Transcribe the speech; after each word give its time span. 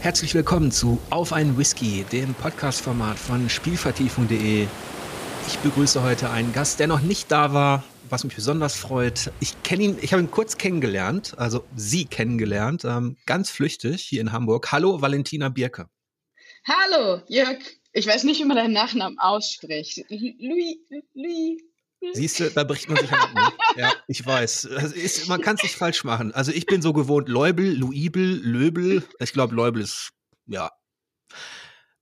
Herzlich 0.00 0.34
willkommen 0.34 0.72
zu 0.72 0.98
Auf 1.10 1.34
einen 1.34 1.58
Whisky, 1.58 2.06
dem 2.10 2.32
Podcast-Format 2.32 3.18
von 3.18 3.50
Spielvertiefung.de. 3.50 4.66
Ich 5.46 5.58
begrüße 5.58 6.02
heute 6.02 6.30
einen 6.30 6.54
Gast, 6.54 6.80
der 6.80 6.86
noch 6.86 7.02
nicht 7.02 7.30
da 7.30 7.52
war, 7.52 7.84
was 8.08 8.24
mich 8.24 8.34
besonders 8.34 8.76
freut. 8.76 9.30
Ich 9.40 9.62
kenne 9.62 9.82
ihn, 9.82 9.98
ich 10.00 10.14
habe 10.14 10.22
ihn 10.22 10.30
kurz 10.30 10.56
kennengelernt, 10.56 11.34
also 11.36 11.64
sie 11.76 12.06
kennengelernt, 12.06 12.82
ähm, 12.86 13.18
ganz 13.26 13.50
flüchtig 13.50 14.00
hier 14.00 14.22
in 14.22 14.32
Hamburg. 14.32 14.72
Hallo, 14.72 15.02
Valentina 15.02 15.50
Birke. 15.50 15.86
Hallo, 16.64 17.20
Jörg. 17.28 17.58
Ich 17.92 18.06
weiß 18.06 18.24
nicht, 18.24 18.40
wie 18.40 18.46
man 18.46 18.56
deinen 18.56 18.72
Nachnamen 18.72 19.18
ausspricht. 19.18 19.98
Louis, 20.08 20.78
Louis. 21.12 21.60
Siehst 22.12 22.40
du, 22.40 22.50
da 22.50 22.64
bricht 22.64 22.88
man 22.88 22.98
sich 22.98 23.12
an. 23.12 23.34
Ne? 23.34 23.52
Ja, 23.76 23.92
ich 24.08 24.24
weiß. 24.24 24.64
Ist, 24.64 25.28
man 25.28 25.40
kann 25.42 25.56
es 25.56 25.62
nicht 25.62 25.76
falsch 25.76 26.02
machen. 26.04 26.32
Also 26.32 26.50
ich 26.50 26.66
bin 26.66 26.80
so 26.80 26.92
gewohnt, 26.92 27.28
Leubel, 27.28 27.76
Luibel, 27.76 28.40
Löbel. 28.42 29.06
Ich 29.18 29.32
glaube, 29.32 29.54
Leubel 29.54 29.82
ist, 29.82 30.10
ja. 30.46 30.70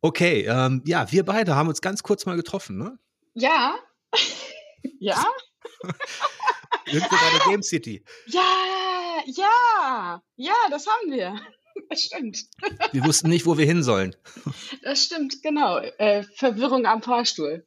Okay, 0.01 0.47
ähm, 0.48 0.83
ja, 0.87 1.11
wir 1.11 1.24
beide 1.24 1.57
haben 1.57 1.69
uns 1.69 1.80
ganz 1.80 2.02
kurz 2.05 2.27
mal 2.27 2.37
getroffen, 2.37 2.79
ne? 2.79 2.98
Ja. 3.34 3.77
ja. 5.01 5.24
Irgendwo 6.87 7.16
bei 7.16 7.38
der 7.38 7.46
Game 7.46 7.62
City. 7.62 8.05
Ja, 8.27 9.23
ja, 9.27 10.23
ja, 10.37 10.55
das 10.71 10.87
haben 10.87 11.10
wir. 11.10 11.38
Das 11.91 12.02
stimmt. 12.02 12.45
Wir 12.91 13.05
wussten 13.05 13.29
nicht, 13.29 13.46
wo 13.46 13.57
wir 13.57 13.65
hin 13.65 13.85
sollen. 13.85 14.16
Das 14.83 15.05
stimmt, 15.05 15.43
genau. 15.45 15.79
Äh, 15.79 16.24
Verwirrung 16.35 16.87
am 16.87 17.02
Fahrstuhl. 17.02 17.65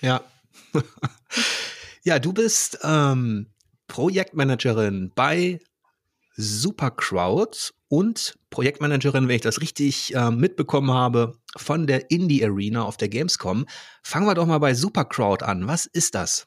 Ja. 0.00 0.24
ja, 2.02 2.18
du 2.18 2.32
bist 2.32 2.78
ähm, 2.82 3.46
Projektmanagerin 3.88 5.12
bei 5.14 5.60
Supercrowd 6.36 7.72
und 7.88 8.34
Projektmanagerin, 8.50 9.28
wenn 9.28 9.36
ich 9.36 9.42
das 9.42 9.60
richtig 9.60 10.14
äh, 10.14 10.30
mitbekommen 10.30 10.90
habe, 10.90 11.38
von 11.56 11.86
der 11.86 12.10
Indie 12.10 12.44
Arena 12.44 12.84
auf 12.84 12.96
der 12.96 13.08
Gamescom. 13.08 13.66
Fangen 14.02 14.26
wir 14.26 14.34
doch 14.34 14.46
mal 14.46 14.58
bei 14.58 14.74
Supercrowd 14.74 15.44
an. 15.44 15.68
Was 15.68 15.86
ist 15.86 16.14
das? 16.14 16.46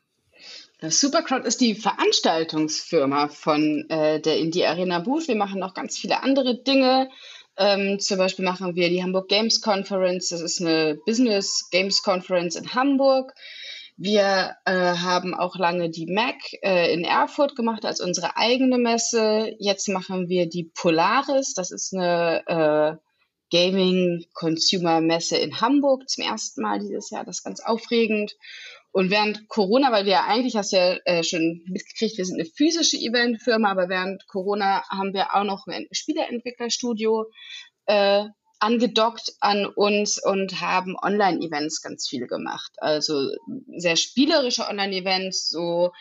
Das 0.80 1.00
Supercrowd 1.00 1.46
ist 1.46 1.62
die 1.62 1.74
Veranstaltungsfirma 1.74 3.30
von 3.30 3.86
äh, 3.90 4.20
der 4.22 4.38
Indie 4.38 4.66
Arena 4.66 5.00
Booth. 5.00 5.28
Wir 5.28 5.36
machen 5.36 5.60
noch 5.60 5.74
ganz 5.74 5.98
viele 5.98 6.22
andere 6.22 6.62
Dinge. 6.62 7.10
Ähm, 7.58 8.00
zum 8.00 8.20
Beispiel 8.20 8.46
machen 8.46 8.76
wir 8.76 8.90
die 8.90 9.02
Hamburg 9.02 9.28
Games 9.30 9.62
Conference. 9.62 10.30
Das 10.30 10.42
ist 10.42 10.62
eine 10.62 11.00
Business 11.06 11.70
Games 11.72 12.04
Conference 12.04 12.56
in 12.56 12.76
Hamburg. 12.76 13.34
Wir 14.00 14.56
äh, 14.66 14.72
haben 14.72 15.34
auch 15.34 15.56
lange 15.56 15.90
die 15.90 16.06
Mac 16.06 16.36
äh, 16.62 16.94
in 16.94 17.04
Erfurt 17.04 17.56
gemacht 17.56 17.84
als 17.84 18.00
unsere 18.00 18.38
eigene 18.38 18.78
Messe. 18.78 19.56
Jetzt 19.58 19.90
machen 19.90 20.30
wir 20.30 20.48
die 20.48 20.72
Polaris. 20.76 21.56
Das 21.56 21.72
ist 21.72 21.96
eine 21.96 22.44
äh, 22.46 22.96
Gaming 23.52 24.26
Consumer 24.34 25.02
Messe 25.02 25.38
in 25.38 25.62
Hamburg 25.62 26.08
zum 26.08 26.26
ersten 26.26 26.62
Mal 26.62 26.80
dieses 26.80 27.10
Jahr. 27.10 27.26
Das 27.26 27.38
ist 27.38 27.44
ganz 27.44 27.60
aufregend. 27.60 28.36
Und 28.92 29.10
während 29.10 29.48
Corona, 29.48 29.92
weil 29.92 30.06
wir 30.06 30.14
ja 30.14 30.26
eigentlich, 30.28 30.56
hast 30.56 30.74
du 30.74 30.78
ja 30.78 30.98
äh, 31.06 31.24
schon 31.24 31.64
mitgekriegt, 31.68 32.20
wir 32.20 32.26
sind 32.26 32.40
eine 32.40 32.50
physische 32.50 32.98
Eventfirma, 32.98 33.72
aber 33.72 33.90
während 33.90 34.28
Corona 34.28 34.84
haben 34.90 35.14
wir 35.14 35.34
auch 35.34 35.44
noch 35.44 35.66
ein 35.66 35.88
Spieleentwicklerstudio 35.92 37.26
äh, 37.88 38.26
angedockt 38.60 39.34
an 39.40 39.66
uns 39.66 40.24
und 40.24 40.62
haben 40.62 40.96
Online-Events 40.98 41.82
ganz 41.82 42.08
viel 42.08 42.28
gemacht. 42.28 42.74
Also 42.78 43.32
sehr 43.76 43.96
spielerische 43.96 44.68
Online-Events, 44.68 45.50
so 45.50 45.92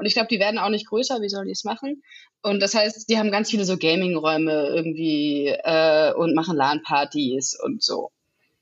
Und 0.00 0.06
ich 0.06 0.14
glaube, 0.14 0.28
die 0.28 0.40
werden 0.40 0.58
auch 0.58 0.70
nicht 0.70 0.88
größer. 0.88 1.20
Wie 1.20 1.28
sollen 1.28 1.44
die 1.44 1.52
es 1.52 1.64
machen? 1.64 2.02
Und 2.40 2.60
das 2.60 2.74
heißt, 2.74 3.06
die 3.10 3.18
haben 3.18 3.30
ganz 3.30 3.50
viele 3.50 3.66
so 3.66 3.76
Gaming-Räume 3.76 4.68
irgendwie 4.74 5.48
äh, 5.48 6.14
und 6.14 6.34
machen 6.34 6.56
LAN-Partys 6.56 7.58
und 7.62 7.82
so. 7.82 8.10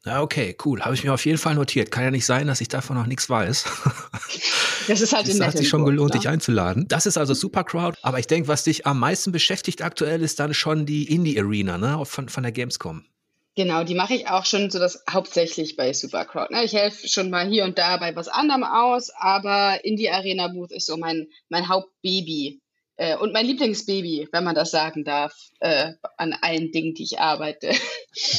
Ja, 0.04 0.20
okay, 0.20 0.56
cool. 0.64 0.80
Habe 0.80 0.96
ich 0.96 1.04
mir 1.04 1.14
auf 1.14 1.24
jeden 1.24 1.38
Fall 1.38 1.54
notiert. 1.54 1.92
Kann 1.92 2.02
ja 2.02 2.10
nicht 2.10 2.26
sein, 2.26 2.48
dass 2.48 2.60
ich 2.60 2.66
davon 2.66 2.96
noch 2.96 3.06
nichts 3.06 3.30
weiß. 3.30 3.64
Das 4.88 5.02
ist 5.02 5.12
halt 5.12 5.28
das 5.28 5.38
hat 5.38 5.54
sich 5.54 5.68
schon 5.68 5.84
gelohnt, 5.84 6.14
ne? 6.14 6.18
dich 6.18 6.30
einzuladen. 6.30 6.88
Das 6.88 7.04
ist 7.04 7.18
also 7.18 7.34
Supercrowd. 7.34 7.98
Aber 8.00 8.18
ich 8.20 8.26
denke, 8.26 8.48
was 8.48 8.64
dich 8.64 8.86
am 8.86 8.98
meisten 8.98 9.32
beschäftigt 9.32 9.82
aktuell, 9.82 10.22
ist 10.22 10.40
dann 10.40 10.54
schon 10.54 10.86
die 10.86 11.14
Indie 11.14 11.38
Arena 11.38 11.76
ne? 11.76 12.02
von, 12.06 12.30
von 12.30 12.42
der 12.42 12.52
Gamescom. 12.52 13.04
Genau, 13.58 13.82
die 13.82 13.96
mache 13.96 14.14
ich 14.14 14.28
auch 14.28 14.44
schon 14.44 14.70
so 14.70 14.78
das 14.78 15.02
hauptsächlich 15.10 15.74
bei 15.74 15.92
Supercrowd. 15.92 16.52
Ne? 16.52 16.62
Ich 16.62 16.74
helfe 16.74 17.08
schon 17.08 17.28
mal 17.28 17.44
hier 17.44 17.64
und 17.64 17.76
da 17.76 17.96
bei 17.96 18.14
was 18.14 18.28
anderem 18.28 18.62
aus, 18.62 19.10
aber 19.10 19.84
Indie 19.84 20.10
Arena 20.10 20.46
Booth 20.46 20.70
ist 20.70 20.86
so 20.86 20.96
mein, 20.96 21.26
mein 21.48 21.68
Hauptbaby 21.68 22.60
äh, 22.98 23.16
und 23.16 23.32
mein 23.32 23.46
Lieblingsbaby, 23.46 24.28
wenn 24.30 24.44
man 24.44 24.54
das 24.54 24.70
sagen 24.70 25.02
darf, 25.02 25.34
äh, 25.58 25.90
an 26.18 26.34
allen 26.40 26.70
Dingen, 26.70 26.94
die 26.94 27.02
ich 27.02 27.18
arbeite. 27.18 27.72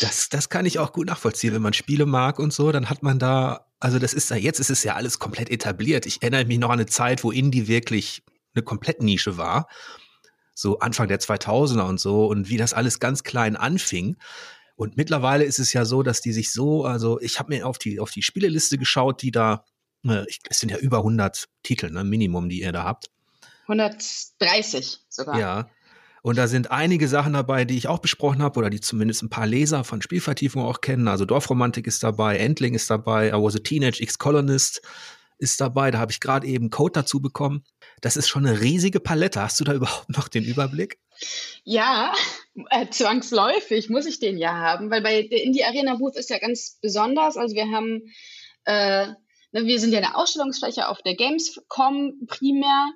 Das, 0.02 0.30
das 0.30 0.48
kann 0.50 0.66
ich 0.66 0.80
auch 0.80 0.94
gut 0.94 1.08
nachvollziehen. 1.08 1.54
Wenn 1.54 1.62
man 1.62 1.74
Spiele 1.74 2.06
mag 2.06 2.40
und 2.40 2.54
so, 2.54 2.72
dann 2.72 2.90
hat 2.90 3.04
man 3.04 3.20
da, 3.20 3.66
also 3.80 4.00
das 4.00 4.14
ist 4.14 4.30
ja, 4.30 4.38
jetzt 4.38 4.60
ist 4.60 4.70
es 4.70 4.84
ja 4.84 4.96
alles 4.96 5.20
komplett 5.20 5.50
etabliert. 5.50 6.06
Ich 6.06 6.22
erinnere 6.22 6.46
mich 6.46 6.60
noch 6.60 6.70
an 6.70 6.80
eine 6.80 6.86
Zeit, 6.86 7.26
wo 7.26 7.32
Indie 7.32 7.68
wirklich 7.68 8.24
eine 8.56 8.64
komplett 8.64 9.02
Nische 9.02 9.38
war. 9.38 9.68
So 10.54 10.80
Anfang 10.80 11.08
der 11.10 11.20
2000er 11.20 11.88
und 11.88 12.00
so 12.00 12.26
und 12.26 12.50
wie 12.50 12.58
das 12.58 12.74
alles 12.74 13.00
ganz 13.00 13.24
klein 13.24 13.58
anfing. 13.58 14.18
Und 14.80 14.96
mittlerweile 14.96 15.44
ist 15.44 15.60
es 15.60 15.74
ja 15.74 15.84
so, 15.84 16.04
dass 16.04 16.22
die 16.22 16.31
sich 16.31 16.54
so, 16.54 16.86
also 16.86 17.20
ich 17.20 17.38
habe 17.38 17.54
mir 17.54 17.68
auf 17.68 17.78
die, 17.78 18.00
auf 18.00 18.12
die 18.12 18.22
Spieleliste 18.22 18.78
geschaut, 18.78 19.22
die 19.22 19.30
da, 19.30 19.66
äh, 20.06 20.24
es 20.50 20.62
sind 20.62 20.70
ja 20.70 20.78
über 20.78 21.00
100 21.00 21.50
Titel, 21.64 21.90
ne, 21.92 22.06
Minimum, 22.06 22.48
die 22.48 22.62
ihr 22.62 22.72
da 22.72 22.86
habt. 22.86 23.10
130 23.64 25.00
sogar. 25.10 25.38
Ja. 25.38 25.70
Und 26.22 26.38
da 26.38 26.48
sind 26.48 26.72
einige 26.72 27.10
Sachen 27.10 27.34
dabei, 27.34 27.66
die 27.66 27.76
ich 27.76 27.90
auch 27.90 28.00
besprochen 28.00 28.42
habe 28.42 28.58
oder 28.58 28.70
die 28.70 28.80
zumindest 28.80 29.22
ein 29.22 29.30
paar 29.30 29.48
Leser 29.48 29.84
von 29.84 30.02
Spielvertiefung 30.02 30.64
auch 30.64 30.80
kennen. 30.80 31.10
Also 31.10 31.26
Dorfromantik 31.26 31.86
ist 31.86 32.02
dabei, 32.02 32.38
Endling 32.38 32.74
ist 32.74 32.90
dabei, 32.90 33.31
I 33.31 33.34
was 33.34 33.58
a 33.58 33.60
Teenage 33.60 34.02
Ex-Colonist 34.02 34.81
ist 35.40 35.60
dabei. 35.60 35.92
Da 35.92 36.00
habe 36.00 36.14
ich 36.14 36.22
gerade 36.22 36.48
eben 36.48 36.70
Code 36.70 36.94
dazu 36.94 37.20
bekommen. 37.20 37.66
Das 38.01 38.18
ist 38.18 38.28
schon 38.28 38.46
eine 38.46 38.62
riesige 38.62 39.00
Palette. 39.00 39.42
Hast 39.42 39.60
du 39.60 39.63
da 39.63 39.74
überhaupt 39.75 40.10
noch 40.10 40.28
den 40.28 40.44
Überblick? 40.44 41.00
Ja, 41.63 42.13
äh, 42.69 42.88
zwangsläufig 42.90 43.90
muss 43.90 44.06
ich 44.06 44.19
den 44.19 44.38
ja 44.38 44.54
haben, 44.54 44.90
weil 44.90 45.01
bei 45.01 45.24
der 45.24 45.44
Indie 45.44 45.63
Arena 45.63 45.96
Booth 45.96 46.16
ist 46.16 46.30
ja 46.30 46.40
ganz 46.40 46.78
besonders. 46.81 47.38
Also 47.38 47.56
wir 47.56 47.72
haben, 47.72 48.01
äh, 48.66 49.07
ne, 49.51 49.66
wir 49.66 49.80
sind 49.80 49.92
ja 49.92 50.00
eine 50.00 50.16
Ausstellungsfläche 50.16 50.88
auf 50.88 51.01
der 51.01 51.16
Gamescom 51.16 52.25
primär 52.28 52.92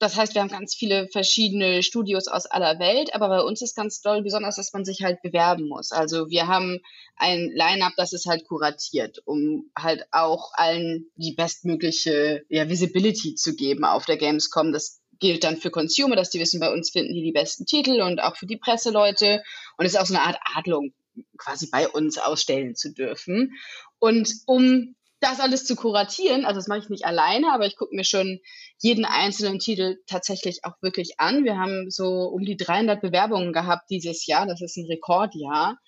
das 0.00 0.16
heißt, 0.16 0.34
wir 0.34 0.42
haben 0.42 0.48
ganz 0.48 0.74
viele 0.74 1.06
verschiedene 1.12 1.84
Studios 1.84 2.26
aus 2.26 2.46
aller 2.46 2.80
Welt, 2.80 3.14
aber 3.14 3.28
bei 3.28 3.40
uns 3.40 3.62
ist 3.62 3.76
ganz 3.76 4.00
doll 4.00 4.20
besonders, 4.22 4.56
dass 4.56 4.72
man 4.72 4.84
sich 4.84 5.04
halt 5.04 5.22
bewerben 5.22 5.68
muss. 5.68 5.92
Also 5.92 6.28
wir 6.28 6.48
haben 6.48 6.80
ein 7.14 7.52
Line-up, 7.54 7.92
das 7.96 8.12
ist 8.12 8.26
halt 8.26 8.48
kuratiert, 8.48 9.22
um 9.26 9.70
halt 9.78 10.06
auch 10.10 10.50
allen 10.54 11.06
die 11.14 11.34
bestmögliche 11.34 12.44
ja, 12.48 12.68
Visibility 12.68 13.36
zu 13.36 13.54
geben 13.54 13.84
auf 13.84 14.06
der 14.06 14.16
Gamescom. 14.16 14.72
Das 14.72 15.00
gilt 15.20 15.44
dann 15.44 15.56
für 15.56 15.70
Consumer, 15.70 16.16
dass 16.16 16.30
die 16.30 16.40
wissen, 16.40 16.58
bei 16.58 16.72
uns 16.72 16.90
finden 16.90 17.14
die 17.14 17.22
die 17.22 17.30
besten 17.30 17.64
Titel 17.64 18.02
und 18.02 18.20
auch 18.20 18.36
für 18.36 18.46
die 18.46 18.56
Presseleute. 18.56 19.44
Und 19.76 19.86
es 19.86 19.92
ist 19.92 20.00
auch 20.00 20.06
so 20.06 20.14
eine 20.14 20.24
Art 20.24 20.38
Adlung, 20.56 20.92
quasi 21.38 21.68
bei 21.70 21.88
uns 21.88 22.18
ausstellen 22.18 22.74
zu 22.74 22.92
dürfen. 22.92 23.52
Und 24.00 24.34
um 24.46 24.96
das 25.24 25.40
alles 25.40 25.64
zu 25.64 25.74
kuratieren, 25.74 26.44
also 26.44 26.58
das 26.58 26.68
mache 26.68 26.80
ich 26.80 26.88
nicht 26.90 27.06
alleine, 27.06 27.52
aber 27.52 27.66
ich 27.66 27.76
gucke 27.76 27.94
mir 27.94 28.04
schon 28.04 28.40
jeden 28.78 29.04
einzelnen 29.04 29.58
Titel 29.58 29.96
tatsächlich 30.06 30.60
auch 30.64 30.74
wirklich 30.82 31.18
an. 31.18 31.44
Wir 31.44 31.58
haben 31.58 31.90
so 31.90 32.24
um 32.24 32.44
die 32.44 32.56
300 32.56 33.00
Bewerbungen 33.00 33.52
gehabt 33.52 33.90
dieses 33.90 34.26
Jahr, 34.26 34.46
das 34.46 34.60
ist 34.60 34.76
ein 34.76 34.86
Rekordjahr. 34.86 35.78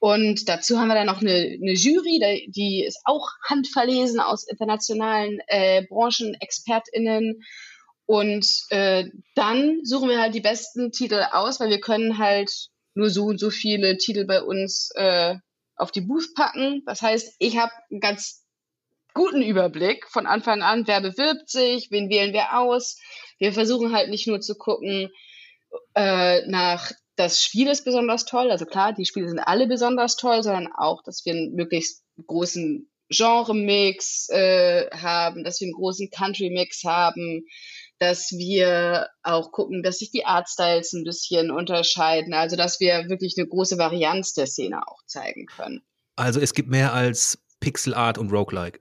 Und 0.00 0.48
dazu 0.48 0.80
haben 0.80 0.88
wir 0.88 0.96
dann 0.96 1.06
noch 1.06 1.20
eine, 1.20 1.30
eine 1.32 1.74
Jury, 1.74 2.48
die 2.48 2.84
ist 2.84 3.00
auch 3.04 3.28
handverlesen 3.48 4.18
aus 4.18 4.48
internationalen 4.48 5.38
äh, 5.46 5.86
BranchenexpertInnen. 5.88 7.40
Und 8.06 8.46
äh, 8.70 9.04
dann 9.36 9.78
suchen 9.84 10.08
wir 10.08 10.20
halt 10.20 10.34
die 10.34 10.40
besten 10.40 10.90
Titel 10.90 11.24
aus, 11.30 11.60
weil 11.60 11.70
wir 11.70 11.80
können 11.80 12.18
halt 12.18 12.50
nur 12.94 13.10
so 13.10 13.26
und 13.26 13.38
so 13.38 13.50
viele 13.50 13.96
Titel 13.96 14.24
bei 14.24 14.42
uns 14.42 14.90
äh, 14.96 15.36
auf 15.76 15.92
die 15.92 16.00
Booth 16.00 16.34
packen. 16.34 16.82
Das 16.84 17.00
heißt, 17.00 17.36
ich 17.38 17.58
habe 17.58 17.72
ganz 18.00 18.41
guten 19.14 19.42
Überblick 19.42 20.08
von 20.08 20.26
Anfang 20.26 20.62
an, 20.62 20.86
wer 20.86 21.00
bewirbt 21.00 21.48
sich, 21.48 21.90
wen 21.90 22.10
wählen 22.10 22.32
wir 22.32 22.58
aus. 22.58 22.98
Wir 23.38 23.52
versuchen 23.52 23.92
halt 23.92 24.10
nicht 24.10 24.26
nur 24.26 24.40
zu 24.40 24.54
gucken 24.54 25.10
äh, 25.94 26.46
nach, 26.48 26.90
das 27.16 27.42
Spiel 27.42 27.68
ist 27.68 27.84
besonders 27.84 28.24
toll, 28.24 28.50
also 28.50 28.64
klar, 28.64 28.92
die 28.92 29.04
Spiele 29.04 29.28
sind 29.28 29.38
alle 29.38 29.66
besonders 29.66 30.16
toll, 30.16 30.42
sondern 30.42 30.68
auch, 30.72 31.02
dass 31.02 31.24
wir 31.24 31.34
einen 31.34 31.54
möglichst 31.54 32.02
großen 32.26 32.90
Genre-Mix 33.10 34.30
äh, 34.30 34.88
haben, 34.90 35.44
dass 35.44 35.60
wir 35.60 35.66
einen 35.66 35.74
großen 35.74 36.10
Country-Mix 36.10 36.84
haben, 36.84 37.44
dass 37.98 38.32
wir 38.32 39.08
auch 39.22 39.52
gucken, 39.52 39.82
dass 39.82 39.98
sich 39.98 40.10
die 40.10 40.24
Artstyles 40.24 40.92
ein 40.94 41.04
bisschen 41.04 41.50
unterscheiden, 41.50 42.32
also 42.32 42.56
dass 42.56 42.80
wir 42.80 43.08
wirklich 43.08 43.34
eine 43.36 43.46
große 43.46 43.76
Varianz 43.76 44.32
der 44.32 44.46
Szene 44.46 44.86
auch 44.88 45.04
zeigen 45.06 45.46
können. 45.46 45.82
Also 46.16 46.40
es 46.40 46.54
gibt 46.54 46.68
mehr 46.68 46.94
als 46.94 47.38
Pixel 47.60 47.94
Art 47.94 48.18
und 48.18 48.32
Roguelike. 48.32 48.80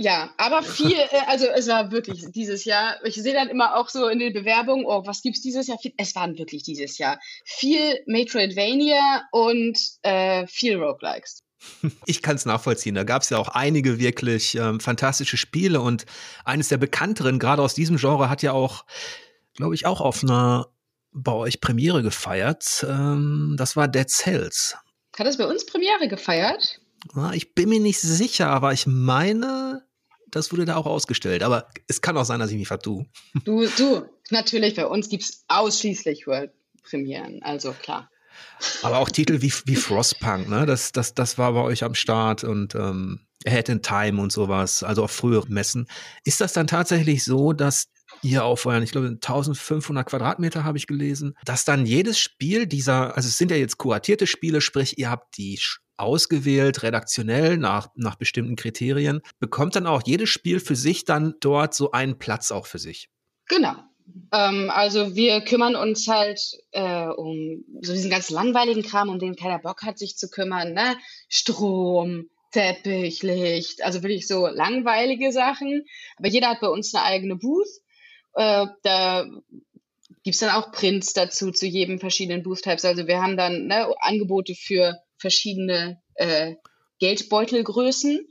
Ja, 0.00 0.32
aber 0.36 0.62
viel, 0.62 0.92
äh, 1.10 1.20
also 1.26 1.46
es 1.46 1.66
war 1.66 1.90
wirklich 1.90 2.24
dieses 2.30 2.64
Jahr. 2.64 3.04
Ich 3.04 3.16
sehe 3.16 3.34
dann 3.34 3.48
immer 3.48 3.76
auch 3.76 3.88
so 3.88 4.06
in 4.06 4.20
den 4.20 4.32
Bewerbungen, 4.32 4.86
oh, 4.86 5.04
was 5.04 5.22
gibt's 5.22 5.42
dieses 5.42 5.66
Jahr? 5.66 5.76
Es 5.96 6.14
waren 6.14 6.38
wirklich 6.38 6.62
dieses 6.62 6.98
Jahr 6.98 7.18
viel 7.44 7.98
Metroidvania 8.06 9.24
und 9.32 9.76
äh, 10.02 10.46
viel 10.46 10.80
Roguelikes. 10.80 11.42
Ich 12.06 12.22
kann 12.22 12.36
es 12.36 12.46
nachvollziehen. 12.46 12.94
Da 12.94 13.02
gab 13.02 13.22
es 13.22 13.30
ja 13.30 13.38
auch 13.38 13.48
einige 13.48 13.98
wirklich 13.98 14.54
ähm, 14.54 14.78
fantastische 14.78 15.36
Spiele 15.36 15.80
und 15.80 16.06
eines 16.44 16.68
der 16.68 16.76
bekannteren, 16.76 17.40
gerade 17.40 17.62
aus 17.62 17.74
diesem 17.74 17.96
Genre, 17.96 18.30
hat 18.30 18.42
ja 18.42 18.52
auch, 18.52 18.84
glaube 19.54 19.74
ich, 19.74 19.84
auch 19.84 20.00
auf 20.00 20.22
einer 20.22 20.68
bei 21.10 21.32
euch 21.32 21.60
Premiere 21.60 22.04
gefeiert. 22.04 22.86
Ähm, 22.88 23.56
das 23.58 23.74
war 23.74 23.88
Dead 23.88 24.08
Cells. 24.08 24.76
Hat 25.18 25.26
es 25.26 25.36
bei 25.36 25.46
uns 25.46 25.66
Premiere 25.66 26.06
gefeiert? 26.06 26.80
Ich 27.32 27.54
bin 27.54 27.68
mir 27.68 27.80
nicht 27.80 28.00
sicher, 28.00 28.50
aber 28.50 28.72
ich 28.72 28.86
meine, 28.86 29.87
das 30.30 30.52
wurde 30.52 30.64
da 30.64 30.76
auch 30.76 30.86
ausgestellt. 30.86 31.42
Aber 31.42 31.68
es 31.86 32.00
kann 32.00 32.16
auch 32.16 32.24
sein, 32.24 32.40
dass 32.40 32.50
ich 32.50 32.58
mich 32.58 32.68
vertue. 32.68 33.06
Du, 33.44 33.66
du, 33.66 34.08
natürlich, 34.30 34.74
bei 34.74 34.86
uns 34.86 35.08
gibt 35.08 35.24
es 35.24 35.44
ausschließlich 35.48 36.26
World-Premieren, 36.26 37.42
also 37.42 37.72
klar. 37.72 38.10
Aber 38.82 38.98
auch 38.98 39.10
Titel 39.10 39.42
wie, 39.42 39.52
wie 39.64 39.76
Frostpunk, 39.76 40.48
ne? 40.48 40.66
Das, 40.66 40.92
das, 40.92 41.14
das 41.14 41.38
war 41.38 41.52
bei 41.52 41.62
euch 41.62 41.84
am 41.84 41.94
Start 41.94 42.44
und 42.44 42.74
ähm, 42.74 43.26
Head 43.46 43.68
in 43.68 43.82
Time 43.82 44.20
und 44.20 44.32
sowas, 44.32 44.82
also 44.82 45.04
auf 45.04 45.10
frühere 45.10 45.48
Messen. 45.48 45.86
Ist 46.24 46.40
das 46.40 46.52
dann 46.52 46.66
tatsächlich 46.66 47.24
so, 47.24 47.52
dass 47.52 47.88
ihr 48.22 48.44
auf 48.44 48.66
euren, 48.66 48.82
ich 48.82 48.92
glaube, 48.92 49.08
1500 49.08 50.06
Quadratmeter 50.06 50.64
habe 50.64 50.78
ich 50.78 50.86
gelesen, 50.86 51.36
dass 51.44 51.64
dann 51.64 51.86
jedes 51.86 52.18
Spiel 52.18 52.66
dieser, 52.66 53.16
also 53.16 53.28
es 53.28 53.38
sind 53.38 53.50
ja 53.50 53.56
jetzt 53.56 53.78
kuratierte 53.78 54.26
Spiele, 54.26 54.60
sprich, 54.60 54.98
ihr 54.98 55.10
habt 55.10 55.36
die 55.36 55.58
ausgewählt, 55.98 56.82
redaktionell 56.82 57.56
nach, 57.56 57.88
nach 57.94 58.16
bestimmten 58.16 58.56
Kriterien, 58.56 59.20
bekommt 59.38 59.76
dann 59.76 59.86
auch 59.86 60.02
jedes 60.04 60.28
Spiel 60.28 60.60
für 60.60 60.76
sich 60.76 61.04
dann 61.04 61.34
dort 61.40 61.74
so 61.74 61.90
einen 61.90 62.18
Platz 62.18 62.50
auch 62.50 62.66
für 62.66 62.78
sich. 62.78 63.08
Genau. 63.46 63.74
Ähm, 64.32 64.70
also 64.70 65.14
wir 65.14 65.40
kümmern 65.42 65.76
uns 65.76 66.06
halt 66.08 66.40
äh, 66.72 67.06
um 67.06 67.64
so 67.82 67.92
diesen 67.92 68.10
ganz 68.10 68.30
langweiligen 68.30 68.82
Kram, 68.82 69.08
um 69.08 69.18
den 69.18 69.36
keiner 69.36 69.58
Bock 69.58 69.82
hat, 69.82 69.98
sich 69.98 70.16
zu 70.16 70.28
kümmern. 70.28 70.72
Ne? 70.72 70.96
Strom, 71.28 72.30
Teppich, 72.52 73.22
Licht, 73.22 73.82
also 73.82 74.02
wirklich 74.02 74.26
so 74.26 74.46
langweilige 74.46 75.32
Sachen. 75.32 75.84
Aber 76.16 76.28
jeder 76.28 76.48
hat 76.48 76.60
bei 76.60 76.68
uns 76.68 76.94
eine 76.94 77.04
eigene 77.04 77.36
Booth. 77.36 77.68
Äh, 78.34 78.66
da 78.82 79.26
gibt 80.22 80.34
es 80.34 80.40
dann 80.40 80.50
auch 80.50 80.72
Prints 80.72 81.12
dazu 81.12 81.50
zu 81.50 81.66
jedem 81.66 81.98
verschiedenen 82.00 82.42
Booth-Types. 82.42 82.84
Also 82.84 83.06
wir 83.06 83.20
haben 83.20 83.36
dann 83.36 83.66
ne, 83.66 83.88
Angebote 84.00 84.54
für 84.54 84.98
verschiedene 85.18 86.00
äh, 86.14 86.54
Geldbeutelgrößen. 86.98 88.26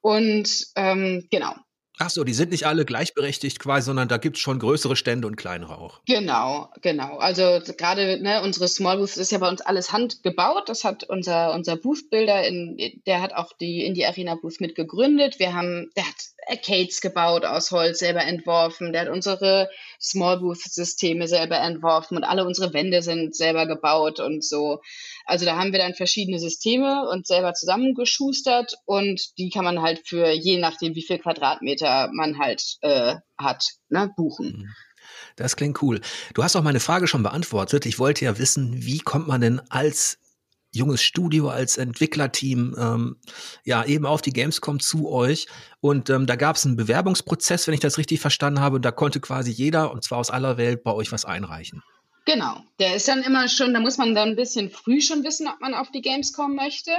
Und 0.00 0.66
ähm, 0.76 1.26
genau. 1.30 1.54
Ach 2.00 2.10
so, 2.10 2.22
die 2.22 2.32
sind 2.32 2.52
nicht 2.52 2.64
alle 2.64 2.84
gleichberechtigt 2.84 3.58
quasi, 3.58 3.86
sondern 3.86 4.06
da 4.06 4.18
gibt 4.18 4.36
es 4.36 4.42
schon 4.42 4.60
größere 4.60 4.94
Stände 4.94 5.26
und 5.26 5.34
kleinere 5.34 5.78
auch. 5.78 6.00
Genau, 6.06 6.70
genau. 6.80 7.16
Also 7.18 7.60
gerade 7.76 8.22
ne, 8.22 8.40
unsere 8.42 8.68
Small 8.68 8.98
Booths 8.98 9.16
ist 9.16 9.32
ja 9.32 9.38
bei 9.38 9.48
uns 9.48 9.60
alles 9.62 9.92
handgebaut. 9.92 10.68
Das 10.68 10.84
hat 10.84 11.02
unser, 11.02 11.52
unser 11.54 11.76
Booth-Builder, 11.76 12.46
in, 12.46 13.02
der 13.06 13.20
hat 13.20 13.34
auch 13.34 13.52
die 13.60 13.84
Indie 13.84 14.06
Arena 14.06 14.36
Booth 14.36 14.60
mit 14.60 14.76
gegründet. 14.76 15.40
Wir 15.40 15.54
haben, 15.54 15.90
der 15.96 16.06
hat 16.06 16.14
Arcades 16.46 17.00
gebaut 17.00 17.44
aus 17.44 17.72
Holz, 17.72 17.98
selber 17.98 18.24
entworfen. 18.24 18.92
Der 18.92 19.02
hat 19.02 19.08
unsere 19.08 19.68
Small 20.00 20.38
Booth-Systeme 20.38 21.26
selber 21.26 21.58
entworfen 21.58 22.16
und 22.16 22.22
alle 22.22 22.44
unsere 22.44 22.72
Wände 22.72 23.02
sind 23.02 23.34
selber 23.34 23.66
gebaut 23.66 24.20
und 24.20 24.44
so. 24.44 24.80
Also 25.28 25.44
da 25.44 25.58
haben 25.58 25.72
wir 25.72 25.78
dann 25.78 25.92
verschiedene 25.92 26.38
Systeme 26.38 27.06
und 27.10 27.26
selber 27.26 27.52
zusammengeschustert 27.52 28.72
und 28.86 29.36
die 29.36 29.50
kann 29.50 29.62
man 29.62 29.82
halt 29.82 30.00
für 30.06 30.30
je 30.30 30.58
nachdem, 30.58 30.94
wie 30.94 31.02
viel 31.02 31.18
Quadratmeter 31.18 32.08
man 32.14 32.38
halt 32.38 32.78
äh, 32.80 33.16
hat, 33.36 33.62
ne, 33.90 34.10
buchen. 34.16 34.46
Mhm. 34.46 34.74
Das 35.36 35.54
klingt 35.54 35.82
cool. 35.82 36.00
Du 36.32 36.42
hast 36.42 36.56
auch 36.56 36.62
meine 36.62 36.80
Frage 36.80 37.06
schon 37.06 37.22
beantwortet. 37.22 37.84
Ich 37.84 37.98
wollte 37.98 38.24
ja 38.24 38.38
wissen, 38.38 38.86
wie 38.86 39.00
kommt 39.00 39.28
man 39.28 39.42
denn 39.42 39.60
als 39.68 40.18
junges 40.72 41.02
Studio, 41.02 41.50
als 41.50 41.76
Entwicklerteam, 41.76 42.74
ähm, 42.78 43.16
ja, 43.64 43.84
eben 43.84 44.06
auf 44.06 44.22
die 44.22 44.32
Gamescom 44.32 44.80
zu 44.80 45.10
euch. 45.10 45.46
Und 45.80 46.08
ähm, 46.08 46.26
da 46.26 46.36
gab 46.36 46.56
es 46.56 46.64
einen 46.64 46.76
Bewerbungsprozess, 46.76 47.66
wenn 47.66 47.74
ich 47.74 47.80
das 47.80 47.98
richtig 47.98 48.20
verstanden 48.20 48.60
habe. 48.60 48.76
Und 48.76 48.84
da 48.84 48.92
konnte 48.92 49.20
quasi 49.20 49.50
jeder, 49.50 49.92
und 49.92 50.04
zwar 50.04 50.18
aus 50.18 50.30
aller 50.30 50.56
Welt, 50.56 50.82
bei 50.82 50.92
euch 50.92 51.12
was 51.12 51.26
einreichen. 51.26 51.82
Genau, 52.28 52.60
der 52.78 52.94
ist 52.94 53.08
dann 53.08 53.22
immer 53.22 53.48
schon, 53.48 53.72
da 53.72 53.80
muss 53.80 53.96
man 53.96 54.14
dann 54.14 54.28
ein 54.28 54.36
bisschen 54.36 54.68
früh 54.68 55.00
schon 55.00 55.24
wissen, 55.24 55.48
ob 55.48 55.62
man 55.62 55.72
auf 55.72 55.90
die 55.90 56.02
Gamescom 56.02 56.54
möchte. 56.54 56.90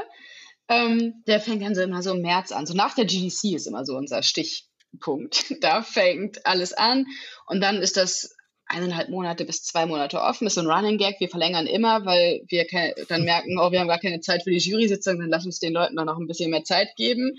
Ähm, 0.68 1.24
der 1.28 1.40
fängt 1.40 1.62
dann 1.62 1.76
so 1.76 1.84
immer 1.84 2.02
so 2.02 2.16
im 2.16 2.24
März 2.24 2.52
an. 2.52 2.66
So 2.66 2.74
nach 2.74 2.96
der 2.96 3.06
GDC 3.06 3.54
ist 3.54 3.68
immer 3.68 3.86
so 3.86 3.96
unser 3.96 4.24
Stichpunkt. 4.24 5.54
Da 5.62 5.84
fängt 5.84 6.48
alles 6.48 6.74
an 6.74 7.06
und 7.46 7.62
dann 7.62 7.80
ist 7.80 7.96
das 7.96 8.36
eineinhalb 8.66 9.10
Monate 9.10 9.46
bis 9.46 9.62
zwei 9.62 9.86
Monate 9.86 10.20
offen. 10.20 10.48
Ist 10.48 10.56
so 10.56 10.62
ein 10.62 10.68
Running 10.68 10.98
Gag. 10.98 11.20
Wir 11.20 11.30
verlängern 11.30 11.68
immer, 11.68 12.06
weil 12.06 12.42
wir 12.48 12.66
dann 13.08 13.24
merken, 13.24 13.60
oh, 13.60 13.72
wir 13.72 13.82
haben 13.82 13.88
gar 13.88 14.00
keine 14.00 14.22
Zeit 14.22 14.42
für 14.42 14.50
die 14.50 14.58
Jury-Sitzung, 14.58 15.20
dann 15.20 15.30
lass 15.30 15.46
uns 15.46 15.60
den 15.60 15.74
Leuten 15.74 15.96
doch 15.96 16.06
noch 16.06 16.18
ein 16.18 16.26
bisschen 16.26 16.50
mehr 16.50 16.64
Zeit 16.64 16.96
geben. 16.96 17.36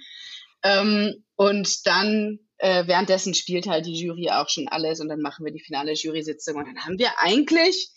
Ähm, 0.62 1.25
und 1.35 1.88
dann 1.88 2.38
äh, 2.61 2.87
währenddessen 2.87 3.35
spielt 3.35 3.67
halt 3.67 3.87
die 3.87 3.95
Jury 3.95 4.31
auch 4.31 4.49
schon 4.49 4.69
alles 4.69 5.00
und 5.00 5.09
dann 5.09 5.21
machen 5.21 5.45
wir 5.45 5.52
die 5.52 5.62
finale 5.62 5.95
Jury-Sitzung 5.95 6.57
und 6.57 6.67
dann 6.67 6.85
haben 6.85 6.99
wir 6.99 7.11
eigentlich 7.19 7.90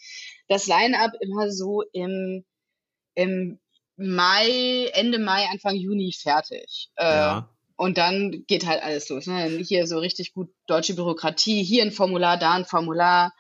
das 0.48 0.68
Line-up 0.68 1.12
immer 1.20 1.52
so 1.52 1.84
im, 1.92 2.46
im 3.14 3.60
Mai, 3.98 4.90
Ende 4.94 5.20
Mai, 5.20 5.48
Anfang 5.52 5.76
Juni 5.76 6.14
fertig. 6.14 6.90
Äh, 6.96 7.04
ja. 7.04 7.50
Und 7.76 7.98
dann 7.98 8.46
geht 8.48 8.66
halt 8.66 8.82
alles 8.82 9.10
los. 9.10 9.28
Ne? 9.28 9.48
Hier 9.68 9.86
so 9.88 10.00
richtig 10.00 10.34
gut 10.34 10.50
deutsche 10.68 10.96
Bürokratie, 10.96 11.64
hier 11.64 11.84
ein 11.84 11.92
Formular, 11.92 12.38
da 12.38 12.54
ein 12.54 12.66
Formular, 12.66 13.34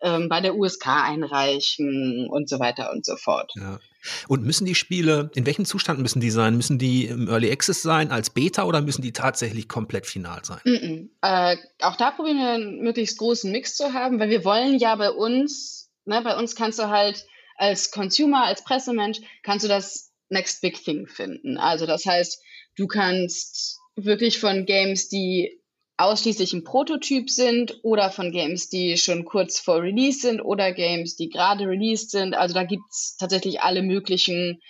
ähm, 0.00 0.28
bei 0.28 0.40
der 0.40 0.54
USK 0.54 0.86
einreichen 0.86 2.28
und 2.30 2.48
so 2.48 2.60
weiter 2.60 2.92
und 2.92 3.04
so 3.04 3.16
fort. 3.16 3.52
Ja. 3.56 3.80
Und 4.28 4.44
müssen 4.44 4.64
die 4.64 4.74
Spiele, 4.74 5.30
in 5.34 5.46
welchem 5.46 5.64
Zustand 5.64 6.00
müssen 6.00 6.20
die 6.20 6.30
sein? 6.30 6.56
Müssen 6.56 6.78
die 6.78 7.06
im 7.06 7.28
Early 7.28 7.50
Access 7.50 7.82
sein 7.82 8.10
als 8.10 8.30
Beta 8.30 8.64
oder 8.64 8.80
müssen 8.80 9.02
die 9.02 9.12
tatsächlich 9.12 9.68
komplett 9.68 10.06
final 10.06 10.44
sein? 10.44 10.60
Mm 10.64 10.70
-mm. 10.70 11.08
Äh, 11.22 11.56
auch 11.80 11.96
da 11.96 12.10
probieren 12.10 12.38
wir 12.38 12.50
einen 12.50 12.80
möglichst 12.80 13.18
großen 13.18 13.50
Mix 13.50 13.76
zu 13.76 13.92
haben, 13.92 14.20
weil 14.20 14.30
wir 14.30 14.44
wollen 14.44 14.78
ja 14.78 14.94
bei 14.96 15.10
uns, 15.10 15.90
ne, 16.04 16.20
bei 16.22 16.36
uns 16.36 16.54
kannst 16.54 16.78
du 16.78 16.88
halt 16.88 17.24
als 17.56 17.90
Consumer, 17.90 18.44
als 18.44 18.62
Pressemensch, 18.64 19.20
kannst 19.42 19.64
du 19.64 19.68
das 19.68 20.12
Next 20.28 20.60
Big 20.60 20.82
Thing 20.82 21.06
finden. 21.06 21.58
Also 21.58 21.86
das 21.86 22.06
heißt, 22.06 22.40
du 22.76 22.86
kannst 22.86 23.78
wirklich 23.96 24.38
von 24.38 24.66
Games, 24.66 25.08
die 25.08 25.60
ausschließlich 25.98 26.52
ein 26.52 26.64
Prototyp 26.64 27.28
sind 27.28 27.80
oder 27.82 28.10
von 28.10 28.30
Games, 28.30 28.68
die 28.68 28.96
schon 28.96 29.24
kurz 29.24 29.58
vor 29.58 29.82
Release 29.82 30.20
sind 30.20 30.40
oder 30.40 30.72
Games, 30.72 31.16
die 31.16 31.28
gerade 31.28 31.64
released 31.66 32.12
sind. 32.12 32.34
Also 32.34 32.54
da 32.54 32.64
gibt 32.64 32.84
es 32.90 33.16
tatsächlich 33.18 33.60
alle 33.60 33.82
möglichen, 33.82 34.60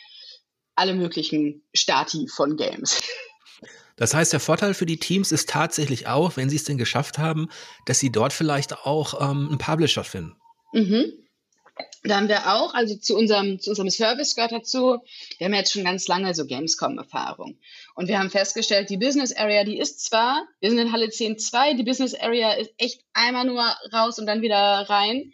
alle 0.75 0.95
möglichen 0.95 1.63
Stati 1.75 2.27
von 2.29 2.57
Games. 2.57 3.01
Das 3.97 4.15
heißt, 4.15 4.33
der 4.33 4.41
Vorteil 4.41 4.75
für 4.75 4.87
die 4.87 4.99
Teams 4.99 5.33
ist 5.33 5.49
tatsächlich 5.49 6.07
auch, 6.07 6.37
wenn 6.37 6.49
sie 6.49 6.57
es 6.57 6.65
denn 6.65 6.79
geschafft 6.79 7.19
haben, 7.19 7.49
dass 7.85 7.99
sie 7.99 8.11
dort 8.11 8.33
vielleicht 8.33 8.87
auch 8.87 9.21
ähm, 9.21 9.49
einen 9.49 9.59
Publisher 9.59 10.05
finden. 10.05 10.37
Mhm. 10.73 11.13
Da 12.05 12.17
haben 12.17 12.29
wir 12.29 12.55
auch, 12.55 12.75
also 12.75 12.97
zu 12.97 13.17
unserem, 13.17 13.59
zu 13.59 13.71
unserem 13.71 13.91
Service 13.91 14.37
gehört 14.37 14.53
dazu, 14.53 14.99
wir 15.39 15.45
haben 15.45 15.55
jetzt 15.55 15.73
schon 15.73 15.85
ganz 15.85 16.07
lange 16.07 16.33
so 16.35 16.47
Gamescom-Erfahrung. 16.47 17.59
Und 17.95 18.09
wir 18.09 18.19
haben 18.19 18.31
festgestellt, 18.31 18.89
die 18.89 18.97
Business 18.97 19.35
Area, 19.35 19.65
die 19.65 19.79
ist 19.79 20.05
zwar, 20.05 20.47
wir 20.61 20.71
sind 20.71 20.79
in 20.79 20.93
Halle 20.93 21.07
10.2, 21.07 21.77
die 21.77 21.83
Business 21.83 22.15
Area 22.15 22.53
ist 22.53 22.73
echt 22.79 23.03
einmal 23.15 23.47
nur 23.47 23.63
raus 23.93 24.19
und 24.19 24.27
dann 24.27 24.43
wieder 24.43 24.57
rein. 24.57 25.33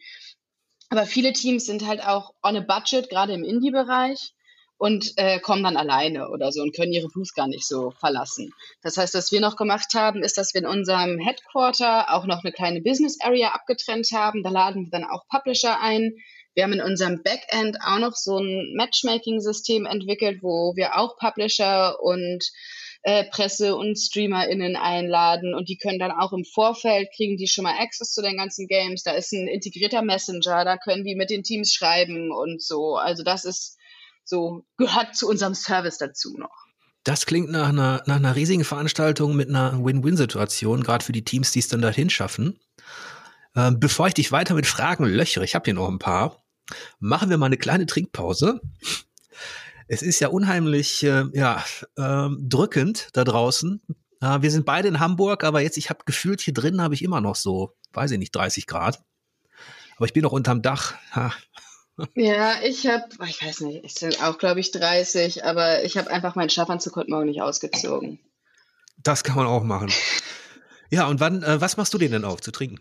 Aber 0.89 1.07
viele 1.07 1.33
Teams 1.33 1.67
sind 1.67 1.87
halt 1.87 2.07
auch 2.07 2.33
on 2.43 2.57
a 2.57 2.61
budget, 2.61 3.11
gerade 3.11 3.35
im 3.35 3.45
Indie-Bereich 3.45 4.33
und 4.77 5.13
äh, 5.17 5.41
kommen 5.41 5.63
dann 5.63 5.77
alleine 5.77 6.29
oder 6.31 6.53
so 6.53 6.63
und 6.63 6.75
können 6.75 6.93
ihre 6.93 7.09
Booth 7.09 7.35
gar 7.35 7.49
nicht 7.49 7.67
so 7.67 7.91
verlassen. 7.91 8.53
Das 8.83 8.97
heißt, 8.97 9.15
was 9.15 9.33
wir 9.33 9.41
noch 9.41 9.57
gemacht 9.57 9.95
haben, 9.95 10.23
ist, 10.23 10.37
dass 10.39 10.55
wir 10.55 10.63
in 10.63 10.67
unserem 10.67 11.19
Headquarter 11.19 12.13
auch 12.13 12.27
noch 12.27 12.43
eine 12.43 12.53
kleine 12.53 12.81
Business 12.81 13.21
Area 13.21 13.51
abgetrennt 13.51 14.09
haben. 14.13 14.43
Da 14.43 14.51
laden 14.51 14.85
wir 14.85 14.91
dann 14.91 15.05
auch 15.05 15.27
Publisher 15.29 15.81
ein. 15.81 16.15
Wir 16.55 16.65
haben 16.65 16.73
in 16.73 16.81
unserem 16.81 17.23
Backend 17.23 17.79
auch 17.85 17.99
noch 17.99 18.15
so 18.15 18.39
ein 18.39 18.73
Matchmaking-System 18.77 19.87
entwickelt, 19.87 20.39
wo 20.43 20.75
wir 20.77 20.99
auch 20.99 21.17
Publisher 21.17 22.01
und 22.01 22.45
äh, 23.03 23.25
Presse 23.25 23.77
und 23.77 23.97
StreamerInnen 23.97 24.77
einladen 24.77 25.55
und 25.55 25.69
die 25.69 25.77
können 25.77 25.99
dann 25.99 26.11
auch 26.11 26.33
im 26.33 26.45
Vorfeld 26.45 27.09
kriegen 27.15 27.37
die 27.37 27.49
schon 27.49 27.65
mal 27.65 27.75
Access 27.79 28.13
zu 28.13 28.23
den 28.23 28.39
ganzen 28.39 28.67
Games. 28.67 29.03
Da 29.03 29.13
ist 29.13 29.33
ein 29.33 29.47
integrierter 29.47 30.03
Messenger, 30.03 30.65
da 30.65 30.79
können 30.79 31.05
die 31.05 31.15
mit 31.15 31.29
den 31.29 31.43
Teams 31.43 31.73
schreiben 31.73 32.33
und 32.33 32.63
so. 32.63 32.97
Also 32.97 33.23
das 33.23 33.45
ist 33.45 33.77
so 34.25 34.65
gehört 34.79 35.15
zu 35.15 35.29
unserem 35.29 35.55
Service 35.55 35.99
dazu 35.99 36.37
noch. 36.39 36.65
Das 37.05 37.27
klingt 37.27 37.51
nach 37.51 37.69
einer, 37.69 38.03
nach 38.07 38.17
einer 38.17 38.35
riesigen 38.35 38.65
Veranstaltung 38.65 39.37
mit 39.37 39.51
einer 39.51 39.85
Win-Win-Situation, 39.85 40.83
gerade 40.83 41.05
für 41.05 41.13
die 41.13 41.25
Teams, 41.25 41.53
die 41.53 41.59
es 41.59 41.69
dann 41.69 41.83
dahin 41.83 42.09
schaffen. 42.09 42.59
Ähm, 43.55 43.79
bevor 43.79 44.07
ich 44.09 44.15
dich 44.15 44.33
weiter 44.33 44.55
mit 44.55 44.67
Fragen 44.67 45.05
löchere, 45.05 45.45
ich 45.45 45.55
habe 45.55 45.67
hier 45.67 45.75
noch 45.75 45.89
ein 45.89 45.99
paar, 45.99 46.44
machen 47.01 47.31
wir 47.31 47.39
mal 47.39 47.47
eine 47.47 47.57
kleine 47.57 47.87
Trinkpause. 47.87 48.61
Es 49.87 50.03
ist 50.03 50.21
ja 50.21 50.29
unheimlich 50.29 51.03
äh, 51.03 51.25
ja, 51.33 51.63
äh, 51.97 52.29
drückend 52.39 53.09
da 53.13 53.25
draußen. 53.25 53.83
Äh, 54.21 54.43
wir 54.43 54.51
sind 54.51 54.65
beide 54.65 54.89
in 54.89 55.01
Hamburg, 55.01 55.45
aber 55.45 55.61
jetzt, 55.61 55.77
ich 55.77 55.91
habe 55.91 56.05
gefühlt, 56.07 56.41
hier 56.41 56.55
drin 56.55 56.81
habe 56.81 56.95
ich 56.95 57.03
immer 57.03 57.21
noch 57.21 57.37
so, 57.37 57.75
weiß 57.93 58.13
ich 58.13 58.19
nicht, 58.19 58.35
30 58.35 58.67
Grad. 58.67 59.03
Aber 59.97 60.07
ich 60.07 60.13
bin 60.13 60.23
noch 60.23 60.33
unterm 60.33 60.63
Dach. 60.63 60.95
Ha, 61.15 61.33
ja, 62.15 62.61
ich 62.63 62.87
habe, 62.87 63.05
ich 63.29 63.43
weiß 63.45 63.61
nicht, 63.61 63.85
es 63.85 63.95
sind 63.95 64.23
auch, 64.23 64.39
glaube 64.39 64.61
ich, 64.61 64.73
30, 64.73 65.45
aber 65.45 65.85
ich 65.85 65.97
habe 65.97 66.11
einfach 66.11 66.35
meinen 66.35 66.51
Schlafanzug 66.51 66.97
heute 66.97 67.11
Morgen 67.11 67.27
nicht 67.27 67.43
ausgezogen. 67.43 68.19
Das 68.97 69.23
kann 69.23 69.37
man 69.37 69.47
auch 69.47 69.63
machen. 69.63 69.93
Ja, 70.91 71.07
und 71.07 71.21
wann, 71.21 71.43
äh, 71.43 71.61
was 71.61 71.77
machst 71.77 71.95
du 71.95 71.99
den 71.99 72.13
denn 72.13 72.25
auf 72.25 72.41
zu 72.41 72.51
trinken? 72.51 72.81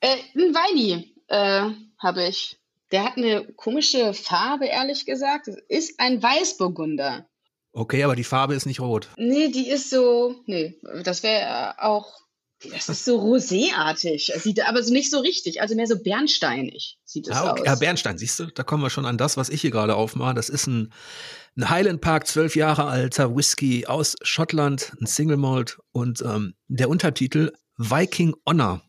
Äh, 0.00 0.16
ein 0.36 0.54
Weini 0.54 1.14
äh, 1.28 1.70
habe 1.98 2.26
ich. 2.26 2.60
Der 2.92 3.04
hat 3.04 3.16
eine 3.16 3.52
komische 3.54 4.14
Farbe, 4.14 4.66
ehrlich 4.66 5.06
gesagt. 5.06 5.48
Es 5.48 5.56
ist 5.68 6.00
ein 6.00 6.22
Weißburgunder. 6.22 7.26
Okay, 7.72 8.04
aber 8.04 8.14
die 8.14 8.24
Farbe 8.24 8.54
ist 8.54 8.66
nicht 8.66 8.80
rot. 8.80 9.08
Nee, 9.16 9.48
die 9.48 9.68
ist 9.68 9.90
so, 9.90 10.36
nee, 10.46 10.78
das 11.02 11.22
wäre 11.22 11.82
auch 11.82 12.12
das 12.70 12.88
ist 12.88 13.04
so 13.04 13.20
roséartig. 13.20 14.32
Sieht 14.38 14.66
aber 14.66 14.82
so 14.82 14.92
nicht 14.92 15.10
so 15.10 15.18
richtig, 15.18 15.60
also 15.60 15.74
mehr 15.74 15.86
so 15.86 15.98
bernsteinig 16.02 16.98
sieht 17.04 17.28
es 17.28 17.36
ah, 17.36 17.52
okay. 17.52 17.62
aus. 17.62 17.66
Ja, 17.66 17.74
Bernstein, 17.76 18.18
siehst 18.18 18.38
du, 18.38 18.46
da 18.46 18.62
kommen 18.62 18.82
wir 18.82 18.90
schon 18.90 19.06
an 19.06 19.18
das, 19.18 19.36
was 19.36 19.48
ich 19.48 19.60
hier 19.60 19.70
gerade 19.70 19.96
aufmache. 19.96 20.34
Das 20.34 20.48
ist 20.48 20.66
ein, 20.66 20.92
ein 21.56 21.68
Highland 21.68 22.00
Park, 22.00 22.26
zwölf 22.26 22.56
Jahre 22.56 22.86
alter 22.86 23.34
Whisky 23.36 23.86
aus 23.86 24.16
Schottland, 24.22 24.92
ein 25.00 25.06
Single 25.06 25.36
Malt 25.36 25.78
und 25.92 26.22
ähm, 26.22 26.54
der 26.68 26.88
Untertitel 26.88 27.52
Viking 27.76 28.34
Honor. 28.46 28.82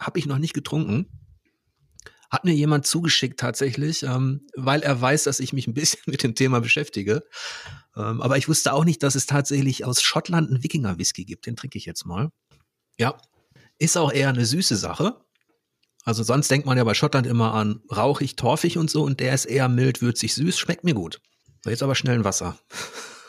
Habe 0.00 0.18
ich 0.18 0.26
noch 0.26 0.38
nicht 0.38 0.54
getrunken. 0.54 1.06
Hat 2.30 2.44
mir 2.44 2.54
jemand 2.54 2.86
zugeschickt 2.86 3.38
tatsächlich, 3.38 4.02
ähm, 4.02 4.46
weil 4.56 4.82
er 4.82 5.00
weiß, 5.00 5.24
dass 5.24 5.40
ich 5.40 5.52
mich 5.52 5.66
ein 5.66 5.74
bisschen 5.74 6.00
mit 6.06 6.22
dem 6.22 6.34
Thema 6.34 6.60
beschäftige. 6.60 7.24
Ähm, 7.96 8.20
aber 8.20 8.36
ich 8.36 8.48
wusste 8.48 8.72
auch 8.72 8.84
nicht, 8.84 9.02
dass 9.02 9.14
es 9.14 9.26
tatsächlich 9.26 9.84
aus 9.84 10.02
Schottland 10.02 10.50
einen 10.50 10.62
Wikinger-Whisky 10.62 11.24
gibt. 11.24 11.46
Den 11.46 11.56
trinke 11.56 11.78
ich 11.78 11.84
jetzt 11.84 12.04
mal. 12.04 12.30
Ja, 12.98 13.16
ist 13.78 13.96
auch 13.96 14.12
eher 14.12 14.30
eine 14.30 14.44
süße 14.44 14.76
Sache. 14.76 15.20
Also 16.04 16.22
sonst 16.22 16.50
denkt 16.50 16.66
man 16.66 16.78
ja 16.78 16.84
bei 16.84 16.94
Schottland 16.94 17.26
immer 17.26 17.52
an 17.52 17.82
rauchig, 17.94 18.36
torfig 18.36 18.78
und 18.78 18.88
so 18.88 19.02
und 19.02 19.18
der 19.18 19.34
ist 19.34 19.44
eher 19.44 19.68
mild, 19.68 20.02
würzig, 20.02 20.34
süß, 20.34 20.56
schmeckt 20.56 20.84
mir 20.84 20.94
gut. 20.94 21.20
So, 21.64 21.70
jetzt 21.70 21.82
aber 21.82 21.96
schnell 21.96 22.14
ein 22.14 22.24
Wasser. 22.24 22.56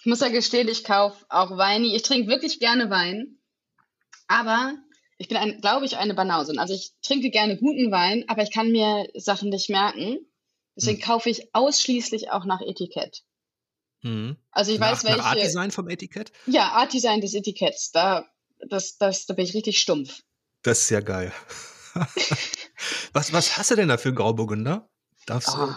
ich 0.00 0.06
muss 0.06 0.20
ja 0.20 0.30
gestehen, 0.30 0.68
ich 0.68 0.84
kaufe 0.84 1.22
auch 1.28 1.50
Weini. 1.58 1.94
Ich 1.94 2.02
trinke 2.02 2.30
wirklich 2.30 2.60
gerne 2.60 2.88
Wein, 2.88 3.38
aber 4.26 4.74
ich 5.18 5.28
bin, 5.28 5.36
ein, 5.36 5.60
glaube 5.60 5.84
ich, 5.84 5.96
eine 5.96 6.14
Banausin. 6.14 6.58
Also 6.58 6.74
ich 6.74 6.92
trinke 7.02 7.30
gerne 7.30 7.58
guten 7.58 7.90
Wein, 7.90 8.24
aber 8.28 8.42
ich 8.42 8.52
kann 8.52 8.70
mir 8.70 9.08
Sachen 9.14 9.50
nicht 9.50 9.68
merken. 9.68 10.18
Deswegen 10.76 10.98
hm. 10.98 11.04
kaufe 11.04 11.28
ich 11.28 11.54
ausschließlich 11.54 12.30
auch 12.30 12.44
nach 12.44 12.60
Etikett. 12.60 13.24
Hm. 14.02 14.36
Also 14.52 14.72
ich 14.72 14.78
nach, 14.78 14.92
weiß 14.92 15.04
welche. 15.04 15.18
Nach 15.18 15.26
Art 15.26 15.42
Design 15.42 15.70
vom 15.72 15.88
Etikett? 15.88 16.32
Ja, 16.46 16.68
Art 16.68 16.92
Design 16.92 17.20
des 17.20 17.34
Etiketts. 17.34 17.90
Da 17.90 18.26
das, 18.66 18.98
das, 18.98 19.26
da 19.26 19.34
bin 19.34 19.44
ich 19.44 19.54
richtig 19.54 19.78
stumpf. 19.78 20.22
Das 20.62 20.82
ist 20.82 20.90
ja 20.90 21.00
geil. 21.00 21.32
was, 23.12 23.32
was 23.32 23.56
hast 23.56 23.70
du 23.70 23.76
denn 23.76 23.88
da 23.88 23.96
für 23.96 24.12
Grauburgunder? 24.12 24.88
Darfst 25.26 25.54
du? 25.54 25.62
Oh, 25.62 25.74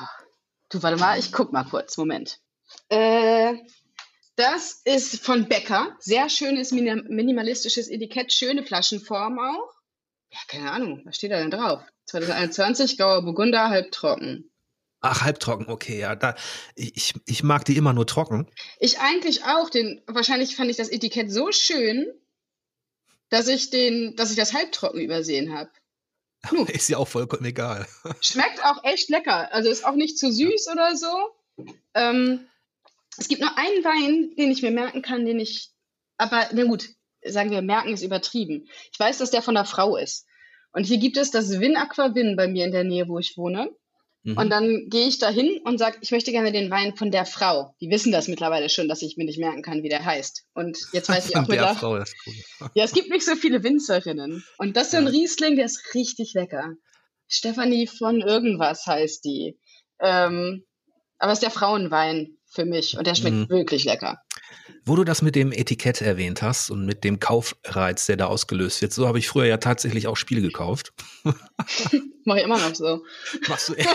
du, 0.69 0.83
warte 0.83 0.97
mal, 0.97 1.19
ich 1.19 1.31
guck 1.31 1.51
mal 1.51 1.63
kurz. 1.63 1.97
Moment. 1.97 2.39
Äh, 2.89 3.55
das 4.35 4.81
ist 4.85 5.23
von 5.23 5.47
Becker. 5.47 5.95
Sehr 5.99 6.29
schönes 6.29 6.71
minimalistisches 6.71 7.89
Etikett, 7.89 8.33
schöne 8.33 8.63
Flaschenform 8.63 9.39
auch. 9.39 9.73
Ja, 10.31 10.39
keine 10.47 10.71
Ahnung, 10.71 11.01
was 11.05 11.17
steht 11.17 11.31
da 11.31 11.37
denn 11.37 11.51
drauf? 11.51 11.83
2021, 12.05 12.97
Grauer 12.97 13.23
Burgunder, 13.23 13.69
halbtrocken. 13.69 14.51
Ach, 15.01 15.23
halbtrocken, 15.23 15.67
okay, 15.67 15.99
ja. 15.99 16.15
Da, 16.15 16.35
ich, 16.75 17.13
ich 17.25 17.43
mag 17.43 17.65
die 17.65 17.75
immer 17.75 17.91
nur 17.91 18.05
trocken. 18.05 18.49
Ich 18.79 18.99
eigentlich 18.99 19.43
auch. 19.43 19.69
Den, 19.69 20.01
wahrscheinlich 20.07 20.55
fand 20.55 20.69
ich 20.69 20.77
das 20.77 20.89
Etikett 20.89 21.31
so 21.31 21.51
schön, 21.51 22.07
dass 23.29 23.47
ich 23.47 23.71
den, 23.71 24.15
dass 24.15 24.29
ich 24.29 24.37
das 24.37 24.53
halbtrocken 24.53 25.01
übersehen 25.01 25.53
habe. 25.53 25.71
Ist 26.71 26.89
ja 26.89 26.97
auch 26.97 27.07
vollkommen 27.07 27.45
egal. 27.45 27.87
Schmeckt 28.21 28.63
auch 28.63 28.83
echt 28.83 29.09
lecker. 29.09 29.53
Also 29.53 29.69
ist 29.69 29.85
auch 29.85 29.95
nicht 29.95 30.17
zu 30.17 30.31
süß 30.31 30.69
oder 30.71 30.95
so. 30.95 31.11
Ähm, 31.93 32.47
es 33.21 33.27
gibt 33.27 33.41
nur 33.41 33.55
einen 33.55 33.83
Wein, 33.83 34.35
den 34.35 34.51
ich 34.51 34.63
mir 34.63 34.71
merken 34.71 35.03
kann, 35.03 35.25
den 35.25 35.39
ich, 35.39 35.69
aber 36.17 36.47
na 36.53 36.63
gut, 36.63 36.89
sagen 37.23 37.51
wir, 37.51 37.61
merken 37.61 37.93
ist 37.93 38.01
übertrieben. 38.01 38.67
Ich 38.91 38.99
weiß, 38.99 39.19
dass 39.19 39.29
der 39.29 39.43
von 39.43 39.53
der 39.53 39.65
Frau 39.65 39.95
ist. 39.95 40.25
Und 40.73 40.85
hier 40.85 40.97
gibt 40.97 41.17
es 41.17 41.29
das 41.29 41.59
Win 41.59 41.77
Aqua 41.77 42.15
Win 42.15 42.35
bei 42.35 42.47
mir 42.47 42.65
in 42.65 42.71
der 42.71 42.83
Nähe, 42.83 43.07
wo 43.07 43.19
ich 43.19 43.37
wohne. 43.37 43.69
Mhm. 44.23 44.37
Und 44.37 44.49
dann 44.49 44.87
gehe 44.89 45.07
ich 45.07 45.19
da 45.19 45.29
hin 45.29 45.59
und 45.65 45.77
sage, 45.77 45.97
ich 46.01 46.09
möchte 46.09 46.31
gerne 46.31 46.51
den 46.51 46.71
Wein 46.71 46.95
von 46.95 47.11
der 47.11 47.27
Frau. 47.27 47.75
Die 47.79 47.91
wissen 47.91 48.11
das 48.11 48.27
mittlerweile 48.27 48.69
schon, 48.69 48.87
dass 48.87 49.03
ich 49.03 49.17
mir 49.17 49.25
nicht 49.25 49.39
merken 49.39 49.61
kann, 49.61 49.83
wie 49.83 49.89
der 49.89 50.03
heißt. 50.03 50.45
Und 50.55 50.79
jetzt 50.91 51.09
weiß 51.09 51.29
ich 51.29 51.35
auch 51.37 51.47
mit 51.47 51.59
der 51.59 51.75
Frau, 51.75 51.97
das 51.97 52.13
cool. 52.25 52.33
Ja, 52.73 52.85
es 52.85 52.93
gibt 52.93 53.09
nicht 53.09 53.25
so 53.25 53.35
viele 53.35 53.63
Winzerinnen. 53.63 54.43
Und 54.57 54.77
das 54.77 54.87
ist 54.87 54.95
ein 54.95 55.07
Riesling, 55.07 55.57
der 55.57 55.65
ist 55.65 55.93
richtig 55.93 56.33
lecker. 56.33 56.73
Stefanie 57.27 57.85
von 57.85 58.21
irgendwas 58.21 58.87
heißt 58.87 59.23
die. 59.25 59.59
Ähm, 59.99 60.65
aber 61.19 61.33
es 61.33 61.37
ist 61.37 61.43
der 61.43 61.51
Frauenwein 61.51 62.37
für 62.51 62.65
mich 62.65 62.97
und 62.97 63.07
der 63.07 63.15
schmeckt 63.15 63.35
mhm. 63.35 63.49
wirklich 63.49 63.85
lecker. 63.85 64.21
Wo 64.85 64.95
du 64.95 65.03
das 65.03 65.21
mit 65.21 65.35
dem 65.35 65.51
Etikett 65.51 66.01
erwähnt 66.01 66.41
hast 66.41 66.69
und 66.69 66.85
mit 66.85 67.03
dem 67.03 67.19
Kaufreiz, 67.19 68.05
der 68.07 68.17
da 68.17 68.25
ausgelöst 68.25 68.81
wird, 68.81 68.93
so 68.93 69.07
habe 69.07 69.19
ich 69.19 69.27
früher 69.27 69.45
ja 69.45 69.57
tatsächlich 69.57 70.07
auch 70.07 70.17
Spiele 70.17 70.41
gekauft. 70.41 70.91
Mach 72.25 72.35
ich 72.35 72.43
immer 72.43 72.59
noch 72.59 72.75
so. 72.75 73.03
Machst 73.47 73.69
du 73.69 73.75
echt? 73.75 73.89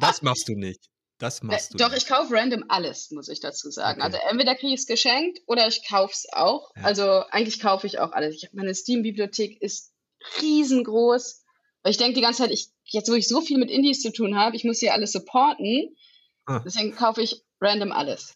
Das 0.00 0.22
machst 0.22 0.48
du 0.48 0.54
nicht. 0.54 0.88
Das 1.18 1.40
äh, 1.40 1.46
machst 1.46 1.74
du. 1.74 1.78
Doch, 1.78 1.90
nicht. 1.90 2.02
ich 2.02 2.08
kaufe 2.08 2.32
random 2.34 2.64
alles, 2.68 3.10
muss 3.10 3.28
ich 3.28 3.40
dazu 3.40 3.70
sagen. 3.70 4.00
Okay. 4.00 4.12
Also 4.12 4.18
entweder 4.30 4.54
kriege 4.54 4.74
ich 4.74 4.80
es 4.80 4.86
geschenkt 4.86 5.40
oder 5.46 5.66
ich 5.66 5.86
kaufe 5.88 6.12
es 6.12 6.26
auch. 6.32 6.70
Ja. 6.76 6.84
Also 6.84 7.24
eigentlich 7.30 7.60
kaufe 7.60 7.86
ich 7.86 7.98
auch 7.98 8.12
alles. 8.12 8.36
Ich, 8.36 8.50
meine 8.52 8.74
Steam-Bibliothek 8.74 9.60
ist 9.60 9.92
riesengroß. 10.40 11.42
Weil 11.82 11.90
ich 11.92 11.98
denke 11.98 12.14
die 12.14 12.20
ganze 12.20 12.42
Zeit, 12.42 12.50
ich, 12.50 12.68
jetzt 12.84 13.08
wo 13.08 13.14
ich 13.14 13.28
so 13.28 13.40
viel 13.40 13.58
mit 13.58 13.70
Indies 13.70 14.02
zu 14.02 14.12
tun 14.12 14.36
habe, 14.36 14.56
ich 14.56 14.64
muss 14.64 14.80
hier 14.80 14.92
alles 14.92 15.12
supporten. 15.12 15.96
Ah. 16.44 16.60
Deswegen 16.64 16.94
kaufe 16.94 17.22
ich 17.22 17.45
random 17.60 17.92
alles. 17.92 18.34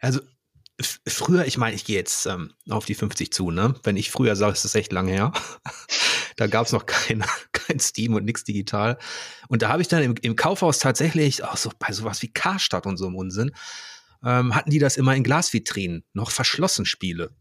Also 0.00 0.20
früher, 0.80 1.46
ich 1.46 1.56
meine, 1.56 1.76
ich 1.76 1.84
gehe 1.84 1.96
jetzt 1.96 2.26
ähm, 2.26 2.52
auf 2.68 2.84
die 2.84 2.94
50 2.94 3.32
zu, 3.32 3.50
ne? 3.50 3.74
Wenn 3.82 3.96
ich 3.96 4.10
früher 4.10 4.36
sage, 4.36 4.52
ist 4.52 4.64
das 4.64 4.74
echt 4.74 4.92
lange 4.92 5.12
her. 5.12 5.32
da 6.36 6.46
gab 6.46 6.66
es 6.66 6.72
noch 6.72 6.86
kein, 6.86 7.24
kein 7.52 7.78
Steam 7.80 8.14
und 8.14 8.24
nichts 8.24 8.44
digital. 8.44 8.98
Und 9.48 9.62
da 9.62 9.68
habe 9.68 9.82
ich 9.82 9.88
dann 9.88 10.02
im, 10.02 10.14
im, 10.20 10.36
Kaufhaus 10.36 10.78
tatsächlich, 10.78 11.44
auch 11.44 11.56
so 11.56 11.70
bei 11.78 11.92
sowas 11.92 12.22
wie 12.22 12.32
Karstadt 12.32 12.86
und 12.86 12.96
so 12.96 13.06
im 13.06 13.16
Unsinn, 13.16 13.52
ähm, 14.24 14.54
hatten 14.54 14.70
die 14.70 14.78
das 14.78 14.96
immer 14.96 15.14
in 15.14 15.22
Glasvitrinen, 15.22 16.04
noch 16.12 16.30
verschlossen 16.30 16.86
Spiele. 16.86 17.34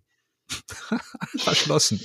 verschlossen. 1.37 2.01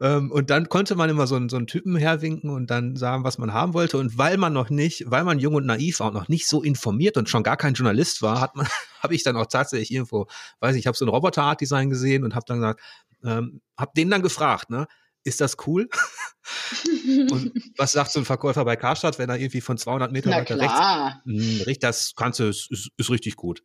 ähm, 0.00 0.30
und 0.30 0.50
dann 0.50 0.68
konnte 0.68 0.94
man 0.94 1.10
immer 1.10 1.26
so 1.26 1.36
einen, 1.36 1.48
so 1.48 1.56
einen 1.56 1.66
Typen 1.66 1.96
herwinken 1.96 2.50
und 2.50 2.70
dann 2.70 2.96
sagen, 2.96 3.24
was 3.24 3.38
man 3.38 3.52
haben 3.52 3.74
wollte. 3.74 3.98
Und 3.98 4.18
weil 4.18 4.36
man 4.36 4.52
noch 4.52 4.70
nicht, 4.70 5.04
weil 5.10 5.24
man 5.24 5.38
jung 5.38 5.54
und 5.54 5.66
naiv 5.66 6.00
war 6.00 6.08
und 6.08 6.14
noch 6.14 6.28
nicht 6.28 6.46
so 6.46 6.62
informiert 6.62 7.16
und 7.16 7.28
schon 7.28 7.42
gar 7.42 7.56
kein 7.56 7.74
Journalist 7.74 8.22
war, 8.22 8.40
hat 8.40 8.56
man, 8.56 8.66
habe 9.00 9.14
ich 9.14 9.22
dann 9.22 9.36
auch 9.36 9.46
tatsächlich 9.46 9.92
irgendwo, 9.92 10.26
weiß 10.60 10.74
ich, 10.74 10.80
ich 10.80 10.86
habe 10.86 10.96
so 10.96 11.04
ein 11.04 11.10
Roboter-Art-Design 11.10 11.90
gesehen 11.90 12.24
und 12.24 12.34
habe 12.34 12.44
dann 12.46 12.58
gesagt, 12.58 12.80
ähm, 13.24 13.60
habe 13.76 13.92
den 13.96 14.10
dann 14.10 14.22
gefragt, 14.22 14.70
ne? 14.70 14.86
Ist 15.24 15.40
das 15.40 15.56
cool? 15.66 15.88
und 17.30 17.52
was 17.76 17.92
sagt 17.92 18.10
so 18.10 18.18
ein 18.18 18.24
Verkäufer 18.24 18.64
bei 18.64 18.74
Karstadt, 18.74 19.20
wenn 19.20 19.30
er 19.30 19.38
irgendwie 19.38 19.60
von 19.60 19.78
200 19.78 20.10
Meter 20.10 20.30
weiter 20.30 20.58
rechts? 20.58 20.78
Mh, 21.24 21.64
hm, 21.64 21.76
das 21.80 22.14
kannst 22.16 22.40
du, 22.40 22.48
ist, 22.48 22.70
ist, 22.72 22.90
ist 22.96 23.10
richtig 23.10 23.36
gut. 23.36 23.62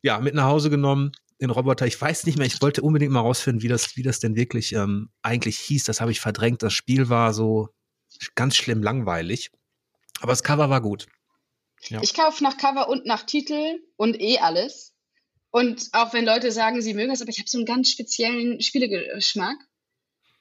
Ja, 0.00 0.18
mit 0.18 0.34
nach 0.34 0.44
Hause 0.44 0.70
genommen, 0.70 1.12
den 1.42 1.50
Roboter. 1.50 1.86
Ich 1.86 2.00
weiß 2.00 2.24
nicht 2.26 2.38
mehr, 2.38 2.46
ich 2.46 2.62
wollte 2.62 2.82
unbedingt 2.82 3.12
mal 3.12 3.20
rausfinden, 3.20 3.62
wie 3.62 3.68
das, 3.68 3.96
wie 3.96 4.02
das 4.02 4.20
denn 4.20 4.36
wirklich 4.36 4.72
ähm, 4.72 5.10
eigentlich 5.22 5.58
hieß. 5.58 5.84
Das 5.84 6.00
habe 6.00 6.10
ich 6.10 6.20
verdrängt. 6.20 6.62
Das 6.62 6.72
Spiel 6.72 7.08
war 7.08 7.34
so 7.34 7.68
ganz 8.34 8.56
schlimm 8.56 8.82
langweilig. 8.82 9.50
Aber 10.20 10.32
das 10.32 10.42
Cover 10.42 10.70
war 10.70 10.80
gut. 10.80 11.06
Ja. 11.88 12.00
Ich 12.02 12.14
kaufe 12.14 12.44
nach 12.44 12.56
Cover 12.56 12.88
und 12.88 13.06
nach 13.06 13.24
Titel 13.24 13.80
und 13.96 14.20
eh 14.20 14.38
alles. 14.38 14.94
Und 15.50 15.88
auch 15.92 16.14
wenn 16.14 16.24
Leute 16.24 16.52
sagen, 16.52 16.80
sie 16.80 16.94
mögen 16.94 17.12
es, 17.12 17.20
aber 17.20 17.30
ich 17.30 17.38
habe 17.38 17.48
so 17.48 17.58
einen 17.58 17.66
ganz 17.66 17.90
speziellen 17.90 18.60
Spielegeschmack. 18.62 19.56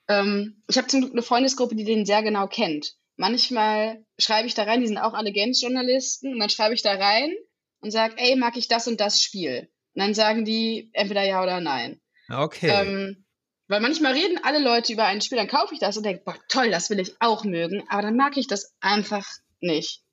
Ähm, 0.08 0.64
ich 0.70 0.78
habe 0.78 0.88
zum 0.88 1.02
Glück 1.02 1.14
eine 1.14 1.24
Freundesgruppe, 1.24 1.76
die 1.76 1.84
den 1.84 2.06
sehr 2.06 2.24
genau 2.24 2.48
kennt. 2.48 2.96
Manchmal 3.18 4.06
schreibe 4.18 4.48
ich 4.48 4.54
da 4.54 4.64
rein, 4.64 4.82
die 4.82 4.88
sind 4.88 4.98
auch 4.98 5.14
alle 5.14 5.32
Games-Journalisten, 5.32 6.34
und 6.34 6.40
dann 6.40 6.50
schreibe 6.50 6.76
ich 6.76 6.82
da 6.82 6.94
rein 6.94 7.34
und 7.82 7.92
sage, 7.92 8.16
ey, 8.18 8.36
mag 8.36 8.56
ich 8.56 8.68
das 8.68 8.88
und 8.88 9.02
das 9.02 9.22
Spiel? 9.22 9.70
Und 9.94 10.02
dann 10.02 10.14
sagen 10.14 10.46
die 10.46 10.90
entweder 10.94 11.24
ja 11.24 11.44
oder 11.44 11.60
nein. 11.60 12.00
Okay. 12.30 12.70
Ähm, 12.70 13.26
weil 13.68 13.82
manchmal 13.82 14.14
reden 14.14 14.40
alle 14.44 14.60
Leute 14.60 14.94
über 14.94 15.06
ein 15.06 15.22
Spiel, 15.22 15.38
dann 15.38 15.48
kaufe 15.48 15.74
ich 15.74 15.80
das 15.80 15.98
und 15.98 16.06
denke, 16.06 16.24
boah, 16.26 16.36
toll, 16.50 16.72
das 16.72 16.90
will 16.90 17.00
ich 17.00 17.16
auch 17.20 17.44
mögen, 17.44 17.84
aber 17.90 18.02
dann 18.02 18.18
mag 18.18 18.38
ich 18.38 18.48
das 18.48 18.74
einfach 18.82 19.26
nicht. 19.60 20.04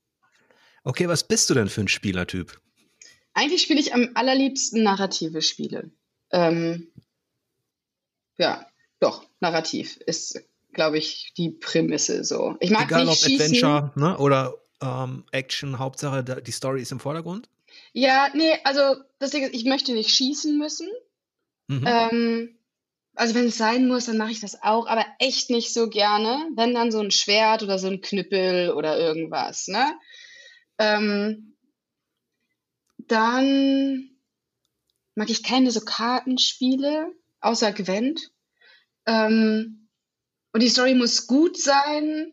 Okay, 0.85 1.09
was 1.09 1.27
bist 1.27 1.51
du 1.51 1.55
denn 1.55 1.69
für 1.69 1.81
ein 1.81 1.89
Spielertyp? 1.89 2.61
Eigentlich 3.35 3.63
spiele 3.63 3.81
ich 3.81 3.95
am 3.95 4.11
allerliebsten 4.15 4.83
narrative 4.83 5.43
Spiele. 5.43 5.91
Ähm, 6.31 6.93
ja, 8.37 8.67
doch, 9.01 9.27
narrativ 9.41 9.97
ist, 9.97 10.41
glaube 10.73 10.99
ich, 10.99 11.33
die 11.37 11.51
Prämisse 11.51 12.25
so. 12.25 12.57
Ich 12.61 12.71
mag 12.71 12.87
Egal 12.87 13.05
nicht 13.05 13.25
ob 13.25 13.31
schießen. 13.31 13.47
Adventure 13.47 13.93
ne? 13.97 14.19
oder 14.19 14.55
ähm, 14.81 15.25
Action, 15.33 15.79
Hauptsache 15.79 16.43
die 16.43 16.53
Story 16.53 16.83
ist 16.83 16.93
im 16.93 17.01
Vordergrund? 17.01 17.49
Ja, 17.93 18.31
nee, 18.35 18.55
also 18.65 19.03
das 19.19 19.31
Ding 19.31 19.45
ist, 19.45 19.55
ich 19.55 19.65
möchte 19.65 19.93
nicht 19.93 20.11
schießen 20.11 20.57
müssen. 20.59 20.89
Mhm. 21.69 21.85
Ähm, 21.87 22.59
also 23.15 23.35
wenn 23.35 23.47
es 23.47 23.59
sein 23.59 23.89
muss, 23.89 24.07
dann 24.07 24.17
mache 24.17 24.31
ich 24.31 24.41
das 24.41 24.63
auch, 24.63 24.87
aber 24.87 25.05
echt 25.19 25.51
nicht 25.51 25.73
so 25.73 25.89
gerne. 25.89 26.49
Wenn 26.55 26.75
dann 26.75 26.93
so 26.93 27.01
ein 27.01 27.11
Schwert 27.11 27.63
oder 27.63 27.79
so 27.79 27.89
ein 27.89 28.01
Knüppel 28.01 28.71
oder 28.71 28.99
irgendwas, 28.99 29.69
ne? 29.69 29.99
Ähm, 30.79 31.57
dann 32.99 34.11
mag 35.15 35.31
ich 35.31 35.43
keine 35.43 35.71
so 35.71 35.81
Kartenspiele, 35.81 37.13
außer 37.41 37.73
Gwent. 37.73 38.31
Ähm, 39.07 39.89
und 40.53 40.63
die 40.63 40.69
Story 40.69 40.95
muss 40.95 41.27
gut 41.27 41.59
sein 41.61 42.33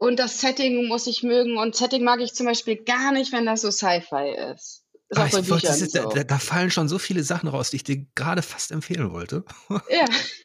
und 0.00 0.18
das 0.18 0.40
Setting 0.40 0.88
muss 0.88 1.06
ich 1.06 1.22
mögen. 1.22 1.58
Und 1.58 1.76
Setting 1.76 2.02
mag 2.02 2.20
ich 2.20 2.32
zum 2.32 2.46
Beispiel 2.46 2.76
gar 2.76 3.12
nicht, 3.12 3.32
wenn 3.32 3.44
das 3.44 3.60
so 3.60 3.70
Sci-Fi 3.70 4.34
ist. 4.52 4.82
ist 5.10 5.18
ah, 5.18 5.48
wollte, 5.50 5.66
ist, 5.66 5.92
so. 5.92 6.08
da, 6.08 6.24
da, 6.24 6.38
fallen 6.38 6.70
schon 6.70 6.88
so 6.88 6.98
viele 6.98 7.22
Sachen 7.22 7.50
raus, 7.50 7.68
die 7.68 7.76
ich 7.76 7.84
dir 7.84 8.06
gerade 8.14 8.40
fast 8.40 8.72
empfehlen 8.72 9.12
wollte. 9.12 9.44
Ja. 9.68 10.06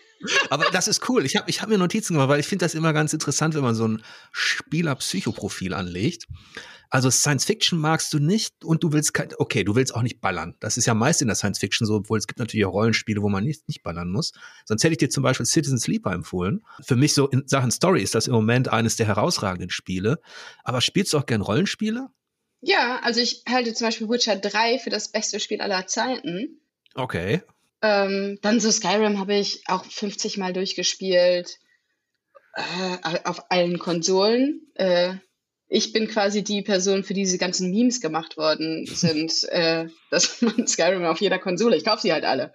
Aber 0.49 0.65
das 0.71 0.87
ist 0.87 1.09
cool. 1.09 1.25
Ich 1.25 1.35
habe 1.35 1.49
ich 1.49 1.61
hab 1.61 1.69
mir 1.69 1.77
Notizen 1.77 2.13
gemacht, 2.13 2.29
weil 2.29 2.39
ich 2.39 2.47
finde 2.47 2.65
das 2.65 2.75
immer 2.75 2.93
ganz 2.93 3.13
interessant, 3.13 3.55
wenn 3.55 3.63
man 3.63 3.75
so 3.75 3.87
ein 3.87 4.01
Spieler-Psychoprofil 4.31 5.73
anlegt. 5.73 6.25
Also 6.89 7.09
Science 7.09 7.45
Fiction 7.45 7.79
magst 7.79 8.13
du 8.13 8.19
nicht 8.19 8.63
und 8.63 8.83
du 8.83 8.93
willst 8.93 9.13
kein, 9.13 9.29
okay, 9.37 9.63
du 9.63 9.75
willst 9.75 9.93
auch 9.93 10.01
nicht 10.01 10.21
ballern. 10.21 10.55
Das 10.59 10.77
ist 10.77 10.85
ja 10.85 10.93
meist 10.93 11.21
in 11.21 11.27
der 11.27 11.35
Science 11.35 11.59
Fiction 11.59 11.85
so, 11.87 11.95
obwohl 11.95 12.17
es 12.17 12.27
gibt 12.27 12.39
natürlich 12.39 12.65
auch 12.65 12.73
Rollenspiele, 12.73 13.21
wo 13.21 13.29
man 13.29 13.43
nicht, 13.43 13.67
nicht 13.67 13.83
ballern 13.83 14.11
muss. 14.11 14.31
Sonst 14.65 14.83
hätte 14.83 14.93
ich 14.93 14.99
dir 14.99 15.09
zum 15.09 15.23
Beispiel 15.23 15.45
Citizen 15.45 15.79
Sleeper 15.79 16.11
empfohlen. 16.11 16.65
Für 16.81 16.95
mich 16.95 17.13
so 17.13 17.27
in 17.27 17.47
Sachen 17.47 17.71
Story 17.71 18.01
ist 18.01 18.15
das 18.15 18.27
im 18.27 18.33
Moment 18.33 18.69
eines 18.69 18.95
der 18.95 19.07
herausragenden 19.07 19.69
Spiele. 19.69 20.19
Aber 20.63 20.79
spielst 20.81 21.13
du 21.13 21.17
auch 21.17 21.25
gern 21.25 21.41
Rollenspiele? 21.41 22.09
Ja, 22.61 22.99
also 23.03 23.19
ich 23.19 23.43
halte 23.47 23.73
zum 23.73 23.87
Beispiel 23.87 24.09
Witcher 24.09 24.37
3 24.37 24.79
für 24.79 24.89
das 24.89 25.11
beste 25.11 25.39
Spiel 25.39 25.61
aller 25.61 25.87
Zeiten. 25.87 26.61
Okay. 26.93 27.41
Ähm, 27.85 28.39
dann 28.41 28.59
so 28.59 28.71
Skyrim 28.71 29.19
habe 29.19 29.35
ich 29.35 29.61
auch 29.67 29.85
50 29.85 30.37
Mal 30.37 30.53
durchgespielt. 30.53 31.59
Äh, 32.55 33.19
auf 33.25 33.51
allen 33.51 33.77
Konsolen. 33.77 34.61
Äh, 34.73 35.15
ich 35.67 35.93
bin 35.93 36.07
quasi 36.07 36.43
die 36.43 36.63
Person, 36.63 37.03
für 37.03 37.13
die 37.13 37.21
diese 37.21 37.37
ganzen 37.37 37.69
Memes 37.69 38.01
gemacht 38.01 38.37
worden 38.37 38.85
sind, 38.91 39.43
äh, 39.49 39.87
dass 40.09 40.41
man 40.41 40.65
Skyrim 40.65 41.05
auf 41.05 41.21
jeder 41.21 41.37
Konsole, 41.37 41.77
ich 41.77 41.85
kaufe 41.85 42.01
sie 42.01 42.13
halt 42.13 42.25
alle. 42.25 42.53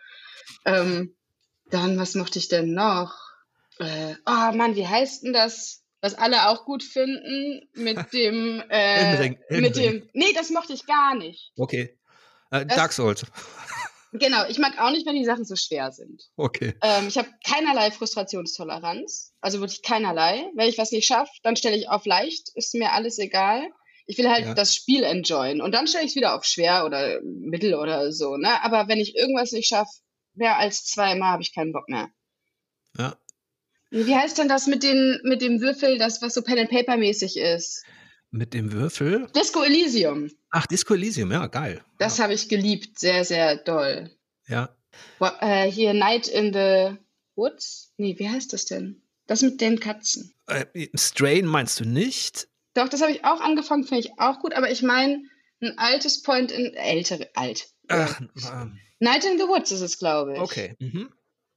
Ähm, 0.64 1.14
dann, 1.70 1.96
was 1.96 2.16
mochte 2.16 2.40
ich 2.40 2.48
denn 2.48 2.74
noch? 2.74 3.14
Äh, 3.78 4.14
oh 4.26 4.56
Mann, 4.56 4.74
wie 4.74 4.88
heißt 4.88 5.22
denn 5.22 5.32
das? 5.32 5.84
Was 6.00 6.14
alle 6.14 6.48
auch 6.48 6.64
gut 6.64 6.82
finden 6.82 7.68
mit 7.74 7.98
dem, 8.12 8.62
äh, 8.68 9.16
Ring, 9.16 9.38
mit 9.50 9.76
dem, 9.76 10.08
nee, 10.12 10.32
das 10.34 10.50
mochte 10.50 10.72
ich 10.72 10.86
gar 10.86 11.14
nicht. 11.14 11.52
Okay. 11.56 11.96
Äh, 12.50 12.66
Dark 12.66 12.92
Souls. 12.92 13.26
Genau, 14.12 14.44
ich 14.48 14.58
mag 14.58 14.80
auch 14.80 14.90
nicht, 14.90 15.06
wenn 15.06 15.14
die 15.14 15.24
Sachen 15.24 15.44
so 15.44 15.54
schwer 15.54 15.92
sind. 15.92 16.24
Okay. 16.36 16.74
Ähm, 16.82 17.06
ich 17.06 17.16
habe 17.16 17.28
keinerlei 17.46 17.90
Frustrationstoleranz, 17.92 19.32
also 19.40 19.60
wirklich 19.60 19.82
keinerlei. 19.82 20.50
Wenn 20.56 20.68
ich 20.68 20.78
was 20.78 20.90
nicht 20.90 21.06
schaffe, 21.06 21.30
dann 21.42 21.54
stelle 21.54 21.76
ich 21.76 21.88
auf 21.88 22.04
leicht, 22.06 22.50
ist 22.54 22.74
mir 22.74 22.92
alles 22.92 23.18
egal. 23.18 23.62
Ich 24.06 24.18
will 24.18 24.28
halt 24.28 24.46
ja. 24.46 24.54
das 24.54 24.74
Spiel 24.74 25.04
enjoyen 25.04 25.60
und 25.60 25.72
dann 25.72 25.86
stelle 25.86 26.04
ich 26.04 26.10
es 26.10 26.16
wieder 26.16 26.34
auf 26.34 26.44
schwer 26.44 26.84
oder 26.84 27.20
mittel 27.22 27.74
oder 27.74 28.10
so. 28.12 28.36
Ne? 28.36 28.62
Aber 28.64 28.88
wenn 28.88 28.98
ich 28.98 29.14
irgendwas 29.14 29.52
nicht 29.52 29.68
schaffe, 29.68 29.92
mehr 30.34 30.58
als 30.58 30.84
zweimal 30.86 31.32
habe 31.32 31.42
ich 31.42 31.54
keinen 31.54 31.72
Bock 31.72 31.88
mehr. 31.88 32.08
Ja. 32.98 33.16
Wie 33.90 34.14
heißt 34.14 34.38
denn 34.38 34.48
das 34.48 34.66
mit, 34.66 34.82
den, 34.82 35.20
mit 35.22 35.42
dem 35.42 35.60
Würfel, 35.60 35.98
das 35.98 36.22
was 36.22 36.34
so 36.34 36.42
Pen 36.42 36.58
and 36.58 36.70
Paper 36.70 36.96
mäßig 36.96 37.36
ist? 37.36 37.84
Mit 38.30 38.54
dem 38.54 38.72
Würfel? 38.72 39.26
Disco 39.34 39.62
Elysium. 39.62 40.30
Ach, 40.50 40.66
Disco 40.66 40.94
Elysium, 40.94 41.32
ja, 41.32 41.46
geil. 41.48 41.82
Das 41.98 42.18
ja. 42.18 42.24
habe 42.24 42.34
ich 42.34 42.48
geliebt, 42.48 42.98
sehr, 42.98 43.24
sehr 43.24 43.56
doll. 43.56 44.10
Ja. 44.46 44.76
Well, 45.18 45.32
äh, 45.40 45.70
hier 45.70 45.94
Night 45.94 46.28
in 46.28 46.52
the 46.52 46.96
Woods? 47.34 47.92
Nee, 47.96 48.18
wie 48.18 48.28
heißt 48.28 48.52
das 48.52 48.66
denn? 48.66 49.02
Das 49.26 49.42
mit 49.42 49.60
den 49.60 49.80
Katzen. 49.80 50.34
Äh, 50.46 50.66
Strain 50.94 51.46
meinst 51.46 51.80
du 51.80 51.84
nicht? 51.84 52.48
Doch, 52.74 52.88
das 52.88 53.00
habe 53.00 53.12
ich 53.12 53.24
auch 53.24 53.40
angefangen, 53.40 53.84
finde 53.84 54.00
ich 54.00 54.18
auch 54.18 54.40
gut, 54.40 54.54
aber 54.54 54.70
ich 54.70 54.82
meine 54.82 55.22
ein 55.60 55.78
altes 55.78 56.22
Point 56.22 56.52
in 56.52 56.74
ältere, 56.74 57.28
alt. 57.34 57.68
Ach, 57.88 58.20
ähm. 58.20 58.78
Night 58.98 59.24
in 59.24 59.38
the 59.38 59.44
Woods 59.44 59.72
ist 59.72 59.80
es, 59.80 59.98
glaube 59.98 60.34
ich. 60.34 60.40
Okay. 60.40 60.76
Mhm. 60.78 61.10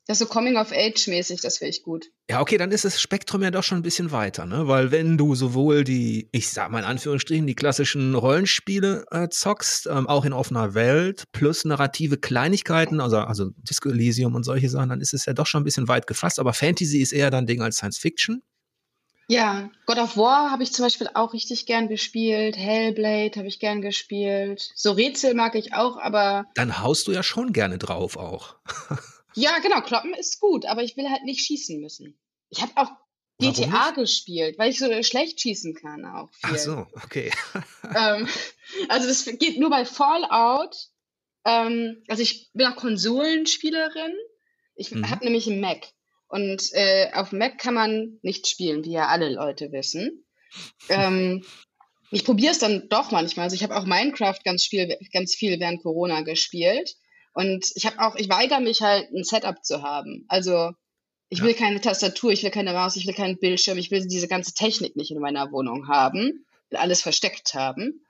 Das 0.05 0.19
ist 0.19 0.27
so 0.27 0.33
Coming-of-Age-mäßig, 0.33 1.39
das 1.39 1.59
finde 1.59 1.69
ich 1.69 1.83
gut. 1.83 2.07
Ja, 2.29 2.41
okay, 2.41 2.57
dann 2.57 2.71
ist 2.71 2.83
das 2.83 2.99
Spektrum 2.99 3.41
ja 3.41 3.51
doch 3.51 3.63
schon 3.63 3.77
ein 3.77 3.83
bisschen 3.83 4.11
weiter, 4.11 4.45
ne? 4.45 4.67
Weil 4.67 4.91
wenn 4.91 5.17
du 5.17 5.33
sowohl 5.33 5.85
die, 5.85 6.27
ich 6.33 6.49
sag 6.49 6.71
mal 6.71 6.79
in 6.79 6.85
Anführungsstrichen, 6.85 7.47
die 7.47 7.55
klassischen 7.55 8.13
Rollenspiele 8.13 9.05
äh, 9.11 9.29
zockst, 9.29 9.87
ähm, 9.87 10.07
auch 10.07 10.25
in 10.25 10.33
offener 10.33 10.73
Welt, 10.73 11.23
plus 11.31 11.63
narrative 11.63 12.17
Kleinigkeiten, 12.17 12.99
also, 12.99 13.19
also 13.19 13.51
Disco 13.57 13.89
Elysium 13.89 14.35
und 14.35 14.43
solche 14.43 14.69
Sachen, 14.69 14.89
dann 14.89 14.99
ist 14.99 15.13
es 15.13 15.25
ja 15.25 15.33
doch 15.33 15.47
schon 15.47 15.61
ein 15.61 15.65
bisschen 15.65 15.87
weit 15.87 16.05
gefasst. 16.05 16.37
Aber 16.37 16.53
Fantasy 16.53 16.99
ist 16.99 17.13
eher 17.13 17.31
dann 17.31 17.47
Ding 17.47 17.61
als 17.61 17.77
Science 17.77 17.97
Fiction. 17.97 18.43
Ja, 19.29 19.71
God 19.85 19.99
of 19.99 20.17
War 20.17 20.51
habe 20.51 20.63
ich 20.63 20.73
zum 20.73 20.83
Beispiel 20.85 21.09
auch 21.13 21.31
richtig 21.33 21.65
gern 21.65 21.87
gespielt. 21.87 22.57
Hellblade 22.57 23.37
habe 23.37 23.47
ich 23.47 23.59
gern 23.59 23.81
gespielt. 23.81 24.71
So 24.75 24.91
Rätsel 24.91 25.33
mag 25.33 25.55
ich 25.55 25.73
auch, 25.73 25.97
aber. 25.97 26.45
Dann 26.55 26.81
haust 26.81 27.07
du 27.07 27.13
ja 27.13 27.23
schon 27.23 27.53
gerne 27.53 27.77
drauf 27.77 28.17
auch. 28.17 28.57
Ja, 29.35 29.59
genau, 29.59 29.81
kloppen 29.81 30.13
ist 30.13 30.39
gut, 30.39 30.65
aber 30.65 30.83
ich 30.83 30.97
will 30.97 31.09
halt 31.09 31.23
nicht 31.23 31.45
schießen 31.45 31.79
müssen. 31.79 32.19
Ich 32.49 32.61
habe 32.61 32.71
auch 32.75 32.91
GTA 33.39 33.91
gespielt, 33.91 34.57
weil 34.57 34.69
ich 34.69 34.79
so 34.79 35.03
schlecht 35.03 35.41
schießen 35.41 35.73
kann 35.75 36.05
auch. 36.05 36.31
Viel. 36.33 36.49
Ach 36.51 36.57
so, 36.57 36.87
okay. 37.03 37.31
ähm, 37.95 38.27
also 38.89 39.07
das 39.07 39.25
geht 39.25 39.59
nur 39.59 39.69
bei 39.69 39.85
Fallout. 39.85 40.75
Ähm, 41.45 42.03
also 42.07 42.21
ich 42.21 42.51
bin 42.53 42.67
auch 42.67 42.75
Konsolenspielerin. 42.75 44.13
Ich 44.75 44.91
mhm. 44.91 45.09
habe 45.09 45.25
nämlich 45.25 45.47
einen 45.47 45.61
Mac. 45.61 45.87
Und 46.27 46.69
äh, 46.73 47.11
auf 47.13 47.31
Mac 47.31 47.57
kann 47.59 47.73
man 47.73 48.19
nicht 48.21 48.47
spielen, 48.47 48.83
wie 48.85 48.93
ja 48.93 49.07
alle 49.07 49.29
Leute 49.33 49.71
wissen. 49.71 50.25
ähm, 50.89 51.43
Ich 52.11 52.25
probiere 52.25 52.51
es 52.51 52.59
dann 52.59 52.87
doch 52.89 53.11
manchmal. 53.11 53.45
Also 53.45 53.55
ich 53.55 53.63
habe 53.63 53.75
auch 53.75 53.85
Minecraft 53.85 54.39
ganz 54.43 54.65
viel, 54.65 54.97
ganz 55.11 55.35
viel 55.35 55.59
während 55.59 55.81
Corona 55.81 56.21
gespielt. 56.21 56.95
Und 57.33 57.71
ich 57.75 57.85
habe 57.85 57.99
auch, 57.99 58.15
ich 58.15 58.29
weigere 58.29 58.59
mich 58.59 58.81
halt, 58.81 59.11
ein 59.11 59.23
Setup 59.23 59.63
zu 59.63 59.81
haben. 59.81 60.25
Also 60.27 60.71
ich 61.29 61.39
ja. 61.39 61.45
will 61.45 61.53
keine 61.53 61.81
Tastatur, 61.81 62.31
ich 62.31 62.43
will 62.43 62.51
keine 62.51 62.73
Maus, 62.73 62.95
ich 62.95 63.07
will 63.07 63.13
keinen 63.13 63.39
Bildschirm, 63.39 63.77
ich 63.77 63.91
will 63.91 64.05
diese 64.05 64.27
ganze 64.27 64.53
Technik 64.53 64.95
nicht 64.95 65.11
in 65.11 65.19
meiner 65.19 65.51
Wohnung 65.51 65.87
haben, 65.87 66.45
will 66.69 66.77
alles 66.77 67.01
versteckt 67.01 67.53
haben. 67.55 68.01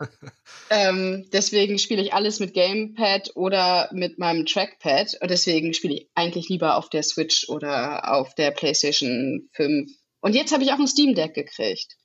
ähm, 0.70 1.28
deswegen 1.32 1.78
spiele 1.78 2.02
ich 2.02 2.12
alles 2.12 2.40
mit 2.40 2.54
Gamepad 2.54 3.30
oder 3.36 3.88
mit 3.92 4.18
meinem 4.18 4.46
Trackpad. 4.46 5.16
Und 5.20 5.30
deswegen 5.30 5.74
spiele 5.74 5.94
ich 5.94 6.08
eigentlich 6.14 6.48
lieber 6.48 6.76
auf 6.76 6.90
der 6.90 7.02
Switch 7.02 7.48
oder 7.48 8.12
auf 8.12 8.34
der 8.34 8.50
PlayStation 8.50 9.48
5. 9.52 9.90
Und 10.20 10.34
jetzt 10.34 10.52
habe 10.52 10.64
ich 10.64 10.72
auch 10.72 10.78
ein 10.78 10.88
Steam 10.88 11.14
Deck 11.14 11.34
gekriegt. 11.34 11.96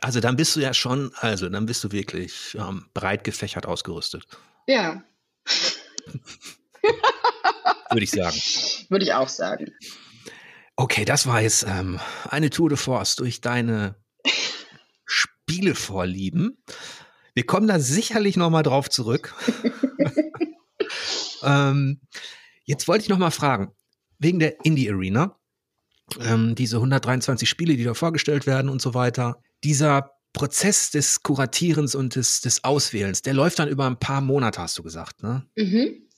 Also 0.00 0.18
dann 0.18 0.36
bist 0.36 0.56
du 0.56 0.60
ja 0.60 0.74
schon, 0.74 1.12
also 1.20 1.48
dann 1.48 1.66
bist 1.66 1.84
du 1.84 1.92
wirklich 1.92 2.56
ähm, 2.58 2.86
breit 2.92 3.22
gefächert 3.22 3.66
ausgerüstet. 3.66 4.26
Ja. 4.66 5.04
Würde 7.90 8.04
ich 8.04 8.10
sagen. 8.10 8.36
Würde 8.88 9.04
ich 9.04 9.12
auch 9.12 9.28
sagen. 9.28 9.72
Okay, 10.76 11.04
das 11.04 11.26
war 11.26 11.42
jetzt 11.42 11.64
ähm, 11.68 12.00
eine 12.28 12.50
Tour 12.50 12.68
de 12.68 12.78
Force 12.78 13.16
durch 13.16 13.40
deine 13.40 13.96
Spielevorlieben. 15.04 16.62
Wir 17.34 17.44
kommen 17.44 17.68
da 17.68 17.78
sicherlich 17.78 18.36
noch 18.36 18.50
mal 18.50 18.62
drauf 18.62 18.88
zurück. 18.88 19.34
ähm, 21.42 22.00
jetzt 22.64 22.88
wollte 22.88 23.02
ich 23.02 23.08
noch 23.08 23.18
mal 23.18 23.30
fragen, 23.30 23.72
wegen 24.18 24.38
der 24.38 24.64
Indie 24.64 24.90
Arena, 24.90 25.36
ähm, 26.20 26.54
diese 26.54 26.76
123 26.76 27.48
Spiele, 27.48 27.76
die 27.76 27.84
da 27.84 27.94
vorgestellt 27.94 28.46
werden 28.46 28.68
und 28.68 28.80
so 28.80 28.94
weiter, 28.94 29.42
dieser 29.64 30.12
Prozess 30.32 30.90
des 30.90 31.22
Kuratierens 31.22 31.94
und 31.94 32.14
des, 32.14 32.40
des 32.40 32.64
Auswählens, 32.64 33.22
der 33.22 33.34
läuft 33.34 33.58
dann 33.58 33.68
über 33.68 33.86
ein 33.86 33.98
paar 33.98 34.20
Monate, 34.20 34.60
hast 34.60 34.78
du 34.78 34.82
gesagt, 34.82 35.22
ne? 35.22 35.46
Mhm. 35.56 36.08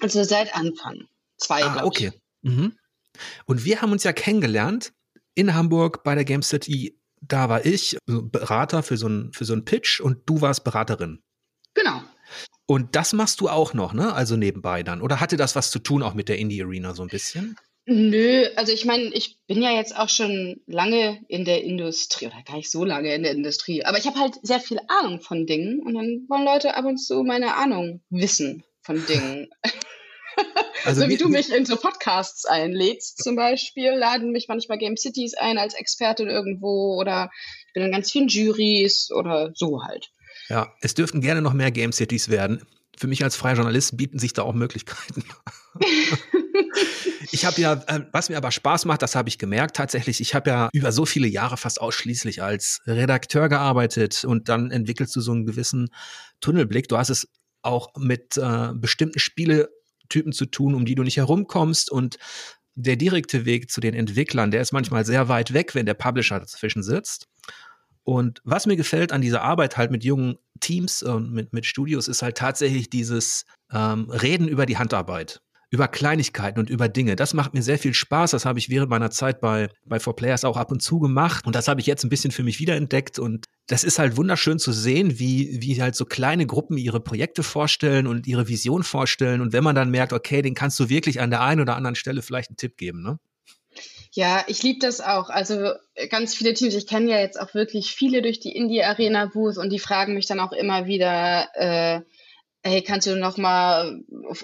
Also 0.00 0.24
seit 0.24 0.54
Anfang. 0.54 1.08
Zwei, 1.36 1.64
ah, 1.64 1.84
okay. 1.84 2.12
Mhm. 2.42 2.76
Und 3.46 3.64
wir 3.64 3.82
haben 3.82 3.92
uns 3.92 4.04
ja 4.04 4.12
kennengelernt 4.12 4.92
in 5.34 5.54
Hamburg 5.54 6.04
bei 6.04 6.14
der 6.14 6.24
Game 6.24 6.42
City. 6.42 6.98
Da 7.22 7.48
war 7.48 7.64
ich 7.64 7.96
Berater 8.06 8.82
für 8.82 8.96
so 8.96 9.06
einen 9.06 9.32
für 9.32 9.44
so 9.44 9.52
einen 9.52 9.64
Pitch 9.64 10.00
und 10.00 10.28
du 10.28 10.40
warst 10.40 10.64
Beraterin. 10.64 11.22
Genau. 11.74 12.02
Und 12.66 12.94
das 12.94 13.12
machst 13.12 13.40
du 13.40 13.48
auch 13.48 13.74
noch, 13.74 13.92
ne? 13.92 14.14
Also 14.14 14.36
nebenbei 14.36 14.82
dann. 14.82 15.02
Oder 15.02 15.20
hatte 15.20 15.36
das 15.36 15.56
was 15.56 15.70
zu 15.70 15.80
tun 15.80 16.02
auch 16.02 16.14
mit 16.14 16.28
der 16.28 16.38
Indie 16.38 16.62
Arena 16.62 16.94
so 16.94 17.02
ein 17.02 17.08
bisschen? 17.08 17.56
Nö, 17.92 18.46
also 18.54 18.70
ich 18.70 18.84
meine, 18.84 19.12
ich 19.14 19.36
bin 19.48 19.60
ja 19.60 19.72
jetzt 19.72 19.96
auch 19.96 20.08
schon 20.08 20.60
lange 20.68 21.24
in 21.26 21.44
der 21.44 21.64
Industrie 21.64 22.26
oder 22.26 22.40
gar 22.46 22.54
nicht 22.54 22.70
so 22.70 22.84
lange 22.84 23.12
in 23.12 23.24
der 23.24 23.32
Industrie, 23.32 23.84
aber 23.84 23.98
ich 23.98 24.06
habe 24.06 24.20
halt 24.20 24.34
sehr 24.42 24.60
viel 24.60 24.78
Ahnung 24.86 25.20
von 25.20 25.44
Dingen 25.44 25.80
und 25.80 25.94
dann 25.94 26.24
wollen 26.28 26.44
Leute 26.44 26.76
ab 26.76 26.84
und 26.84 26.98
zu 26.98 27.24
meine 27.24 27.56
Ahnung 27.56 28.00
wissen 28.08 28.62
von 28.82 29.04
Dingen. 29.06 29.50
Also 30.84 31.02
so 31.02 31.08
wie, 31.08 31.12
wie 31.12 31.16
du 31.18 31.28
mich 31.28 31.52
in 31.52 31.66
so 31.66 31.76
Podcasts 31.76 32.46
einlädst 32.46 33.22
zum 33.22 33.36
Beispiel, 33.36 33.90
laden 33.90 34.30
mich 34.30 34.48
manchmal 34.48 34.78
Game 34.78 34.96
Cities 34.96 35.34
ein 35.34 35.58
als 35.58 35.74
Expertin 35.74 36.28
irgendwo 36.28 36.98
oder 36.98 37.30
ich 37.66 37.74
bin 37.74 37.82
in 37.82 37.92
ganz 37.92 38.10
vielen 38.10 38.28
Juries 38.28 39.10
oder 39.10 39.50
so 39.54 39.82
halt. 39.82 40.10
Ja, 40.48 40.72
es 40.80 40.94
dürften 40.94 41.20
gerne 41.20 41.42
noch 41.42 41.52
mehr 41.52 41.70
Game 41.70 41.92
Cities 41.92 42.30
werden. 42.30 42.64
Für 42.96 43.08
mich 43.08 43.22
als 43.22 43.36
freier 43.36 43.56
Journalist 43.56 43.98
bieten 43.98 44.18
sich 44.18 44.32
da 44.32 44.42
auch 44.42 44.54
Möglichkeiten. 44.54 45.24
ich 47.32 47.44
habe 47.44 47.60
ja, 47.60 47.74
äh, 47.86 48.00
was 48.12 48.28
mir 48.28 48.36
aber 48.36 48.50
Spaß 48.50 48.84
macht, 48.84 49.02
das 49.02 49.14
habe 49.14 49.28
ich 49.28 49.38
gemerkt 49.38 49.76
tatsächlich. 49.76 50.20
Ich 50.20 50.34
habe 50.34 50.50
ja 50.50 50.68
über 50.72 50.92
so 50.92 51.06
viele 51.06 51.28
Jahre 51.28 51.56
fast 51.56 51.80
ausschließlich 51.80 52.42
als 52.42 52.80
Redakteur 52.86 53.48
gearbeitet 53.48 54.24
und 54.24 54.48
dann 54.48 54.70
entwickelst 54.70 55.14
du 55.16 55.20
so 55.20 55.32
einen 55.32 55.46
gewissen 55.46 55.90
Tunnelblick. 56.40 56.88
Du 56.88 56.96
hast 56.98 57.10
es 57.10 57.28
auch 57.62 57.94
mit 57.96 58.36
äh, 58.36 58.70
bestimmten 58.74 59.18
Spieletypen 59.18 60.32
zu 60.32 60.46
tun, 60.46 60.74
um 60.74 60.84
die 60.84 60.94
du 60.94 61.02
nicht 61.02 61.18
herumkommst 61.18 61.90
und 61.90 62.16
der 62.74 62.96
direkte 62.96 63.44
Weg 63.44 63.70
zu 63.70 63.80
den 63.80 63.94
Entwicklern, 63.94 64.50
der 64.50 64.62
ist 64.62 64.72
manchmal 64.72 65.04
sehr 65.04 65.28
weit 65.28 65.52
weg, 65.52 65.74
wenn 65.74 65.86
der 65.86 65.94
Publisher 65.94 66.38
dazwischen 66.38 66.82
sitzt. 66.82 67.26
Und 68.02 68.40
was 68.44 68.66
mir 68.66 68.76
gefällt 68.76 69.12
an 69.12 69.20
dieser 69.20 69.42
Arbeit 69.42 69.76
halt 69.76 69.90
mit 69.90 70.04
jungen 70.04 70.38
Teams 70.60 71.02
und 71.02 71.32
mit, 71.32 71.52
mit 71.52 71.66
Studios, 71.66 72.08
ist 72.08 72.22
halt 72.22 72.38
tatsächlich 72.38 72.88
dieses 72.88 73.44
ähm, 73.72 74.08
Reden 74.10 74.48
über 74.48 74.66
die 74.66 74.78
Handarbeit 74.78 75.42
über 75.70 75.86
Kleinigkeiten 75.86 76.58
und 76.58 76.68
über 76.68 76.88
Dinge. 76.88 77.14
Das 77.14 77.32
macht 77.32 77.54
mir 77.54 77.62
sehr 77.62 77.78
viel 77.78 77.94
Spaß. 77.94 78.32
Das 78.32 78.44
habe 78.44 78.58
ich 78.58 78.68
während 78.68 78.90
meiner 78.90 79.10
Zeit 79.10 79.40
bei, 79.40 79.68
bei 79.84 79.98
4Players 79.98 80.44
auch 80.44 80.56
ab 80.56 80.72
und 80.72 80.82
zu 80.82 80.98
gemacht. 80.98 81.46
Und 81.46 81.54
das 81.54 81.68
habe 81.68 81.80
ich 81.80 81.86
jetzt 81.86 82.02
ein 82.04 82.08
bisschen 82.08 82.32
für 82.32 82.42
mich 82.42 82.58
wiederentdeckt. 82.58 83.20
Und 83.20 83.46
das 83.68 83.84
ist 83.84 84.00
halt 84.00 84.16
wunderschön 84.16 84.58
zu 84.58 84.72
sehen, 84.72 85.20
wie, 85.20 85.58
wie 85.62 85.80
halt 85.80 85.94
so 85.94 86.04
kleine 86.04 86.46
Gruppen 86.46 86.76
ihre 86.76 87.00
Projekte 87.00 87.44
vorstellen 87.44 88.08
und 88.08 88.26
ihre 88.26 88.48
Vision 88.48 88.82
vorstellen. 88.82 89.40
Und 89.40 89.52
wenn 89.52 89.62
man 89.62 89.76
dann 89.76 89.92
merkt, 89.92 90.12
okay, 90.12 90.42
den 90.42 90.54
kannst 90.54 90.78
du 90.80 90.88
wirklich 90.88 91.20
an 91.20 91.30
der 91.30 91.40
einen 91.42 91.60
oder 91.60 91.76
anderen 91.76 91.94
Stelle 91.94 92.22
vielleicht 92.22 92.50
einen 92.50 92.56
Tipp 92.56 92.76
geben, 92.76 93.02
ne? 93.02 93.18
Ja, 94.12 94.42
ich 94.48 94.64
liebe 94.64 94.80
das 94.80 95.00
auch. 95.00 95.30
Also 95.30 95.70
ganz 96.10 96.34
viele 96.34 96.52
Teams, 96.52 96.74
ich 96.74 96.88
kenne 96.88 97.12
ja 97.12 97.20
jetzt 97.20 97.40
auch 97.40 97.54
wirklich 97.54 97.94
viele 97.94 98.22
durch 98.22 98.40
die 98.40 98.56
Indie 98.56 98.82
Arena 98.82 99.26
Booth 99.26 99.56
und 99.56 99.70
die 99.70 99.78
fragen 99.78 100.14
mich 100.14 100.26
dann 100.26 100.40
auch 100.40 100.50
immer 100.50 100.86
wieder, 100.86 101.48
äh, 101.54 102.00
hey, 102.62 102.82
kannst 102.82 103.06
du 103.06 103.16
noch 103.16 103.36
mal 103.36 104.00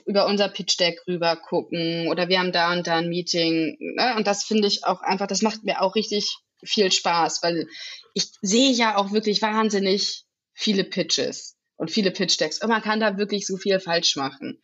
über 0.06 0.26
unser 0.26 0.48
Pitch 0.48 0.78
Deck 0.78 1.00
rüber 1.06 1.36
gucken 1.36 2.08
oder 2.08 2.28
wir 2.28 2.38
haben 2.38 2.52
da 2.52 2.72
und 2.72 2.86
da 2.86 2.96
ein 2.96 3.08
Meeting. 3.08 3.76
Ne? 3.78 4.14
Und 4.16 4.26
das 4.26 4.44
finde 4.44 4.68
ich 4.68 4.84
auch 4.84 5.02
einfach, 5.02 5.26
das 5.26 5.42
macht 5.42 5.64
mir 5.64 5.82
auch 5.82 5.94
richtig 5.94 6.36
viel 6.64 6.90
Spaß, 6.90 7.42
weil 7.42 7.68
ich 8.14 8.30
sehe 8.40 8.72
ja 8.72 8.96
auch 8.96 9.12
wirklich 9.12 9.42
wahnsinnig 9.42 10.24
viele 10.54 10.84
Pitches 10.84 11.56
und 11.76 11.90
viele 11.90 12.10
Pitch 12.10 12.40
Decks 12.40 12.62
und 12.62 12.70
man 12.70 12.82
kann 12.82 13.00
da 13.00 13.18
wirklich 13.18 13.46
so 13.46 13.58
viel 13.58 13.78
falsch 13.80 14.16
machen. 14.16 14.62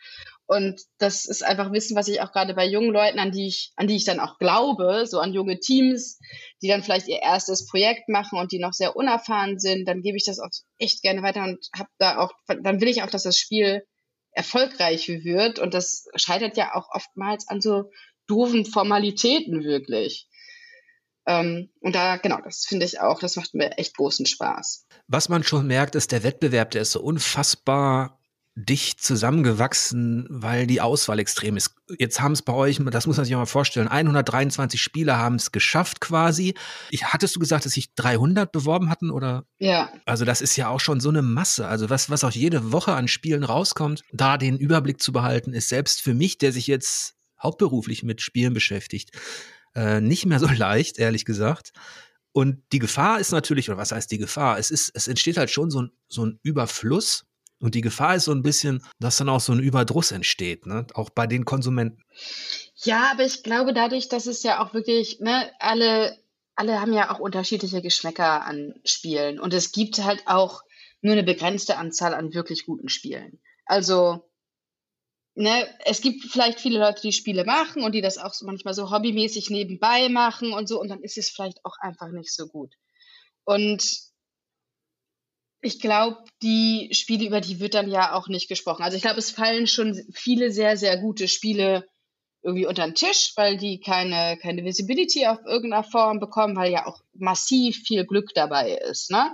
Und 0.53 0.83
das 0.99 1.25
ist 1.25 1.43
einfach 1.43 1.73
Wissen, 1.73 1.97
was 1.97 2.09
ich 2.09 2.21
auch 2.21 2.31
gerade 2.31 2.53
bei 2.53 2.67
jungen 2.67 2.93
Leuten, 2.93 3.19
an 3.19 3.33
die 3.33 3.47
ich, 3.47 3.73
an 3.77 3.87
die 3.87 3.97
ich 3.97 4.05
dann 4.05 4.21
auch 4.21 4.37
glaube, 4.37 5.07
so 5.07 5.19
an 5.19 5.33
junge 5.33 5.59
Teams, 5.59 6.19
die 6.61 6.69
dann 6.69 6.83
vielleicht 6.83 7.09
ihr 7.09 7.23
erstes 7.23 7.67
Projekt 7.67 8.11
machen 8.11 8.39
und 8.39 8.53
die 8.53 8.59
noch 8.59 8.75
sehr 8.75 8.95
unerfahren 8.95 9.59
sind, 9.59 9.89
dann 9.89 10.03
gebe 10.03 10.19
ich 10.19 10.27
das 10.27 10.41
auch 10.41 10.51
echt 10.77 11.01
gerne 11.01 11.23
weiter 11.23 11.45
und 11.45 11.67
habe 11.75 11.89
da 11.97 12.19
auch, 12.19 12.33
dann 12.47 12.83
will 12.83 12.89
ich 12.89 13.03
auch, 13.03 13.09
dass 13.09 13.23
das 13.23 13.39
Spiel 13.39 13.83
erfolgreich 14.33 15.09
wird. 15.09 15.59
Und 15.59 15.73
das 15.73 16.05
scheitert 16.17 16.59
ja 16.59 16.75
auch 16.75 16.89
oftmals 16.93 17.49
an 17.49 17.63
so 17.63 17.91
doofen 18.27 18.67
Formalitäten 18.67 19.65
wirklich. 19.65 20.29
Ähm, 21.27 21.71
und 21.81 21.95
da, 21.95 22.19
genau, 22.19 22.43
das 22.45 22.67
finde 22.69 22.85
ich 22.85 23.01
auch, 23.01 23.21
das 23.21 23.37
macht 23.37 23.55
mir 23.55 23.79
echt 23.79 23.97
großen 23.97 24.27
Spaß. 24.27 24.87
Was 25.07 25.31
man 25.31 25.45
schon 25.45 25.67
merkt, 25.67 25.95
ist, 25.95 26.13
der 26.13 26.25
Wettbewerb, 26.25 26.73
der 26.73 26.83
ist 26.83 26.93
so 26.93 27.01
unfassbar 27.01 28.19
dicht 28.55 29.03
zusammengewachsen, 29.03 30.27
weil 30.29 30.67
die 30.67 30.83
Auswahl 30.83 31.19
extrem 31.19 31.57
ist. 31.57 31.75
Jetzt 31.99 32.21
haben 32.21 32.33
es 32.33 32.43
bei 32.43 32.53
euch, 32.53 32.79
das 32.91 33.07
muss 33.07 33.17
man 33.17 33.25
sich 33.25 33.35
mal 33.35 33.47
vorstellen, 33.47 33.89
123 33.89 34.81
Spieler 34.81 35.17
haben 35.17 35.37
es 35.37 35.53
geschafft 35.53 36.01
quasi. 36.01 36.55
Ich, 36.91 37.05
hattest 37.05 37.35
du 37.35 37.41
gesagt, 37.41 37.65
dass 37.65 37.73
sich 37.73 37.95
300 37.95 38.53
beworben 38.53 38.91
hatten 38.91 39.11
oder? 39.11 39.47
Ja. 39.59 39.91
Also 40.05 40.27
das 40.27 40.43
ist 40.43 40.57
ja 40.57 40.69
auch 40.69 40.81
schon 40.81 41.01
so 41.01 41.09
eine 41.09 41.23
Masse. 41.23 41.67
Also 41.67 41.89
was, 41.89 42.11
was 42.11 42.25
auch 42.25 42.31
jede 42.31 42.73
Woche 42.73 42.93
an 42.93 43.09
Spielen 43.09 43.43
rauskommt, 43.43 44.03
da 44.13 44.37
den 44.37 44.59
Überblick 44.59 45.03
zu 45.03 45.13
behalten, 45.13 45.55
ist 45.55 45.71
selbst 45.71 46.03
für 46.03 46.13
mich, 46.13 46.37
der 46.37 46.53
sich 46.53 46.67
jetzt 46.67 47.15
hauptberuflich 47.43 48.03
mit 48.03 48.21
Spielen 48.21 48.53
beschäftigt, 48.53 49.13
äh, 49.75 50.03
nicht 50.03 50.27
mehr 50.27 50.39
so 50.39 50.47
leicht, 50.55 50.99
ehrlich 50.99 51.25
gesagt. 51.25 51.73
Und 52.33 52.63
die 52.73 52.79
Gefahr 52.79 53.19
ist 53.19 53.33
natürlich, 53.33 53.71
oder 53.71 53.79
was 53.79 53.93
heißt 53.93 54.11
die 54.11 54.19
Gefahr? 54.19 54.59
Es 54.59 54.71
ist, 54.71 54.91
es 54.95 55.09
entsteht 55.09 55.39
halt 55.39 55.51
schon 55.51 55.71
so 55.71 55.83
ein, 55.83 55.91
so 56.09 56.27
ein 56.27 56.39
Überfluss 56.43 57.25
und 57.63 57.77
die 57.77 57.81
Gefahr 57.81 58.17
ist 58.17 58.25
so 58.25 58.33
ein 58.33 58.43
bisschen, 58.43 58.85
dass 58.99 59.17
dann 59.17 59.29
auch 59.29 59.41
so 59.41 59.53
ein 59.53 59.61
Überdruss 59.61 60.11
entsteht, 60.11 60.67
ne? 60.67 60.85
auch 60.95 61.11
bei 61.11 61.29
den 61.29 61.45
Konsumenten. 61.45 62.03
Ja, 62.75 63.13
aber 63.13 63.25
ich 63.25 63.45
glaube 63.45 63.73
dadurch, 63.73 64.09
dass 64.09 64.27
es 64.27 64.43
ja 64.43 64.63
auch 64.63 64.75
wirklich, 64.75 65.21
ne, 65.21 65.49
alle, 65.61 66.19
alle 66.57 66.81
haben 66.81 66.93
ja 66.93 67.15
auch 67.15 67.21
unterschiedliche 67.21 67.81
Geschmäcker 67.81 68.45
an 68.45 68.75
Spielen. 68.85 69.39
Und 69.39 69.55
es 69.55 69.71
gibt 69.71 69.99
halt 70.03 70.25
auch 70.27 70.63
nur 71.03 71.13
eine 71.13 71.23
begrenzte 71.23 71.77
Anzahl 71.77 72.15
an 72.15 72.35
wirklich 72.35 72.67
guten 72.67 72.89
Spielen. 72.89 73.41
Also, 73.65 74.29
ne, 75.37 75.69
es 75.85 76.01
gibt 76.01 76.25
vielleicht 76.25 76.59
viele 76.59 76.81
Leute, 76.81 77.03
die 77.03 77.13
Spiele 77.13 77.45
machen 77.45 77.85
und 77.85 77.93
die 77.93 78.03
das 78.03 78.19
auch 78.19 78.35
manchmal 78.43 78.75
so 78.75 78.91
hobbymäßig 78.91 79.51
nebenbei 79.51 80.09
machen 80.09 80.53
und 80.53 80.69
so, 80.69 80.81
und 80.81 80.89
dann 80.89 81.03
ist 81.03 81.17
es 81.17 81.31
vielleicht 81.31 81.65
auch 81.65 81.77
einfach 81.79 82.09
nicht 82.09 82.35
so 82.35 82.49
gut. 82.49 82.75
Und 83.45 84.12
ich 85.63 85.81
glaube, 85.81 86.19
die 86.43 86.91
Spiele, 86.93 87.27
über 87.27 87.41
die 87.41 87.61
wird 87.61 87.75
dann 87.75 87.89
ja 87.89 88.15
auch 88.15 88.29
nicht 88.29 88.49
gesprochen. 88.49 88.83
Also 88.83 88.97
ich 88.97 89.03
glaube, 89.03 89.21
es 89.21 89.31
fallen 89.31 89.69
schon 89.69 90.05
viele 90.13 90.51
sehr, 90.51 90.77
sehr 90.77 90.99
gute 90.99 91.29
Spiele 91.29 91.87
irgendwie 92.43 92.67
unter 92.67 92.85
den 92.85 92.97
Tisch, 92.97 93.33
weil 93.37 93.57
die 93.57 93.79
keine, 93.79 94.37
keine 94.43 94.65
Visibility 94.65 95.27
auf 95.27 95.39
irgendeiner 95.47 95.85
Form 95.85 96.19
bekommen, 96.19 96.57
weil 96.57 96.73
ja 96.73 96.87
auch 96.87 97.01
massiv 97.15 97.85
viel 97.87 98.05
Glück 98.05 98.31
dabei 98.35 98.73
ist. 98.73 99.13
Ne? 99.13 99.33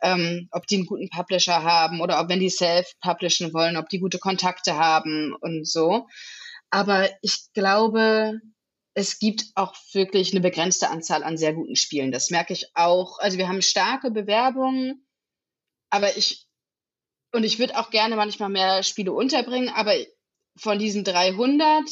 Ähm, 0.00 0.48
ob 0.52 0.68
die 0.68 0.76
einen 0.76 0.86
guten 0.86 1.08
Publisher 1.08 1.64
haben 1.64 2.00
oder 2.00 2.20
ob, 2.20 2.28
wenn 2.28 2.38
die 2.38 2.50
self-publishen 2.50 3.52
wollen, 3.52 3.76
ob 3.76 3.88
die 3.88 3.98
gute 3.98 4.20
Kontakte 4.20 4.76
haben 4.76 5.34
und 5.40 5.66
so. 5.66 6.06
Aber 6.70 7.08
ich 7.22 7.52
glaube, 7.54 8.40
es 8.94 9.18
gibt 9.18 9.46
auch 9.56 9.74
wirklich 9.92 10.30
eine 10.30 10.40
begrenzte 10.40 10.90
Anzahl 10.90 11.24
an 11.24 11.36
sehr 11.36 11.54
guten 11.54 11.74
Spielen. 11.74 12.12
Das 12.12 12.30
merke 12.30 12.52
ich 12.52 12.70
auch. 12.74 13.18
Also 13.18 13.36
wir 13.38 13.48
haben 13.48 13.62
starke 13.62 14.12
Bewerbungen, 14.12 15.05
aber 15.90 16.16
ich, 16.16 16.46
und 17.32 17.44
ich 17.44 17.58
würde 17.58 17.78
auch 17.78 17.90
gerne 17.90 18.16
manchmal 18.16 18.48
mehr 18.48 18.82
Spiele 18.82 19.12
unterbringen, 19.12 19.68
aber 19.68 19.94
von 20.58 20.78
diesen 20.78 21.04
300, 21.04 21.84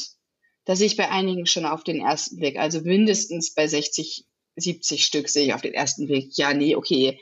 da 0.65 0.77
sehe 0.77 0.87
ich 0.87 0.97
bei 0.97 1.11
einigen 1.11 1.47
schon 1.47 1.67
auf 1.67 1.85
den 1.85 2.01
ersten 2.01 2.37
Blick, 2.37 2.57
also 2.57 2.81
mindestens 2.81 3.55
bei 3.55 3.67
60, 3.67 4.25
70 4.57 5.05
Stück 5.05 5.29
sehe 5.29 5.47
ich 5.47 5.55
auf 5.55 5.63
den 5.63 5.75
ersten 5.75 6.07
Blick, 6.07 6.37
ja, 6.37 6.55
nee, 6.55 6.77
okay, 6.77 7.21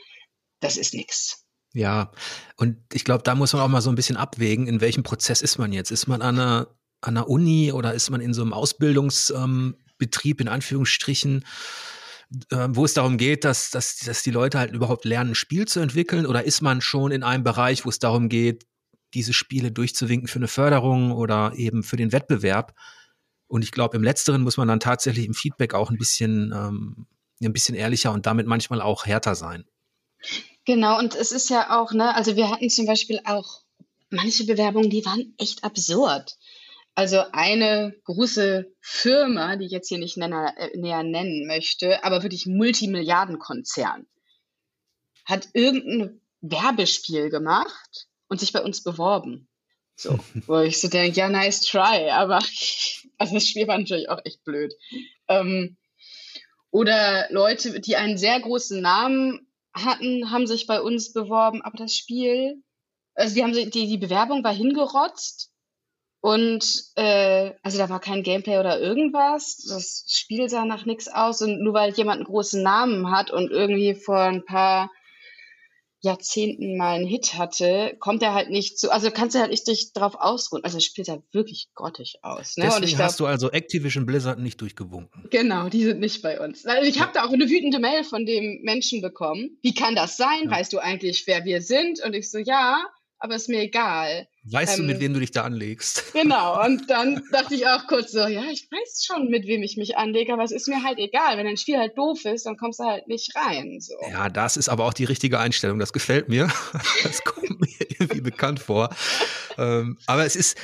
das 0.61 0.77
ist 0.77 0.95
nix. 0.95 1.45
Ja, 1.75 2.13
und 2.57 2.77
ich 2.93 3.05
glaube, 3.05 3.23
da 3.23 3.35
muss 3.35 3.53
man 3.55 3.63
auch 3.63 3.69
mal 3.69 3.81
so 3.81 3.91
ein 3.91 3.97
bisschen 3.97 4.17
abwägen, 4.17 4.67
in 4.67 4.81
welchem 4.81 5.03
Prozess 5.03 5.41
ist 5.41 5.59
man 5.59 5.73
jetzt? 5.73 5.91
Ist 5.91 6.07
man 6.07 6.21
an 6.21 6.39
einer 6.39 6.69
an 7.03 7.17
der 7.17 7.29
Uni 7.29 7.73
oder 7.73 7.93
ist 7.95 8.11
man 8.11 8.21
in 8.21 8.33
so 8.33 8.43
einem 8.43 8.53
Ausbildungsbetrieb 8.53 10.41
in 10.41 10.49
Anführungsstrichen, 10.49 11.45
äh, 12.51 12.69
wo 12.71 12.85
es 12.85 12.95
darum 12.95 13.19
geht, 13.19 13.45
dass, 13.45 13.71
dass, 13.71 13.97
dass 13.97 14.23
die 14.23 14.31
Leute 14.31 14.59
halt 14.59 14.73
überhaupt 14.73 15.05
lernen, 15.05 15.31
ein 15.31 15.35
Spiel 15.35 15.67
zu 15.67 15.81
entwickeln? 15.81 16.27
Oder 16.27 16.45
ist 16.45 16.63
man 16.63 16.81
schon 16.81 17.11
in 17.11 17.23
einem 17.23 17.45
Bereich, 17.45 17.85
wo 17.85 17.89
es 17.89 17.99
darum 17.99 18.29
geht, 18.29 18.67
diese 19.15 19.33
Spiele 19.33 19.73
durchzuwinken 19.73 20.29
für 20.29 20.39
eine 20.39 20.49
Förderung 20.49 21.13
oder 21.13 21.53
eben 21.57 21.83
für 21.83 21.97
den 21.97 22.13
Wettbewerb? 22.13 22.75
Und 23.47 23.63
ich 23.63 23.73
glaube, 23.73 23.97
im 23.97 24.03
Letzteren 24.03 24.43
muss 24.43 24.57
man 24.57 24.69
dann 24.69 24.81
tatsächlich 24.81 25.27
im 25.27 25.35
Feedback 25.35 25.75
auch 25.75 25.91
ein 25.91 25.99
bisschen, 25.99 26.53
ähm, 26.55 27.07
ein 27.43 27.53
bisschen 27.53 27.75
ehrlicher 27.75 28.13
und 28.13 28.25
damit 28.27 28.47
manchmal 28.47 28.81
auch 28.81 29.05
härter 29.05 29.35
sein. 29.35 29.65
Genau, 30.65 30.99
und 30.99 31.15
es 31.15 31.33
ist 31.33 31.51
ja 31.51 31.79
auch, 31.79 31.93
ne, 31.93 32.15
also 32.15 32.37
wir 32.37 32.51
hatten 32.51 32.71
zum 32.71 32.87
Beispiel 32.87 33.21
auch 33.25 33.63
manche 34.11 34.45
Bewerbungen, 34.45 34.91
die 34.91 35.05
waren 35.05 35.35
echt 35.39 35.65
absurd. 35.65 36.37
Also 36.95 37.23
eine 37.33 37.95
große 38.05 38.71
Firma, 38.81 39.57
die 39.57 39.67
ich 39.67 39.73
jetzt 39.73 39.89
hier 39.89 39.99
nicht 39.99 40.19
nenner, 40.19 40.55
äh, 40.59 40.77
näher 40.77 41.03
nennen 41.03 41.47
möchte, 41.47 42.05
aber 42.05 42.23
wirklich 42.23 42.47
Multimilliardenkonzern, 42.47 44.07
hat 45.25 45.49
irgendein 45.55 46.21
Werbespiel 46.43 47.31
gemacht 47.31 48.09
und 48.29 48.41
sich 48.41 48.53
bei 48.53 48.63
uns 48.63 48.83
beworben. 48.83 49.49
So, 49.97 50.19
wo 50.47 50.61
ich 50.61 50.81
so 50.81 50.89
denke, 50.89 51.19
ja, 51.19 51.29
nice 51.31 51.63
try, 51.63 52.11
aber 52.11 52.37
also 53.19 53.35
das 53.35 53.49
Spiel 53.49 53.67
war 53.69 53.79
natürlich 53.79 54.11
auch 54.11 54.21
echt 54.25 54.45
blöd. 54.45 54.75
Ähm, 55.29 55.79
oder 56.71 57.27
Leute, 57.31 57.81
die 57.81 57.97
einen 57.97 58.19
sehr 58.19 58.39
großen 58.41 58.81
Namen 58.81 59.47
hatten, 59.73 60.31
haben 60.31 60.47
sich 60.47 60.67
bei 60.67 60.81
uns 60.81 61.13
beworben, 61.13 61.63
aber 61.63 61.79
das 61.79 61.95
Spiel, 61.95 62.63
also 63.15 63.35
die 63.35 63.43
haben 63.43 63.53
die, 63.53 63.71
die 63.71 63.99
Bewerbung 63.99 64.45
war 64.45 64.55
hingerotzt 64.55 65.52
und 66.23 66.85
äh, 66.95 67.51
also 67.65 67.79
da 67.79 67.91
war 67.91 67.99
kein 67.99 68.23
Gameplay 68.23 68.59
oder 68.59 68.81
irgendwas. 68.81 69.57
Das 69.69 70.05
Spiel 70.07 70.49
sah 70.49 70.65
nach 70.65 70.87
nichts 70.87 71.09
aus. 71.09 71.43
Und 71.43 71.61
nur 71.61 71.75
weil 71.75 71.93
jemand 71.95 72.19
einen 72.19 72.27
großen 72.27 72.63
Namen 72.63 73.11
hat 73.11 73.33
und 73.33 73.51
irgendwie 73.51 73.97
vor 73.97 74.21
ein 74.21 74.45
paar 74.45 74.93
Jahrzehnten 76.01 76.77
mal 76.77 76.95
einen 76.95 77.09
Hit 77.09 77.35
hatte, 77.35 77.97
kommt 77.99 78.23
er 78.23 78.35
halt 78.35 78.51
nicht 78.51 78.79
zu, 78.79 78.93
also 78.93 79.11
kannst 79.11 79.35
du 79.35 79.41
halt 79.41 79.51
nicht 79.51 79.67
dich 79.67 79.93
drauf 79.95 80.15
ausruhen. 80.17 80.63
Also 80.63 80.77
das 80.77 80.85
spielt 80.85 81.09
ja 81.09 81.21
wirklich 81.33 81.71
grottig 81.75 82.21
aus. 82.23 82.57
Ne? 82.57 82.67
Deswegen 82.67 82.87
glaub, 82.87 83.01
hast 83.01 83.19
du 83.19 83.27
also 83.27 83.51
Activision 83.51 84.07
Blizzard 84.07 84.39
nicht 84.39 84.61
durchgewunken. 84.61 85.27
Genau, 85.31 85.69
die 85.71 85.83
sind 85.83 85.99
nicht 85.99 86.23
bei 86.23 86.39
uns. 86.39 86.65
Also 86.65 86.89
ich 86.89 87.01
habe 87.01 87.11
da 87.13 87.25
auch 87.25 87.33
eine 87.33 87.51
wütende 87.51 87.81
Mail 87.81 88.05
von 88.05 88.27
dem 88.27 88.61
Menschen 88.63 89.03
bekommen. 89.03 89.59
Wie 89.63 89.75
kann 89.75 89.97
das 89.97 90.17
sein? 90.17 90.45
Ja. 90.45 90.53
Weißt 90.53 90.73
du 90.73 90.79
eigentlich, 90.79 91.27
wer 91.27 91.45
wir 91.45 91.61
sind? 91.63 92.01
Und 92.05 92.15
ich 92.15 92.31
so, 92.31 92.39
ja, 92.39 92.81
aber 93.19 93.35
ist 93.35 93.49
mir 93.49 93.63
egal. 93.63 94.29
Weißt 94.45 94.79
ähm, 94.79 94.87
du, 94.87 94.93
mit 94.93 95.01
wem 95.01 95.15
du 95.15 95.21
dich 95.21 95.31
da 95.31 95.43
anlegst? 95.43 96.05
Genau, 96.13 96.65
und 96.65 96.89
dann 96.91 97.23
dachte 97.33 97.55
ich 97.55 97.67
auch 97.67 97.87
kurz 97.87 98.13
so, 98.13 98.21
ja, 98.21 98.45
ich 98.51 98.69
weiß 98.71 99.05
schon, 99.05 99.29
mit 99.29 99.47
wem 99.47 99.63
ich 99.63 99.77
mich 99.77 99.97
anlege, 99.97 100.33
aber 100.33 100.45
es 100.45 100.53
ist 100.53 100.69
mir 100.69 100.83
halt 100.83 100.99
egal. 100.99 101.37
Wenn 101.37 101.47
ein 101.47 101.57
Spiel 101.57 101.79
halt 101.79 101.97
doof 101.97 102.25
ist, 102.25 102.47
dann 102.47 102.57
kommst 102.57 102.81
du 102.81 102.85
halt 102.85 103.09
nicht 103.09 103.35
rein. 103.35 103.79
So. 103.81 103.95
Ja, 104.11 104.29
das 104.29 104.57
ist 104.57 104.69
aber 104.69 104.85
auch 104.85 104.95
die 104.95 105.05
richtige 105.05 105.39
Einstellung. 105.39 105.79
Das 105.79 105.93
gefällt 105.93 106.29
mir. 106.29 106.49
Das 107.03 107.25
kommt 107.25 107.61
mir 107.61 107.87
irgendwie 107.99 108.21
bekannt 108.21 108.61
vor. 108.61 108.95
Ähm, 109.59 109.99
aber 110.07 110.25
es 110.25 110.37
ist, 110.37 110.57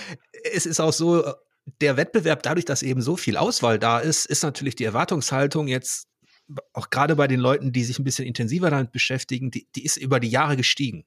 es 0.53 0.67
ist 0.67 0.81
auch 0.81 0.93
so, 0.93 1.25
der 1.81 1.97
Wettbewerb, 1.97 2.43
dadurch, 2.43 2.65
dass 2.65 2.83
eben 2.83 3.03
so 3.03 3.17
viel 3.17 3.37
Auswahl 3.37 3.79
da 3.79 3.99
ist, 3.99 4.27
ist 4.27 4.43
natürlich 4.43 4.77
die 4.77 4.85
Erwartungshaltung 4.85 5.69
jetzt 5.69 6.07
auch 6.73 6.91
gerade 6.91 7.17
bei 7.17 7.27
den 7.27 7.41
Leuten, 7.41 7.73
die 7.73 7.85
sich 7.85 7.99
ein 7.99 8.05
bisschen 8.05 8.27
intensiver 8.27 8.71
damit 8.71 8.93
beschäftigen, 8.93 9.51
die, 9.51 9.67
die 9.75 9.85
ist 9.85 9.97
über 9.97 10.21
die 10.21 10.31
Jahre 10.31 10.57
gestiegen. 10.57 11.05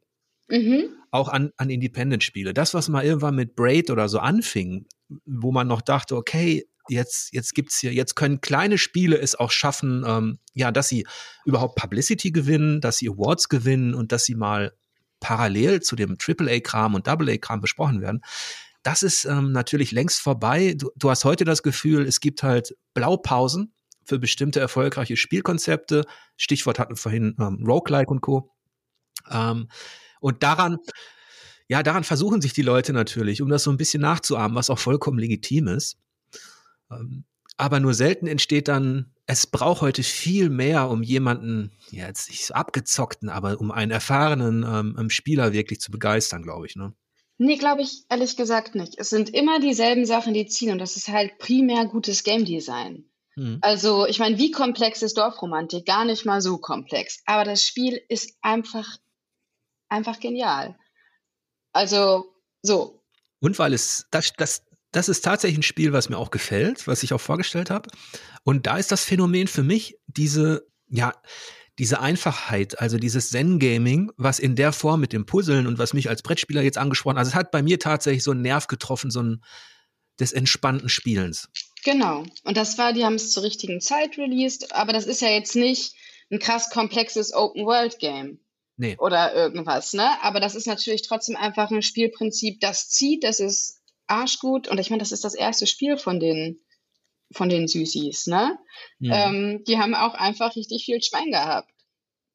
Mhm. 0.51 0.89
Auch 1.11 1.29
an, 1.29 1.51
an 1.57 1.69
Independent-Spiele. 1.69 2.53
Das, 2.53 2.73
was 2.73 2.89
mal 2.89 3.03
irgendwann 3.03 3.35
mit 3.35 3.55
Braid 3.55 3.89
oder 3.89 4.07
so 4.09 4.19
anfing, 4.19 4.85
wo 5.25 5.51
man 5.51 5.67
noch 5.67 5.81
dachte, 5.81 6.15
okay, 6.15 6.65
jetzt, 6.87 7.33
jetzt 7.33 7.55
gibt's 7.55 7.79
hier, 7.79 7.93
jetzt 7.93 8.15
können 8.15 8.41
kleine 8.41 8.77
Spiele 8.77 9.17
es 9.17 9.35
auch 9.35 9.51
schaffen, 9.51 10.03
ähm, 10.05 10.39
ja, 10.53 10.71
dass 10.71 10.89
sie 10.89 11.07
überhaupt 11.45 11.75
Publicity 11.75 12.31
gewinnen, 12.31 12.81
dass 12.81 12.97
sie 12.97 13.09
Awards 13.09 13.49
gewinnen 13.49 13.93
und 13.93 14.11
dass 14.11 14.25
sie 14.25 14.35
mal 14.35 14.73
parallel 15.19 15.81
zu 15.81 15.95
dem 15.95 16.17
AAA-Kram 16.19 16.95
und 16.95 17.07
AA-Kram 17.07 17.61
besprochen 17.61 18.01
werden. 18.01 18.21
Das 18.83 19.03
ist 19.03 19.25
ähm, 19.25 19.51
natürlich 19.51 19.91
längst 19.91 20.19
vorbei. 20.19 20.73
Du, 20.75 20.89
du 20.95 21.09
hast 21.09 21.23
heute 21.23 21.45
das 21.45 21.63
Gefühl, 21.63 22.05
es 22.05 22.19
gibt 22.19 22.41
halt 22.43 22.75
Blaupausen 22.93 23.73
für 24.03 24.17
bestimmte 24.17 24.59
erfolgreiche 24.59 25.15
Spielkonzepte. 25.15 26.05
Stichwort 26.35 26.79
hatten 26.79 26.93
wir 26.93 26.97
vorhin 26.97 27.35
ähm, 27.39 27.63
Roguelike 27.65 28.09
und 28.09 28.21
Co. 28.21 28.51
Ähm, 29.29 29.67
und 30.21 30.43
daran, 30.43 30.77
ja, 31.67 31.83
daran 31.83 32.05
versuchen 32.05 32.41
sich 32.41 32.53
die 32.53 32.61
Leute 32.61 32.93
natürlich, 32.93 33.41
um 33.41 33.49
das 33.49 33.63
so 33.63 33.71
ein 33.71 33.77
bisschen 33.77 34.01
nachzuahmen, 34.01 34.55
was 34.55 34.69
auch 34.69 34.79
vollkommen 34.79 35.19
legitim 35.19 35.67
ist. 35.67 35.97
Ähm, 36.89 37.25
aber 37.57 37.79
nur 37.79 37.93
selten 37.93 38.27
entsteht 38.27 38.67
dann, 38.67 39.13
es 39.25 39.45
braucht 39.45 39.81
heute 39.81 40.03
viel 40.03 40.49
mehr, 40.49 40.89
um 40.89 41.03
jemanden, 41.03 41.71
ja, 41.91 42.07
jetzt 42.07 42.29
nicht 42.29 42.45
so 42.45 42.53
abgezockten, 42.53 43.29
aber 43.29 43.59
um 43.59 43.71
einen 43.71 43.91
erfahrenen 43.91 44.63
ähm, 44.97 45.09
Spieler 45.09 45.53
wirklich 45.53 45.79
zu 45.79 45.91
begeistern, 45.91 46.43
glaube 46.43 46.65
ich, 46.65 46.75
ne? 46.75 46.93
Nee, 47.37 47.57
glaube 47.57 47.81
ich 47.81 48.03
ehrlich 48.09 48.37
gesagt 48.37 48.75
nicht. 48.75 48.95
Es 48.99 49.09
sind 49.09 49.29
immer 49.33 49.59
dieselben 49.59 50.05
Sachen, 50.05 50.33
die 50.33 50.45
ziehen 50.45 50.71
und 50.71 50.77
das 50.77 50.95
ist 50.95 51.07
halt 51.07 51.39
primär 51.39 51.85
gutes 51.85 52.23
Game 52.23 52.45
Design. 52.45 53.05
Mhm. 53.35 53.57
Also, 53.61 54.05
ich 54.05 54.19
meine, 54.19 54.37
wie 54.37 54.51
komplex 54.51 55.01
ist 55.01 55.17
Dorfromantik? 55.17 55.85
Gar 55.85 56.05
nicht 56.05 56.25
mal 56.25 56.41
so 56.41 56.57
komplex. 56.57 57.21
Aber 57.25 57.43
das 57.43 57.63
Spiel 57.63 57.99
ist 58.09 58.37
einfach 58.41 58.97
einfach 59.91 60.19
genial. 60.19 60.75
Also 61.73 62.33
so. 62.61 63.03
Und 63.39 63.59
weil 63.59 63.73
es, 63.73 64.07
das, 64.11 64.33
das, 64.37 64.63
das 64.91 65.09
ist 65.09 65.21
tatsächlich 65.21 65.59
ein 65.59 65.63
Spiel, 65.63 65.93
was 65.93 66.09
mir 66.09 66.17
auch 66.17 66.31
gefällt, 66.31 66.87
was 66.87 67.03
ich 67.03 67.13
auch 67.13 67.21
vorgestellt 67.21 67.69
habe. 67.69 67.89
Und 68.43 68.67
da 68.67 68.77
ist 68.77 68.91
das 68.91 69.03
Phänomen 69.03 69.47
für 69.47 69.63
mich 69.63 69.97
diese, 70.07 70.67
ja, 70.87 71.13
diese 71.79 71.99
Einfachheit, 71.99 72.79
also 72.79 72.97
dieses 72.97 73.31
Zen-Gaming, 73.31 74.11
was 74.17 74.39
in 74.39 74.55
der 74.55 74.73
Form 74.73 74.99
mit 74.99 75.13
dem 75.13 75.25
Puzzeln 75.25 75.67
und 75.67 75.79
was 75.79 75.93
mich 75.93 76.09
als 76.09 76.21
Brettspieler 76.21 76.61
jetzt 76.61 76.77
angesprochen, 76.77 77.17
also 77.17 77.29
es 77.29 77.35
hat 77.35 77.51
bei 77.51 77.63
mir 77.63 77.79
tatsächlich 77.79 78.23
so 78.23 78.31
einen 78.31 78.41
Nerv 78.41 78.67
getroffen, 78.67 79.09
so 79.09 79.21
ein 79.21 79.41
des 80.19 80.33
entspannten 80.33 80.89
Spielens. 80.89 81.49
Genau. 81.83 82.23
Und 82.43 82.57
das 82.57 82.77
war, 82.77 82.93
die 82.93 83.03
haben 83.03 83.15
es 83.15 83.31
zur 83.31 83.43
richtigen 83.43 83.81
Zeit 83.81 84.17
released, 84.17 84.71
aber 84.73 84.93
das 84.93 85.05
ist 85.05 85.21
ja 85.21 85.29
jetzt 85.29 85.55
nicht 85.55 85.95
ein 86.29 86.37
krass 86.37 86.69
komplexes 86.69 87.33
Open-World-Game. 87.33 88.39
Nee. 88.81 88.97
Oder 88.97 89.35
irgendwas, 89.35 89.93
ne? 89.93 90.09
Aber 90.23 90.39
das 90.39 90.55
ist 90.55 90.65
natürlich 90.65 91.03
trotzdem 91.03 91.35
einfach 91.35 91.69
ein 91.69 91.83
Spielprinzip, 91.83 92.59
das 92.61 92.89
zieht, 92.89 93.23
das 93.23 93.39
ist 93.39 93.79
arschgut. 94.07 94.67
Und 94.67 94.79
ich 94.79 94.89
meine, 94.89 95.01
das 95.01 95.11
ist 95.11 95.23
das 95.23 95.35
erste 95.35 95.67
Spiel 95.67 95.99
von 95.99 96.19
den, 96.19 96.59
von 97.31 97.47
den 97.47 97.67
Süßis, 97.67 98.25
ne? 98.25 98.57
Ja. 98.97 99.29
Ähm, 99.29 99.63
die 99.67 99.77
haben 99.77 99.93
auch 99.93 100.15
einfach 100.15 100.55
richtig 100.55 100.85
viel 100.85 100.99
Schwein 101.03 101.29
gehabt. 101.29 101.71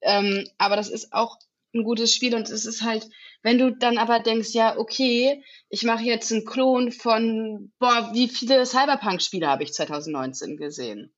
Ähm, 0.03 0.49
aber 0.57 0.77
das 0.77 0.89
ist 0.89 1.13
auch 1.13 1.37
ein 1.75 1.83
gutes 1.83 2.15
Spiel 2.15 2.37
und 2.37 2.49
es 2.49 2.65
ist 2.65 2.83
halt, 2.83 3.09
wenn 3.43 3.59
du 3.59 3.73
dann 3.73 3.99
aber 3.99 4.21
denkst, 4.21 4.51
ja, 4.53 4.79
okay, 4.79 5.43
ich 5.69 5.83
mache 5.83 6.05
jetzt 6.05 6.31
einen 6.31 6.45
Klon 6.45 6.93
von, 6.93 7.73
boah, 7.81 8.11
wie 8.13 8.29
viele 8.29 8.65
Cyberpunk-Spiele 8.65 9.49
habe 9.49 9.65
ich 9.65 9.73
2019 9.73 10.57
gesehen? 10.57 11.13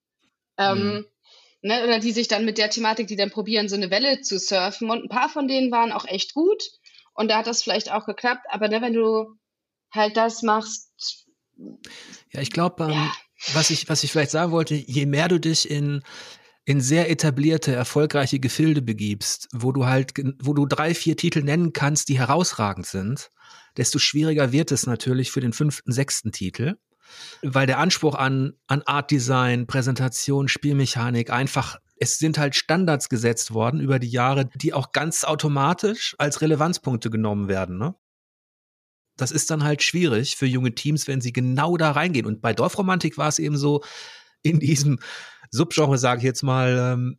Ähm, 0.57 0.79
mhm. 0.79 1.07
Ne, 1.61 1.83
oder 1.83 1.99
die 1.99 2.13
sich 2.13 2.29
dann 2.29 2.45
mit 2.45 2.57
der 2.57 2.71
Thematik, 2.71 3.09
die 3.09 3.17
dann 3.17 3.31
probieren, 3.31 3.69
so 3.69 3.75
eine 3.75 3.91
Welle 3.91 4.21
zu 4.21 4.39
surfen. 4.39 4.91
Und 4.91 5.05
ein 5.05 5.09
paar 5.09 5.29
von 5.29 5.49
denen 5.49 5.73
waren 5.73 5.93
auch 5.93 6.07
echt 6.07 6.35
gut. 6.35 6.63
Und 7.15 7.29
da 7.29 7.39
hat 7.39 7.49
das 7.49 7.63
vielleicht 7.63 7.91
auch 7.91 8.07
geklappt. 8.07 8.47
Aber 8.49 8.69
ne, 8.69 8.81
wenn 8.81 8.93
du 8.93 9.35
halt 9.91 10.17
das 10.17 10.43
machst. 10.43 11.27
Ja, 12.33 12.41
ich 12.41 12.53
glaube, 12.53 12.85
ähm, 12.85 12.91
ja. 12.91 13.13
was, 13.55 13.71
ich, 13.71 13.89
was 13.89 14.05
ich 14.05 14.13
vielleicht 14.13 14.31
sagen 14.31 14.53
wollte, 14.53 14.75
je 14.75 15.07
mehr 15.07 15.27
du 15.27 15.41
dich 15.41 15.69
in, 15.69 16.03
in 16.65 16.81
sehr 16.81 17.11
etablierte, 17.11 17.75
erfolgreiche 17.75 18.39
Gefilde 18.39 18.81
begibst, 18.81 19.49
wo 19.53 19.73
du 19.73 19.87
halt, 19.87 20.13
wo 20.41 20.55
du 20.55 20.67
drei, 20.67 20.95
vier 20.95 21.17
Titel 21.17 21.43
nennen 21.43 21.73
kannst, 21.73 22.09
die 22.09 22.19
herausragend 22.19 22.87
sind, 22.87 23.31
desto 23.77 23.99
schwieriger 23.99 24.53
wird 24.53 24.71
es 24.71 24.87
natürlich 24.87 25.33
für 25.33 25.41
den 25.41 25.53
fünften, 25.53 25.91
sechsten 25.91 26.31
Titel 26.31 26.77
weil 27.43 27.67
der 27.67 27.79
Anspruch 27.79 28.15
an, 28.15 28.55
an 28.67 28.83
Art 28.83 29.11
Design, 29.11 29.67
Präsentation, 29.67 30.49
Spielmechanik 30.49 31.31
einfach 31.31 31.79
es 32.01 32.19
sind 32.19 32.39
halt 32.39 32.55
Standards 32.55 33.09
gesetzt 33.09 33.53
worden 33.53 33.81
über 33.81 33.99
die 33.99 34.09
Jahre, 34.09 34.49
die 34.55 34.73
auch 34.73 34.93
ganz 34.93 35.25
automatisch 35.25 36.15
als 36.19 36.41
Relevanzpunkte 36.41 37.11
genommen 37.11 37.49
werden. 37.49 37.79
Ne? 37.79 37.95
Das 39.17 39.31
ist 39.31 39.51
dann 39.51 39.65
halt 39.65 39.83
schwierig 39.83 40.37
für 40.37 40.47
junge 40.47 40.75
Teams, 40.75 41.09
wenn 41.09 41.21
sie 41.21 41.33
genau 41.33 41.77
da 41.77 41.91
reingehen. 41.91 42.27
Und 42.27 42.41
bei 42.41 42.53
Dorfromantik 42.53 43.19
war 43.19 43.29
es 43.29 43.39
eben 43.39 43.57
so, 43.57 43.83
in 44.43 44.61
diesem 44.61 45.01
Subgenre, 45.51 45.99
sage 45.99 46.19
ich 46.19 46.25
jetzt 46.25 46.43
mal, 46.43 46.95
ähm, 46.95 47.19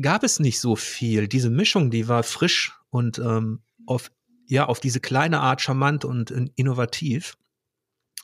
gab 0.00 0.24
es 0.24 0.40
nicht 0.40 0.60
so 0.60 0.74
viel. 0.74 1.28
Diese 1.28 1.50
Mischung, 1.50 1.90
die 1.90 2.08
war 2.08 2.24
frisch 2.24 2.74
und 2.90 3.18
ähm, 3.18 3.62
auf, 3.86 4.10
ja, 4.48 4.66
auf 4.66 4.80
diese 4.80 5.00
kleine 5.00 5.40
Art 5.40 5.60
charmant 5.60 6.04
und 6.04 6.30
innovativ. 6.56 7.38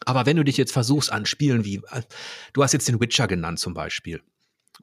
Aber 0.06 0.26
wenn 0.26 0.36
du 0.36 0.44
dich 0.44 0.56
jetzt 0.56 0.72
versuchst 0.72 1.12
an 1.12 1.26
Spielen 1.26 1.64
wie, 1.64 1.76
äh, 1.90 2.02
du 2.52 2.62
hast 2.62 2.72
jetzt 2.72 2.88
den 2.88 3.00
Witcher 3.00 3.28
genannt 3.28 3.58
zum 3.58 3.74
Beispiel 3.74 4.20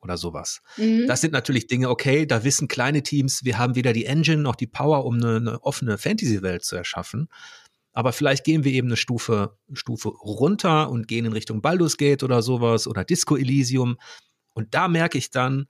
oder 0.02 0.18
sowas. 0.18 0.62
Mhm. 0.78 1.08
Das 1.08 1.22
sind 1.22 1.34
natürlich 1.34 1.68
Dinge, 1.68 1.90
okay, 1.90 2.26
da 2.26 2.44
wissen 2.44 2.68
kleine 2.68 3.04
Teams, 3.04 3.44
wir 3.44 3.58
haben 3.58 3.76
weder 3.76 3.94
die 3.94 4.06
Engine 4.06 4.42
noch 4.42 4.56
die 4.56 4.68
Power, 4.68 5.06
um 5.06 5.16
eine, 5.16 5.38
eine 5.38 5.64
offene 5.64 5.98
Fantasy-Welt 5.98 6.64
zu 6.64 6.76
erschaffen. 6.76 7.30
Aber 7.92 8.14
vielleicht 8.14 8.44
gehen 8.44 8.64
wir 8.64 8.72
eben 8.72 8.88
eine 8.88 8.98
Stufe, 8.98 9.58
Stufe 9.74 10.10
runter 10.10 10.90
und 10.90 11.08
gehen 11.08 11.26
in 11.26 11.34
Richtung 11.34 11.62
Baldur's 11.62 11.98
Gate 11.98 12.24
oder 12.24 12.42
sowas 12.42 12.88
oder 12.88 13.04
Disco 13.04 13.36
Elysium. 13.36 13.98
Und 14.54 14.74
da 14.74 14.88
merke 14.88 15.18
ich 15.18 15.32
dann, 15.32 15.68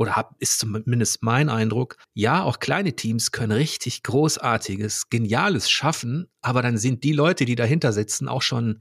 oder 0.00 0.16
hab, 0.16 0.34
ist 0.40 0.58
zumindest 0.58 1.22
mein 1.22 1.50
Eindruck, 1.50 1.98
ja, 2.14 2.42
auch 2.42 2.58
kleine 2.58 2.96
Teams 2.96 3.32
können 3.32 3.52
richtig 3.52 4.02
großartiges, 4.02 5.10
geniales 5.10 5.70
schaffen, 5.70 6.26
aber 6.40 6.62
dann 6.62 6.78
sind 6.78 7.04
die 7.04 7.12
Leute, 7.12 7.44
die 7.44 7.54
dahinter 7.54 7.92
sitzen, 7.92 8.26
auch 8.26 8.40
schon 8.40 8.80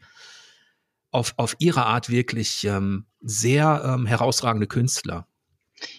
auf, 1.11 1.33
auf 1.35 1.57
ihre 1.59 1.85
Art 1.85 2.09
wirklich 2.09 2.63
ähm, 2.63 3.05
sehr 3.19 3.83
ähm, 3.83 4.05
herausragende 4.05 4.67
Künstler. 4.67 5.27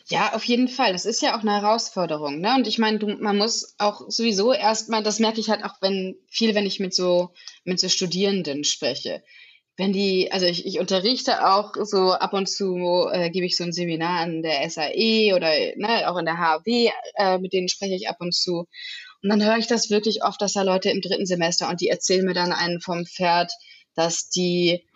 Ja, 0.09 0.33
auf 0.33 0.45
jeden 0.45 0.69
Fall. 0.69 0.95
Das 0.95 1.05
ist 1.05 1.21
ja 1.21 1.37
auch 1.37 1.43
eine 1.43 1.53
Herausforderung. 1.53 2.41
Ne? 2.41 2.55
Und 2.55 2.67
ich 2.67 2.79
meine, 2.79 2.99
man 3.21 3.37
muss 3.37 3.75
auch 3.77 4.09
sowieso 4.09 4.55
erstmal, 4.55 5.03
das 5.03 5.19
merke 5.19 5.41
ich 5.41 5.51
halt 5.51 5.65
auch, 5.65 5.83
wenn 5.83 6.17
viel, 6.29 6.55
wenn 6.55 6.65
ich 6.65 6.81
mit 6.81 6.95
so, 6.95 7.35
mit 7.65 7.79
so 7.79 7.91
Studierenden 7.91 8.65
spreche. 8.65 9.23
Wenn 9.77 9.93
die, 9.93 10.31
also 10.31 10.47
ich, 10.47 10.67
ich 10.67 10.79
unterrichte 10.79 11.47
auch 11.47 11.73
so 11.83 12.13
ab 12.13 12.33
und 12.35 12.49
zu, 12.49 13.09
äh, 13.11 13.31
gebe 13.31 13.47
ich 13.47 13.57
so 13.57 13.65
ein 13.65 13.73
Seminar 13.73 14.21
an 14.21 14.43
der 14.43 14.69
SAE 14.69 15.35
oder 15.35 15.51
ne, 15.77 16.11
auch 16.11 16.19
in 16.19 16.27
der 16.27 16.39
HW, 16.39 16.91
äh, 17.15 17.39
mit 17.39 17.53
denen 17.53 17.69
spreche 17.69 17.95
ich 17.95 18.09
ab 18.09 18.17
und 18.21 18.35
zu. 18.35 18.67
Und 19.23 19.29
dann 19.29 19.45
höre 19.45 19.59
ich 19.59 19.67
das 19.67 19.91
wirklich 19.91 20.23
oft, 20.23 20.41
dass 20.41 20.53
da 20.53 20.63
Leute 20.63 20.91
im 20.91 21.01
dritten 21.01 21.27
Semester 21.27 21.69
und 21.69 21.81
die 21.81 21.89
erzählen 21.89 22.25
mir 22.25 22.35
dann 22.35 22.53
einen 22.53 22.81
vom 22.81 23.07
Pferd, 23.07 23.53
dass 23.95 24.29
die 24.29 24.87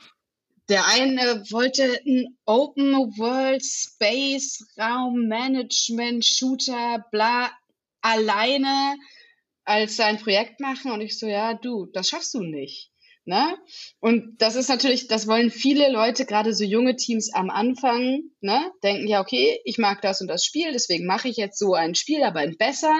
der 0.68 0.86
eine 0.86 1.44
wollte 1.50 2.00
ein 2.06 2.38
Open 2.46 2.94
World 3.18 3.62
Space 3.62 4.66
Raum 4.78 5.28
Management 5.28 6.24
Shooter 6.24 7.04
bla 7.10 7.50
alleine 8.00 8.96
als 9.64 9.96
sein 9.96 10.18
Projekt 10.18 10.60
machen 10.60 10.90
und 10.90 11.02
ich 11.02 11.18
so 11.18 11.26
ja 11.26 11.54
du 11.54 11.86
das 11.92 12.08
schaffst 12.08 12.32
du 12.32 12.40
nicht 12.40 12.90
ne 13.24 13.56
und 14.00 14.40
das 14.40 14.56
ist 14.56 14.68
natürlich 14.68 15.08
das 15.08 15.26
wollen 15.26 15.50
viele 15.50 15.90
Leute 15.90 16.26
gerade 16.26 16.52
so 16.54 16.64
junge 16.64 16.96
Teams 16.96 17.32
am 17.32 17.50
Anfang 17.50 18.20
ne 18.40 18.70
denken 18.82 19.08
ja 19.08 19.20
okay 19.20 19.60
ich 19.64 19.78
mag 19.78 20.02
das 20.02 20.20
und 20.20 20.28
das 20.28 20.44
Spiel 20.44 20.72
deswegen 20.72 21.06
mache 21.06 21.28
ich 21.28 21.36
jetzt 21.36 21.58
so 21.58 21.74
ein 21.74 21.94
Spiel 21.94 22.22
aber 22.22 22.40
ein 22.40 22.56
besser 22.56 22.94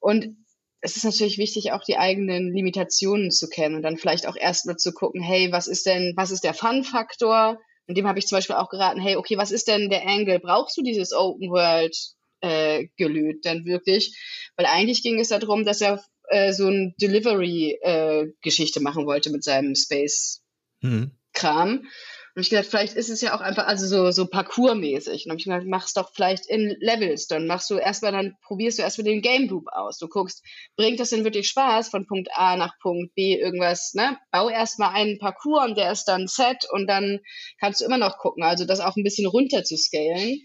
und 0.00 0.36
es 0.82 0.96
ist 0.96 1.04
natürlich 1.04 1.38
wichtig, 1.38 1.70
auch 1.70 1.84
die 1.84 1.96
eigenen 1.96 2.52
Limitationen 2.52 3.30
zu 3.30 3.48
kennen 3.48 3.76
und 3.76 3.82
dann 3.82 3.96
vielleicht 3.96 4.26
auch 4.26 4.34
erstmal 4.36 4.76
zu 4.76 4.92
gucken, 4.92 5.22
hey, 5.22 5.52
was 5.52 5.68
ist 5.68 5.86
denn, 5.86 6.12
was 6.16 6.32
ist 6.32 6.42
der 6.42 6.54
Fun-Faktor? 6.54 7.60
In 7.86 7.94
dem 7.94 8.08
habe 8.08 8.18
ich 8.18 8.26
zum 8.26 8.36
Beispiel 8.36 8.56
auch 8.56 8.68
geraten, 8.68 9.00
hey, 9.00 9.16
okay, 9.16 9.38
was 9.38 9.52
ist 9.52 9.68
denn 9.68 9.90
der 9.90 10.06
Angle? 10.06 10.40
Brauchst 10.40 10.76
du 10.76 10.82
dieses 10.82 11.12
Open 11.12 11.50
World 11.50 11.96
äh, 12.40 12.88
gelöt 12.96 13.44
dann 13.44 13.64
wirklich? 13.64 14.12
Weil 14.56 14.66
eigentlich 14.66 15.04
ging 15.04 15.20
es 15.20 15.28
darum, 15.28 15.64
dass 15.64 15.80
er 15.80 16.02
äh, 16.28 16.52
so 16.52 16.68
ein 16.68 16.94
Delivery-Geschichte 17.00 18.80
äh, 18.80 18.82
machen 18.82 19.06
wollte 19.06 19.30
mit 19.30 19.44
seinem 19.44 19.74
Space-Kram. 19.74 21.70
Mhm. 21.70 21.86
Und 22.34 22.40
ich 22.40 22.48
gedacht, 22.48 22.66
vielleicht 22.66 22.94
ist 22.94 23.10
es 23.10 23.20
ja 23.20 23.36
auch 23.36 23.42
einfach, 23.42 23.66
also 23.66 23.86
so, 23.86 24.10
so 24.10 24.24
Parcours-mäßig. 24.24 25.24
Und 25.24 25.26
dann 25.26 25.30
habe 25.32 25.38
ich 25.38 25.44
gedacht, 25.44 25.66
mach's 25.66 25.92
doch 25.92 26.14
vielleicht 26.14 26.46
in 26.46 26.74
Levels. 26.80 27.26
Dann 27.26 27.46
machst 27.46 27.68
du 27.68 27.76
erstmal, 27.76 28.12
dann 28.12 28.36
probierst 28.42 28.78
du 28.78 28.82
erstmal 28.82 29.04
den 29.04 29.20
Game 29.20 29.48
Loop 29.48 29.66
aus. 29.70 29.98
Du 29.98 30.08
guckst, 30.08 30.42
bringt 30.76 30.98
das 30.98 31.10
denn 31.10 31.24
wirklich 31.24 31.46
Spaß 31.48 31.90
von 31.90 32.06
Punkt 32.06 32.30
A 32.34 32.56
nach 32.56 32.78
Punkt 32.80 33.14
B 33.14 33.34
irgendwas, 33.38 33.92
ne? 33.92 34.18
Bau 34.30 34.48
erstmal 34.48 34.94
einen 34.94 35.18
Parcours 35.18 35.66
und 35.66 35.76
der 35.76 35.92
ist 35.92 36.04
dann 36.04 36.26
set 36.26 36.64
und 36.70 36.86
dann 36.86 37.20
kannst 37.60 37.82
du 37.82 37.84
immer 37.84 37.98
noch 37.98 38.16
gucken. 38.16 38.42
Also 38.44 38.64
das 38.64 38.80
auch 38.80 38.96
ein 38.96 39.04
bisschen 39.04 39.26
runter 39.26 39.62
zu 39.62 39.76
scalen. 39.76 40.40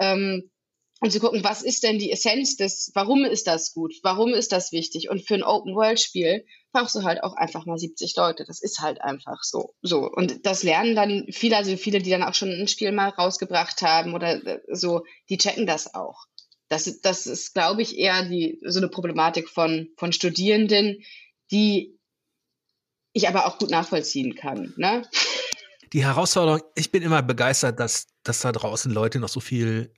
Ähm, 0.00 0.50
und 1.02 1.10
zu 1.10 1.18
gucken, 1.18 1.42
was 1.42 1.62
ist 1.62 1.82
denn 1.82 1.98
die 1.98 2.12
Essenz 2.12 2.56
des, 2.56 2.92
warum 2.94 3.24
ist 3.24 3.48
das 3.48 3.74
gut, 3.74 3.92
warum 4.04 4.34
ist 4.34 4.52
das 4.52 4.70
wichtig? 4.70 5.10
Und 5.10 5.26
für 5.26 5.34
ein 5.34 5.42
Open-World-Spiel 5.42 6.46
brauchst 6.70 6.94
du 6.94 7.02
halt 7.02 7.24
auch 7.24 7.34
einfach 7.34 7.66
mal 7.66 7.76
70 7.76 8.14
Leute. 8.14 8.44
Das 8.46 8.62
ist 8.62 8.78
halt 8.78 9.00
einfach 9.00 9.42
so. 9.42 9.74
So. 9.82 10.08
Und 10.08 10.46
das 10.46 10.62
lernen 10.62 10.94
dann 10.94 11.26
viele, 11.32 11.56
also 11.56 11.76
viele, 11.76 11.98
die 11.98 12.10
dann 12.10 12.22
auch 12.22 12.34
schon 12.34 12.50
ein 12.50 12.68
Spiel 12.68 12.92
mal 12.92 13.08
rausgebracht 13.08 13.82
haben 13.82 14.14
oder 14.14 14.46
äh, 14.46 14.60
so, 14.68 15.02
die 15.28 15.38
checken 15.38 15.66
das 15.66 15.92
auch. 15.92 16.26
Das, 16.68 17.00
das 17.00 17.26
ist, 17.26 17.52
glaube 17.52 17.82
ich, 17.82 17.98
eher 17.98 18.22
die, 18.22 18.60
so 18.64 18.78
eine 18.78 18.88
Problematik 18.88 19.48
von, 19.48 19.88
von 19.96 20.12
Studierenden, 20.12 21.02
die 21.50 21.98
ich 23.12 23.26
aber 23.26 23.48
auch 23.48 23.58
gut 23.58 23.70
nachvollziehen 23.70 24.36
kann. 24.36 24.72
Ne? 24.76 25.02
Die 25.92 26.04
Herausforderung, 26.04 26.60
ich 26.76 26.92
bin 26.92 27.02
immer 27.02 27.22
begeistert, 27.22 27.80
dass, 27.80 28.06
dass 28.22 28.38
da 28.38 28.52
draußen 28.52 28.92
Leute 28.92 29.18
noch 29.18 29.28
so 29.28 29.40
viel 29.40 29.92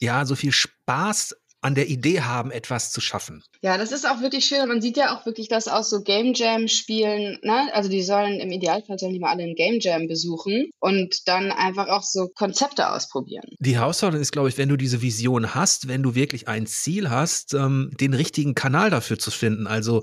ja, 0.00 0.24
so 0.26 0.34
viel 0.34 0.52
Spaß 0.52 1.34
an 1.62 1.76
der 1.76 1.88
Idee 1.88 2.22
haben, 2.22 2.50
etwas 2.50 2.90
zu 2.90 3.00
schaffen. 3.00 3.44
Ja, 3.62 3.78
das 3.78 3.92
ist 3.92 4.04
auch 4.04 4.20
wirklich 4.20 4.44
schön. 4.44 4.66
Man 4.66 4.82
sieht 4.82 4.96
ja 4.96 5.16
auch 5.16 5.24
wirklich, 5.24 5.46
dass 5.48 5.68
aus 5.68 5.88
so 5.88 6.02
Game 6.02 6.34
Jam 6.34 6.66
Spielen, 6.66 7.38
ne? 7.44 7.72
also 7.72 7.88
die 7.88 8.02
sollen 8.02 8.40
im 8.40 8.50
Idealfall 8.50 8.98
sollen 8.98 9.12
die 9.12 9.20
mal 9.20 9.30
alle 9.30 9.44
einen 9.44 9.54
Game 9.54 9.78
Jam 9.78 10.08
besuchen 10.08 10.70
und 10.80 11.28
dann 11.28 11.52
einfach 11.52 11.86
auch 11.86 12.02
so 12.02 12.28
Konzepte 12.34 12.90
ausprobieren. 12.90 13.44
Die 13.60 13.76
Herausforderung 13.76 14.20
ist, 14.20 14.32
glaube 14.32 14.48
ich, 14.48 14.58
wenn 14.58 14.68
du 14.68 14.76
diese 14.76 15.02
Vision 15.02 15.54
hast, 15.54 15.86
wenn 15.86 16.02
du 16.02 16.16
wirklich 16.16 16.48
ein 16.48 16.66
Ziel 16.66 17.10
hast, 17.10 17.54
ähm, 17.54 17.92
den 18.00 18.12
richtigen 18.12 18.56
Kanal 18.56 18.90
dafür 18.90 19.20
zu 19.20 19.30
finden. 19.30 19.68
Also, 19.68 20.02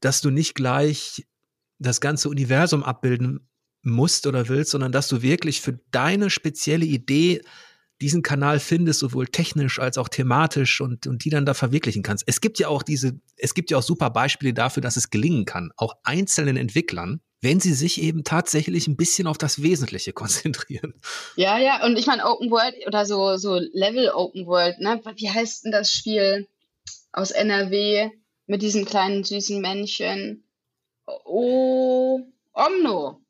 dass 0.00 0.22
du 0.22 0.30
nicht 0.30 0.56
gleich 0.56 1.24
das 1.78 2.00
ganze 2.00 2.28
Universum 2.28 2.82
abbilden 2.82 3.48
musst 3.82 4.26
oder 4.26 4.48
willst, 4.48 4.72
sondern 4.72 4.90
dass 4.90 5.06
du 5.06 5.22
wirklich 5.22 5.60
für 5.60 5.78
deine 5.92 6.30
spezielle 6.30 6.84
Idee 6.84 7.42
diesen 8.00 8.22
Kanal 8.22 8.60
findest, 8.60 9.00
sowohl 9.00 9.26
technisch 9.26 9.78
als 9.78 9.98
auch 9.98 10.08
thematisch 10.08 10.80
und, 10.80 11.06
und 11.06 11.24
die 11.24 11.30
dann 11.30 11.46
da 11.46 11.54
verwirklichen 11.54 12.02
kannst. 12.02 12.24
Es 12.26 12.40
gibt 12.40 12.58
ja 12.58 12.68
auch 12.68 12.82
diese, 12.82 13.20
es 13.36 13.54
gibt 13.54 13.70
ja 13.70 13.78
auch 13.78 13.82
super 13.82 14.10
Beispiele 14.10 14.52
dafür, 14.52 14.82
dass 14.82 14.96
es 14.96 15.10
gelingen 15.10 15.44
kann, 15.44 15.70
auch 15.76 15.94
einzelnen 16.02 16.56
Entwicklern, 16.56 17.20
wenn 17.40 17.60
sie 17.60 17.74
sich 17.74 18.00
eben 18.00 18.24
tatsächlich 18.24 18.88
ein 18.88 18.96
bisschen 18.96 19.26
auf 19.26 19.38
das 19.38 19.62
Wesentliche 19.62 20.12
konzentrieren. 20.14 20.94
Ja, 21.36 21.58
ja, 21.58 21.84
und 21.84 21.96
ich 21.96 22.06
meine 22.06 22.26
Open 22.26 22.50
World 22.50 22.74
oder 22.86 23.06
so, 23.06 23.36
so 23.36 23.58
Level 23.72 24.10
Open 24.10 24.46
World, 24.46 24.80
ne? 24.80 25.00
Wie 25.16 25.30
heißt 25.30 25.64
denn 25.64 25.72
das 25.72 25.92
Spiel 25.92 26.48
aus 27.12 27.30
NRW 27.30 28.10
mit 28.46 28.62
diesem 28.62 28.84
kleinen 28.84 29.24
süßen 29.24 29.60
Männchen? 29.60 30.44
Oh, 31.06 32.20
Omno. 32.52 33.20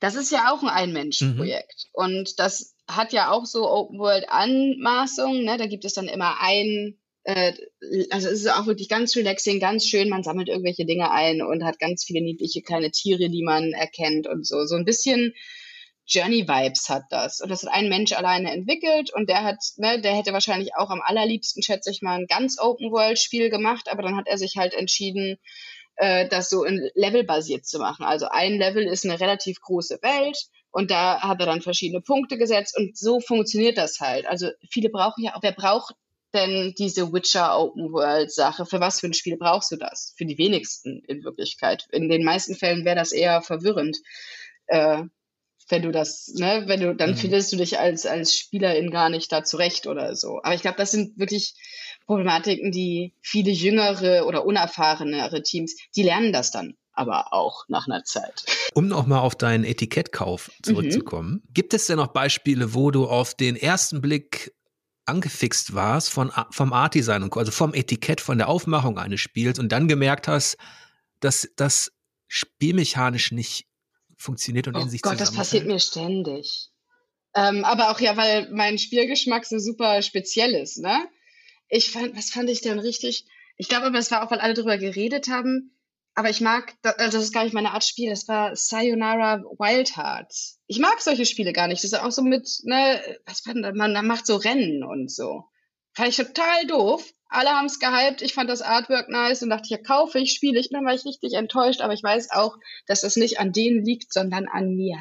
Das 0.00 0.16
ist 0.16 0.32
ja 0.32 0.52
auch 0.52 0.62
ein 0.62 0.68
Ein-Mensch-Projekt. 0.68 1.86
Mhm. 1.94 2.04
Und 2.04 2.40
das 2.40 2.74
hat 2.96 3.12
ja 3.12 3.30
auch 3.30 3.46
so 3.46 3.68
Open-World-Anmaßungen. 3.68 5.44
Ne? 5.44 5.56
Da 5.56 5.66
gibt 5.66 5.84
es 5.84 5.94
dann 5.94 6.08
immer 6.08 6.40
ein, 6.40 6.98
äh, 7.24 7.52
also 8.10 8.28
es 8.28 8.40
ist 8.40 8.50
auch 8.50 8.66
wirklich 8.66 8.88
ganz 8.88 9.14
relaxing, 9.16 9.60
ganz 9.60 9.86
schön. 9.86 10.08
Man 10.08 10.22
sammelt 10.22 10.48
irgendwelche 10.48 10.86
Dinge 10.86 11.10
ein 11.10 11.42
und 11.42 11.64
hat 11.64 11.78
ganz 11.78 12.04
viele 12.04 12.22
niedliche 12.22 12.62
kleine 12.62 12.90
Tiere, 12.90 13.28
die 13.28 13.42
man 13.44 13.72
erkennt 13.72 14.26
und 14.26 14.46
so. 14.46 14.64
So 14.64 14.76
ein 14.76 14.84
bisschen 14.84 15.34
Journey-Vibes 16.06 16.88
hat 16.88 17.04
das. 17.10 17.40
Und 17.40 17.50
das 17.50 17.62
hat 17.62 17.72
ein 17.72 17.88
Mensch 17.88 18.12
alleine 18.12 18.52
entwickelt 18.52 19.12
und 19.14 19.28
der 19.28 19.44
hat, 19.44 19.58
ne, 19.76 20.00
der 20.00 20.16
hätte 20.16 20.32
wahrscheinlich 20.32 20.74
auch 20.76 20.90
am 20.90 21.00
allerliebsten, 21.00 21.62
schätze 21.62 21.90
ich 21.90 22.02
mal, 22.02 22.18
ein 22.18 22.26
ganz 22.26 22.58
Open-World-Spiel 22.58 23.50
gemacht, 23.50 23.88
aber 23.90 24.02
dann 24.02 24.16
hat 24.16 24.26
er 24.26 24.38
sich 24.38 24.56
halt 24.56 24.74
entschieden, 24.74 25.38
äh, 25.96 26.28
das 26.28 26.50
so 26.50 26.64
in 26.64 26.90
Level 26.94 27.24
basiert 27.24 27.66
zu 27.66 27.78
machen. 27.78 28.04
Also 28.04 28.26
ein 28.28 28.58
Level 28.58 28.84
ist 28.84 29.04
eine 29.04 29.20
relativ 29.20 29.60
große 29.60 29.98
Welt 30.02 30.36
und 30.72 30.90
da 30.90 31.20
hat 31.20 31.38
er 31.40 31.46
dann 31.46 31.62
verschiedene 31.62 32.00
Punkte 32.00 32.38
gesetzt 32.38 32.76
und 32.76 32.96
so 32.96 33.20
funktioniert 33.20 33.78
das 33.78 34.00
halt. 34.00 34.26
Also 34.26 34.48
viele 34.70 34.88
brauchen 34.88 35.22
ja 35.22 35.36
auch, 35.36 35.42
wer 35.42 35.52
braucht 35.52 35.94
denn 36.34 36.74
diese 36.78 37.12
Witcher 37.12 37.58
Open 37.58 37.92
World 37.92 38.32
Sache? 38.32 38.64
Für 38.64 38.80
was 38.80 39.00
für 39.00 39.06
ein 39.06 39.14
Spiel 39.14 39.36
brauchst 39.36 39.70
du 39.70 39.76
das? 39.76 40.14
Für 40.16 40.24
die 40.24 40.38
wenigsten 40.38 41.02
in 41.06 41.24
Wirklichkeit. 41.24 41.86
In 41.92 42.08
den 42.08 42.24
meisten 42.24 42.54
Fällen 42.54 42.84
wäre 42.86 42.96
das 42.96 43.12
eher 43.12 43.42
verwirrend. 43.42 43.98
Äh, 44.66 45.04
wenn 45.68 45.82
du 45.82 45.92
das, 45.92 46.32
ne, 46.34 46.64
wenn 46.66 46.80
du, 46.80 46.94
dann 46.94 47.10
mhm. 47.10 47.16
findest 47.16 47.52
du 47.52 47.56
dich 47.56 47.78
als, 47.78 48.06
als 48.06 48.36
Spielerin 48.36 48.90
gar 48.90 49.10
nicht 49.10 49.30
da 49.30 49.44
zurecht 49.44 49.86
oder 49.86 50.16
so. 50.16 50.40
Aber 50.42 50.54
ich 50.54 50.62
glaube, 50.62 50.76
das 50.76 50.90
sind 50.90 51.18
wirklich 51.18 51.54
Problematiken, 52.06 52.72
die 52.72 53.14
viele 53.20 53.50
jüngere 53.50 54.26
oder 54.26 54.44
unerfahrenere 54.44 55.42
Teams, 55.42 55.76
die 55.94 56.02
lernen 56.02 56.32
das 56.32 56.50
dann 56.50 56.76
aber 56.92 57.32
auch 57.32 57.64
nach 57.68 57.86
einer 57.86 58.04
Zeit. 58.04 58.44
Um 58.74 58.86
nochmal 58.86 59.20
auf 59.20 59.34
deinen 59.34 59.64
Etikettkauf 59.64 60.50
zurückzukommen, 60.62 61.42
mhm. 61.46 61.52
gibt 61.52 61.74
es 61.74 61.86
denn 61.86 61.96
noch 61.96 62.08
Beispiele, 62.08 62.74
wo 62.74 62.90
du 62.90 63.06
auf 63.06 63.34
den 63.34 63.56
ersten 63.56 64.00
Blick 64.00 64.54
angefixt 65.04 65.74
warst 65.74 66.10
von, 66.10 66.32
vom 66.50 66.72
Art-Design, 66.72 67.28
also 67.32 67.50
vom 67.50 67.74
Etikett, 67.74 68.20
von 68.20 68.38
der 68.38 68.48
Aufmachung 68.48 68.98
eines 68.98 69.20
Spiels 69.20 69.58
und 69.58 69.70
dann 69.72 69.88
gemerkt 69.88 70.28
hast, 70.28 70.56
dass 71.20 71.48
das 71.56 71.92
spielmechanisch 72.28 73.32
nicht 73.32 73.66
funktioniert 74.16 74.68
und 74.68 74.76
oh 74.76 74.80
in 74.80 74.88
sich 74.88 75.02
Gott, 75.02 75.20
das 75.20 75.32
passiert 75.32 75.66
mir 75.66 75.80
ständig. 75.80 76.70
Ähm, 77.34 77.64
aber 77.64 77.90
auch 77.90 78.00
ja, 78.00 78.16
weil 78.16 78.50
mein 78.52 78.78
Spielgeschmack 78.78 79.44
so 79.44 79.58
super 79.58 80.02
speziell 80.02 80.54
ist, 80.54 80.78
ne? 80.78 81.08
Ich 81.68 81.90
fand, 81.90 82.16
was 82.16 82.30
fand 82.30 82.50
ich 82.50 82.60
denn 82.60 82.78
richtig? 82.78 83.24
Ich 83.56 83.68
glaube 83.68 83.86
aber, 83.86 83.98
es 83.98 84.10
war 84.10 84.24
auch, 84.24 84.30
weil 84.30 84.40
alle 84.40 84.54
drüber 84.54 84.76
geredet 84.76 85.28
haben. 85.28 85.74
Aber 86.14 86.28
ich 86.28 86.40
mag, 86.40 86.74
also 86.82 87.16
das 87.16 87.24
ist 87.24 87.32
gar 87.32 87.44
nicht 87.44 87.54
meine 87.54 87.72
Art 87.72 87.84
Spiel, 87.84 88.10
das 88.10 88.28
war 88.28 88.54
Sayonara 88.54 89.42
Wild 89.58 89.96
Hearts. 89.96 90.60
Ich 90.66 90.78
mag 90.78 91.00
solche 91.00 91.24
Spiele 91.24 91.52
gar 91.52 91.68
nicht. 91.68 91.82
Das 91.82 91.92
ist 91.92 91.98
auch 91.98 92.10
so 92.10 92.22
mit, 92.22 92.48
ne, 92.64 93.00
was 93.24 93.46
war 93.46 93.54
denn, 93.54 93.76
man 93.76 94.06
macht 94.06 94.26
so 94.26 94.36
Rennen 94.36 94.84
und 94.84 95.10
so. 95.10 95.44
Fand 95.94 96.08
ich 96.10 96.16
total 96.16 96.66
doof. 96.66 97.12
Alle 97.28 97.50
haben 97.50 97.66
es 97.66 97.78
gehypt. 97.78 98.20
Ich 98.20 98.34
fand 98.34 98.50
das 98.50 98.60
Artwork 98.60 99.08
nice 99.08 99.42
und 99.42 99.48
dachte, 99.48 99.68
ja, 99.68 99.78
kaufe 99.78 100.18
ich, 100.18 100.32
spiele 100.32 100.60
ich. 100.60 100.68
Dann 100.70 100.84
war 100.84 100.94
ich 100.94 101.06
richtig 101.06 101.32
enttäuscht, 101.32 101.80
aber 101.80 101.94
ich 101.94 102.02
weiß 102.02 102.30
auch, 102.30 102.56
dass 102.86 103.04
es 103.04 103.16
nicht 103.16 103.40
an 103.40 103.52
denen 103.52 103.84
liegt, 103.84 104.12
sondern 104.12 104.48
an 104.48 104.74
mir. 104.74 104.98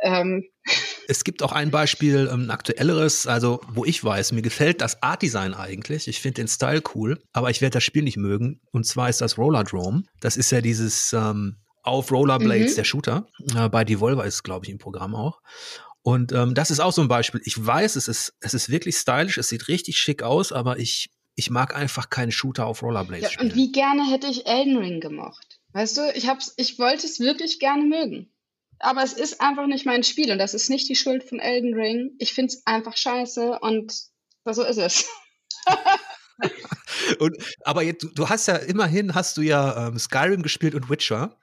Ähm. 0.00 0.48
Es 1.08 1.24
gibt 1.24 1.42
auch 1.42 1.52
ein 1.52 1.70
Beispiel, 1.70 2.28
ein 2.28 2.44
ähm, 2.44 2.50
aktuelleres, 2.50 3.26
also 3.26 3.60
wo 3.68 3.84
ich 3.84 4.02
weiß, 4.02 4.32
mir 4.32 4.42
gefällt 4.42 4.80
das 4.80 5.02
Art-Design 5.02 5.54
eigentlich. 5.54 6.08
Ich 6.08 6.20
finde 6.20 6.42
den 6.42 6.48
Style 6.48 6.82
cool, 6.94 7.22
aber 7.32 7.50
ich 7.50 7.60
werde 7.60 7.74
das 7.74 7.84
Spiel 7.84 8.02
nicht 8.02 8.16
mögen. 8.16 8.60
Und 8.72 8.86
zwar 8.86 9.08
ist 9.08 9.20
das 9.20 9.38
Rollerdrome. 9.38 10.04
Das 10.20 10.36
ist 10.36 10.50
ja 10.50 10.60
dieses 10.60 11.12
ähm, 11.12 11.56
auf 11.82 12.10
Rollerblades 12.10 12.72
mhm. 12.72 12.76
der 12.76 12.84
Shooter. 12.84 13.26
Äh, 13.54 13.68
bei 13.68 13.84
Devolver 13.84 14.24
ist, 14.24 14.42
glaube 14.42 14.66
ich, 14.66 14.72
im 14.72 14.78
Programm 14.78 15.14
auch. 15.14 15.40
Und 16.02 16.32
ähm, 16.32 16.54
das 16.54 16.70
ist 16.70 16.80
auch 16.80 16.92
so 16.92 17.02
ein 17.02 17.08
Beispiel. 17.08 17.40
Ich 17.44 17.64
weiß, 17.64 17.96
es 17.96 18.08
ist, 18.08 18.34
es 18.40 18.54
ist 18.54 18.68
wirklich 18.68 18.96
stylisch, 18.96 19.38
es 19.38 19.48
sieht 19.48 19.68
richtig 19.68 19.98
schick 19.98 20.22
aus, 20.22 20.52
aber 20.52 20.78
ich, 20.78 21.10
ich 21.34 21.50
mag 21.50 21.74
einfach 21.74 22.10
keinen 22.10 22.30
Shooter 22.30 22.66
auf 22.66 22.82
Rollerblades. 22.82 23.22
Ja, 23.22 23.30
spielen. 23.30 23.50
und 23.50 23.56
wie 23.56 23.72
gerne 23.72 24.10
hätte 24.10 24.26
ich 24.26 24.46
Elden 24.46 24.76
Ring 24.76 25.00
gemocht. 25.00 25.60
Weißt 25.72 25.96
du, 25.96 26.02
ich, 26.14 26.28
hab's, 26.28 26.54
ich 26.56 26.78
wollte 26.78 27.06
es 27.06 27.20
wirklich 27.20 27.58
gerne 27.58 27.84
mögen 27.84 28.30
aber 28.78 29.02
es 29.02 29.12
ist 29.12 29.40
einfach 29.40 29.66
nicht 29.66 29.86
mein 29.86 30.02
Spiel 30.02 30.30
und 30.32 30.38
das 30.38 30.54
ist 30.54 30.70
nicht 30.70 30.88
die 30.88 30.96
Schuld 30.96 31.24
von 31.24 31.38
Elden 31.38 31.74
Ring. 31.74 32.12
Ich 32.18 32.32
finde 32.32 32.52
es 32.52 32.66
einfach 32.66 32.96
scheiße 32.96 33.58
und 33.60 33.92
so 34.44 34.62
ist 34.62 34.78
es. 34.78 35.08
und, 37.18 37.36
aber 37.64 37.82
jetzt, 37.82 38.06
du 38.14 38.28
hast 38.28 38.46
ja 38.46 38.56
immerhin 38.56 39.14
hast 39.14 39.36
du 39.36 39.42
ja 39.42 39.88
ähm, 39.88 39.98
Skyrim 39.98 40.42
gespielt 40.42 40.74
und 40.74 40.90
Witcher. 40.90 41.38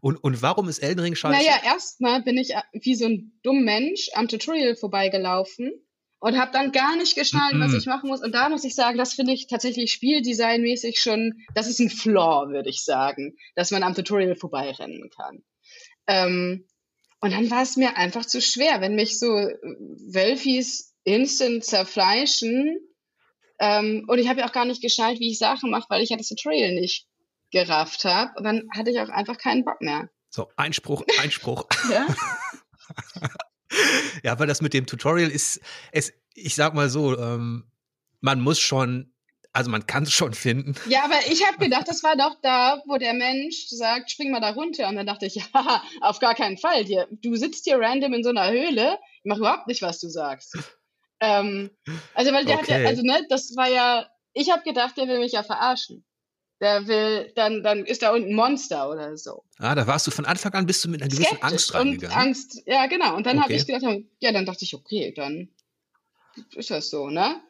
Und, 0.00 0.16
und 0.16 0.42
warum 0.42 0.68
ist 0.68 0.78
Elden 0.78 1.00
Ring 1.00 1.14
scheiße? 1.14 1.36
Naja, 1.36 1.60
erstmal 1.64 2.22
bin 2.22 2.38
ich 2.38 2.54
äh, 2.54 2.62
wie 2.72 2.94
so 2.94 3.06
ein 3.06 3.38
dumm 3.42 3.64
Mensch 3.64 4.08
am 4.14 4.28
Tutorial 4.28 4.76
vorbeigelaufen 4.76 5.72
und 6.20 6.38
habe 6.38 6.52
dann 6.52 6.72
gar 6.72 6.96
nicht 6.96 7.14
geschnallt, 7.14 7.54
mm 7.54 7.62
-mm. 7.62 7.66
was 7.66 7.74
ich 7.74 7.86
machen 7.86 8.08
muss. 8.08 8.22
Und 8.22 8.32
da 8.32 8.48
muss 8.48 8.64
ich 8.64 8.74
sagen, 8.74 8.98
das 8.98 9.14
finde 9.14 9.32
ich 9.32 9.46
tatsächlich 9.46 9.92
spieldesignmäßig 9.92 11.00
schon, 11.00 11.34
das 11.54 11.66
ist 11.66 11.80
ein 11.80 11.90
Flaw, 11.90 12.50
würde 12.50 12.70
ich 12.70 12.84
sagen, 12.84 13.36
dass 13.54 13.70
man 13.70 13.82
am 13.82 13.94
Tutorial 13.94 14.36
vorbeirennen 14.36 15.10
kann. 15.10 15.42
Ähm, 16.10 16.66
und 17.20 17.32
dann 17.32 17.50
war 17.50 17.62
es 17.62 17.76
mir 17.76 17.96
einfach 17.96 18.26
zu 18.26 18.40
schwer, 18.40 18.80
wenn 18.80 18.96
mich 18.96 19.18
so 19.18 19.26
äh, 19.36 19.54
Wölfis 20.12 20.96
instant 21.04 21.64
zerfleischen. 21.64 22.78
Ähm, 23.60 24.04
und 24.08 24.18
ich 24.18 24.28
habe 24.28 24.40
ja 24.40 24.48
auch 24.48 24.52
gar 24.52 24.64
nicht 24.64 24.82
geschnallt, 24.82 25.20
wie 25.20 25.30
ich 25.30 25.38
Sachen 25.38 25.70
mache, 25.70 25.86
weil 25.88 26.02
ich 26.02 26.10
ja 26.10 26.16
das 26.16 26.28
Tutorial 26.28 26.74
nicht 26.74 27.06
gerafft 27.52 28.04
habe. 28.04 28.32
Und 28.36 28.44
dann 28.44 28.68
hatte 28.74 28.90
ich 28.90 28.98
auch 28.98 29.08
einfach 29.08 29.38
keinen 29.38 29.64
Bock 29.64 29.80
mehr. 29.80 30.10
So, 30.30 30.48
Einspruch, 30.56 31.04
Einspruch. 31.20 31.66
ja? 31.90 32.06
ja, 34.24 34.38
weil 34.38 34.46
das 34.46 34.62
mit 34.62 34.74
dem 34.74 34.86
Tutorial 34.86 35.30
ist, 35.30 35.60
es, 35.92 36.12
ich 36.34 36.56
sag 36.56 36.74
mal 36.74 36.88
so, 36.88 37.16
ähm, 37.16 37.70
man 38.20 38.40
muss 38.40 38.58
schon 38.58 39.12
also 39.52 39.70
man 39.70 39.86
kann 39.86 40.04
es 40.04 40.12
schon 40.12 40.34
finden. 40.34 40.74
Ja, 40.88 41.04
aber 41.04 41.18
ich 41.30 41.44
habe 41.46 41.58
gedacht, 41.58 41.88
das 41.88 42.02
war 42.02 42.16
doch 42.16 42.36
da, 42.42 42.82
wo 42.86 42.98
der 42.98 43.14
Mensch 43.14 43.66
sagt, 43.68 44.10
spring 44.10 44.30
mal 44.30 44.40
da 44.40 44.50
runter. 44.50 44.88
Und 44.88 44.96
dann 44.96 45.06
dachte 45.06 45.26
ich, 45.26 45.34
ja, 45.54 45.82
auf 46.00 46.20
gar 46.20 46.34
keinen 46.34 46.58
Fall. 46.58 46.84
Dir, 46.84 47.08
du 47.10 47.34
sitzt 47.36 47.64
hier 47.64 47.80
random 47.80 48.14
in 48.14 48.22
so 48.22 48.30
einer 48.30 48.50
Höhle, 48.50 48.98
ich 49.22 49.24
mach 49.24 49.38
überhaupt 49.38 49.66
nicht, 49.66 49.82
was 49.82 50.00
du 50.00 50.08
sagst. 50.08 50.56
Ähm, 51.20 51.70
also, 52.14 52.32
weil 52.32 52.44
der 52.44 52.58
okay. 52.58 52.72
hat 52.72 52.80
ja, 52.80 52.88
also 52.88 53.02
ne, 53.02 53.26
das 53.28 53.54
war 53.56 53.68
ja, 53.68 54.06
ich 54.32 54.50
habe 54.50 54.62
gedacht, 54.62 54.96
der 54.96 55.08
will 55.08 55.18
mich 55.18 55.32
ja 55.32 55.42
verarschen. 55.42 56.04
Der 56.60 56.86
will, 56.86 57.32
dann, 57.36 57.62
dann 57.62 57.86
ist 57.86 58.02
da 58.02 58.12
unten 58.12 58.30
ein 58.30 58.34
Monster 58.34 58.90
oder 58.90 59.16
so. 59.16 59.44
Ah, 59.58 59.74
da 59.74 59.86
warst 59.86 60.06
du 60.06 60.10
von 60.10 60.26
Anfang 60.26 60.52
an 60.52 60.66
bist 60.66 60.84
du 60.84 60.88
mit 60.88 61.00
einer 61.00 61.10
gewissen 61.10 61.36
Skeptisch 61.36 61.50
Angst 61.50 61.74
reingegangen. 61.74 62.16
Und 62.16 62.22
Angst, 62.22 62.62
ja, 62.66 62.86
genau. 62.86 63.16
Und 63.16 63.26
dann 63.26 63.38
okay. 63.38 63.44
habe 63.44 63.52
ich 63.54 63.66
gedacht, 63.66 64.04
ja, 64.20 64.32
dann 64.32 64.46
dachte 64.46 64.64
ich, 64.64 64.74
okay, 64.74 65.12
dann 65.14 65.48
ist 66.54 66.70
das 66.70 66.90
so, 66.90 67.08
ne? 67.08 67.40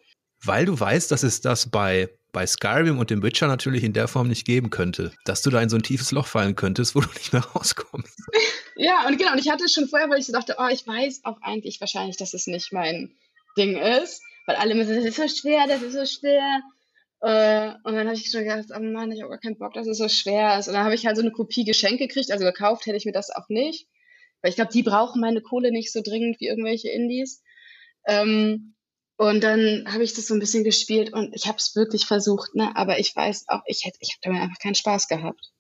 Weil 0.45 0.67
du 0.67 0.79
weißt, 0.79 1.11
dass 1.11 1.23
es 1.23 1.41
das 1.41 1.71
bei, 1.71 2.09
bei 2.33 2.47
Skyrim 2.47 2.99
und 2.99 3.11
dem 3.11 3.23
Witcher 3.23 3.47
natürlich 3.47 3.85
in 3.85 3.93
der 3.93 4.09
Form 4.09 4.29
nicht 4.29 4.47
geben 4.47 4.71
könnte. 4.71 5.13
Dass 5.25 5.43
du 5.43 5.51
da 5.51 5.61
in 5.61 5.69
so 5.69 5.77
ein 5.77 5.83
tiefes 5.83 6.13
Loch 6.13 6.27
fallen 6.27 6.57
könntest, 6.57 6.95
wo 6.95 7.01
du 7.01 7.09
nicht 7.15 7.33
mehr 7.33 7.43
rauskommst. 7.43 8.19
Ja, 8.77 9.07
und 9.07 9.19
genau, 9.19 9.33
und 9.33 9.39
ich 9.39 9.51
hatte 9.51 9.65
es 9.65 9.75
schon 9.75 9.89
vorher, 9.89 10.09
weil 10.09 10.21
ich 10.21 10.27
so 10.27 10.33
dachte, 10.33 10.57
oh, 10.59 10.69
ich 10.73 10.87
weiß 10.87 11.21
auch 11.25 11.37
eigentlich 11.43 11.81
wahrscheinlich, 11.81 12.17
dass 12.17 12.33
es 12.33 12.47
nicht 12.47 12.73
mein 12.73 13.15
Ding 13.59 13.77
ist. 13.77 14.23
Weil 14.47 14.57
alle 14.57 14.87
so, 14.87 14.95
das 14.95 15.05
ist 15.05 15.17
so 15.17 15.29
schwer, 15.29 15.67
das 15.67 15.83
ist 15.83 15.93
so 15.93 16.07
schwer. 16.07 16.63
Äh, 17.21 17.75
und 17.85 17.95
dann 17.95 18.07
habe 18.07 18.15
ich 18.15 18.31
schon 18.31 18.45
gedacht, 18.45 18.69
oh 18.75 18.81
Mann, 18.81 19.13
ich 19.13 19.21
habe 19.21 19.31
gar 19.31 19.39
keinen 19.39 19.59
Bock, 19.59 19.75
dass 19.75 19.87
es 19.87 19.99
so 19.99 20.09
schwer 20.09 20.59
ist. 20.59 20.69
Und 20.69 20.75
dann 20.75 20.85
habe 20.85 20.95
ich 20.95 21.05
halt 21.05 21.17
so 21.17 21.23
eine 21.23 21.31
Kopie 21.31 21.65
geschenkt 21.65 21.99
gekriegt, 21.99 22.31
also 22.31 22.45
gekauft 22.47 22.87
hätte 22.87 22.97
ich 22.97 23.05
mir 23.05 23.13
das 23.13 23.31
auch 23.31 23.51
nicht. 23.51 23.87
Weil 24.41 24.49
ich 24.49 24.57
glaube, 24.57 24.73
die 24.73 24.83
brauchen 24.83 25.21
meine 25.21 25.43
Kohle 25.43 25.73
nicht 25.73 25.93
so 25.93 26.01
dringend 26.03 26.41
wie 26.41 26.47
irgendwelche 26.47 26.89
Indies. 26.89 27.43
Ähm, 28.07 28.75
und 29.21 29.45
dann 29.45 29.85
habe 29.87 30.03
ich 30.03 30.15
das 30.15 30.29
so 30.29 30.33
ein 30.33 30.41
bisschen 30.41 30.65
gespielt 30.65 31.13
und 31.13 31.35
ich 31.35 31.47
habe 31.47 31.59
es 31.59 31.77
wirklich 31.77 32.07
versucht, 32.07 32.55
ne? 32.55 32.75
aber 32.75 32.99
ich 32.99 33.15
weiß 33.15 33.45
auch, 33.49 33.61
ich 33.67 33.85
hätte, 33.85 33.99
ich 34.01 34.15
habe 34.15 34.21
damit 34.23 34.41
einfach 34.41 34.59
keinen 34.59 34.75
Spaß 34.75 35.09
gehabt. 35.09 35.53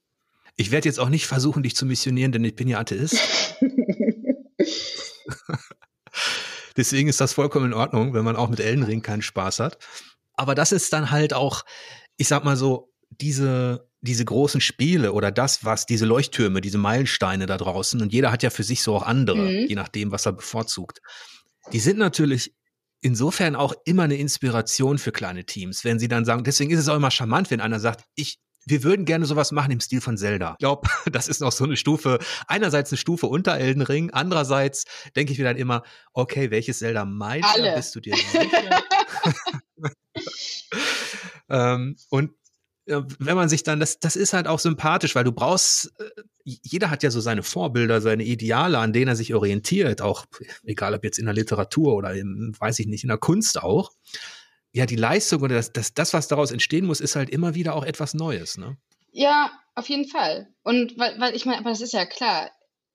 Ich 0.56 0.70
werde 0.70 0.88
jetzt 0.88 0.98
auch 0.98 1.11
nicht 1.11 1.26
versuchen, 1.26 1.62
dich 1.62 1.76
zu 1.76 1.84
missionieren, 1.84 2.32
denn 2.32 2.42
ich 2.42 2.56
bin 2.56 2.68
ja 2.68 2.78
Atheist. 2.78 3.18
Deswegen 6.78 7.11
ist 7.11 7.20
das 7.20 7.34
vollkommen 7.34 7.66
in 7.66 7.74
Ordnung, 7.74 8.14
wenn 8.14 8.24
man 8.24 8.34
auch 8.34 8.48
mit 8.48 8.61
Ellenring 8.61 9.02
keinen 9.02 9.20
Spaß 9.20 9.61
hat. 9.61 9.76
Aber 10.32 10.54
das 10.54 10.72
ist 10.72 10.90
dann 10.94 11.11
halt 11.11 11.34
auch, 11.34 11.66
ich 12.16 12.28
sag 12.28 12.44
mal 12.44 12.56
so, 12.56 12.90
diese, 13.11 13.90
diese 14.00 14.24
großen 14.24 14.62
Spiele 14.62 15.12
oder 15.12 15.30
das, 15.30 15.66
was 15.66 15.84
diese 15.84 16.06
Leuchttürme, 16.06 16.62
diese 16.62 16.78
Meilensteine 16.78 17.44
da 17.44 17.58
draußen, 17.58 18.00
und 18.00 18.11
jeder 18.11 18.32
hat 18.32 18.42
ja 18.42 18.48
für 18.48 18.62
sich 18.62 18.82
so 18.82 18.96
auch 18.96 19.02
andere, 19.02 19.36
mhm. 19.36 19.66
je 19.68 19.74
nachdem, 19.74 20.12
was 20.12 20.24
er 20.24 20.32
bevorzugt. 20.32 21.02
Die 21.74 21.80
sind 21.80 21.98
natürlich 21.98 22.54
insofern 23.01 23.57
auch 23.57 23.74
immer 23.84 24.05
eine 24.05 24.16
Inspiration 24.16 24.98
für 24.98 25.12
kleine 25.12 25.44
Teams, 25.44 25.84
wenn 25.84 25.98
sie 25.98 26.09
dann 26.09 26.24
sagen, 26.24 26.44
deswegen 26.44 26.70
ist 26.70 26.80
es 26.80 26.88
auch 26.88 26.96
immer 26.96 27.11
charmant, 27.11 27.51
wenn 27.51 27.61
einer 27.61 27.80
sagt, 27.80 28.05
ich 28.14 28.38
wir 28.66 28.84
würden 28.84 29.07
gerne 29.07 29.24
sowas 29.24 29.53
machen 29.53 29.72
im 29.72 29.80
Stil 29.80 30.03
von 30.03 30.18
Zelda. 30.18 30.53
Ich 30.53 30.59
glaube, 30.59 30.88
das 31.11 31.28
ist 31.28 31.40
noch 31.40 31.53
so 31.53 31.64
eine 31.64 31.76
Stufe, 31.76 32.18
einerseits 32.46 32.92
eine 32.92 32.98
Stufe 32.98 33.26
unter 33.26 33.57
Elden 33.57 33.82
Ring, 33.82 34.11
andererseits 34.11 34.84
denke 35.16 35.32
ich 35.32 35.38
mir 35.38 35.44
dann 35.44 35.57
immer, 35.57 35.82
okay, 36.12 36.51
welches 36.51 36.78
Zelda 36.78 37.05
meinst 37.05 37.57
du? 37.57 37.74
Bist 37.74 37.94
du 37.94 38.01
dir 38.01 38.14
sicher? 38.16 38.82
ähm, 41.48 41.96
und 42.11 42.32
wenn 42.86 43.36
man 43.36 43.48
sich 43.48 43.62
dann, 43.62 43.80
das, 43.80 44.00
das 44.00 44.16
ist 44.16 44.32
halt 44.32 44.46
auch 44.46 44.58
sympathisch, 44.58 45.14
weil 45.14 45.24
du 45.24 45.32
brauchst, 45.32 45.92
äh, 45.98 46.22
jeder 46.44 46.90
hat 46.90 47.02
ja 47.02 47.10
so 47.10 47.20
seine 47.20 47.42
Vorbilder, 47.42 48.00
seine 48.00 48.24
Ideale, 48.24 48.78
an 48.78 48.92
denen 48.92 49.08
er 49.08 49.16
sich 49.16 49.34
orientiert, 49.34 50.02
auch 50.02 50.26
egal 50.64 50.94
ob 50.94 51.04
jetzt 51.04 51.18
in 51.18 51.26
der 51.26 51.34
Literatur 51.34 51.94
oder 51.94 52.14
im, 52.14 52.54
weiß 52.58 52.78
ich 52.78 52.86
nicht, 52.86 53.04
in 53.04 53.08
der 53.08 53.18
Kunst 53.18 53.62
auch. 53.62 53.90
Ja, 54.72 54.86
die 54.86 54.96
Leistung 54.96 55.42
oder 55.42 55.56
das, 55.56 55.72
das, 55.72 55.94
das, 55.94 56.14
was 56.14 56.28
daraus 56.28 56.52
entstehen 56.52 56.86
muss, 56.86 57.00
ist 57.00 57.16
halt 57.16 57.30
immer 57.30 57.54
wieder 57.54 57.74
auch 57.74 57.84
etwas 57.84 58.14
Neues, 58.14 58.56
ne? 58.56 58.76
Ja, 59.12 59.50
auf 59.74 59.88
jeden 59.88 60.08
Fall. 60.08 60.48
Und 60.62 60.98
weil, 60.98 61.18
weil 61.18 61.34
ich 61.34 61.44
meine, 61.44 61.58
aber 61.58 61.70
das 61.70 61.80
ist 61.80 61.92
ja 61.92 62.06
klar. 62.06 62.50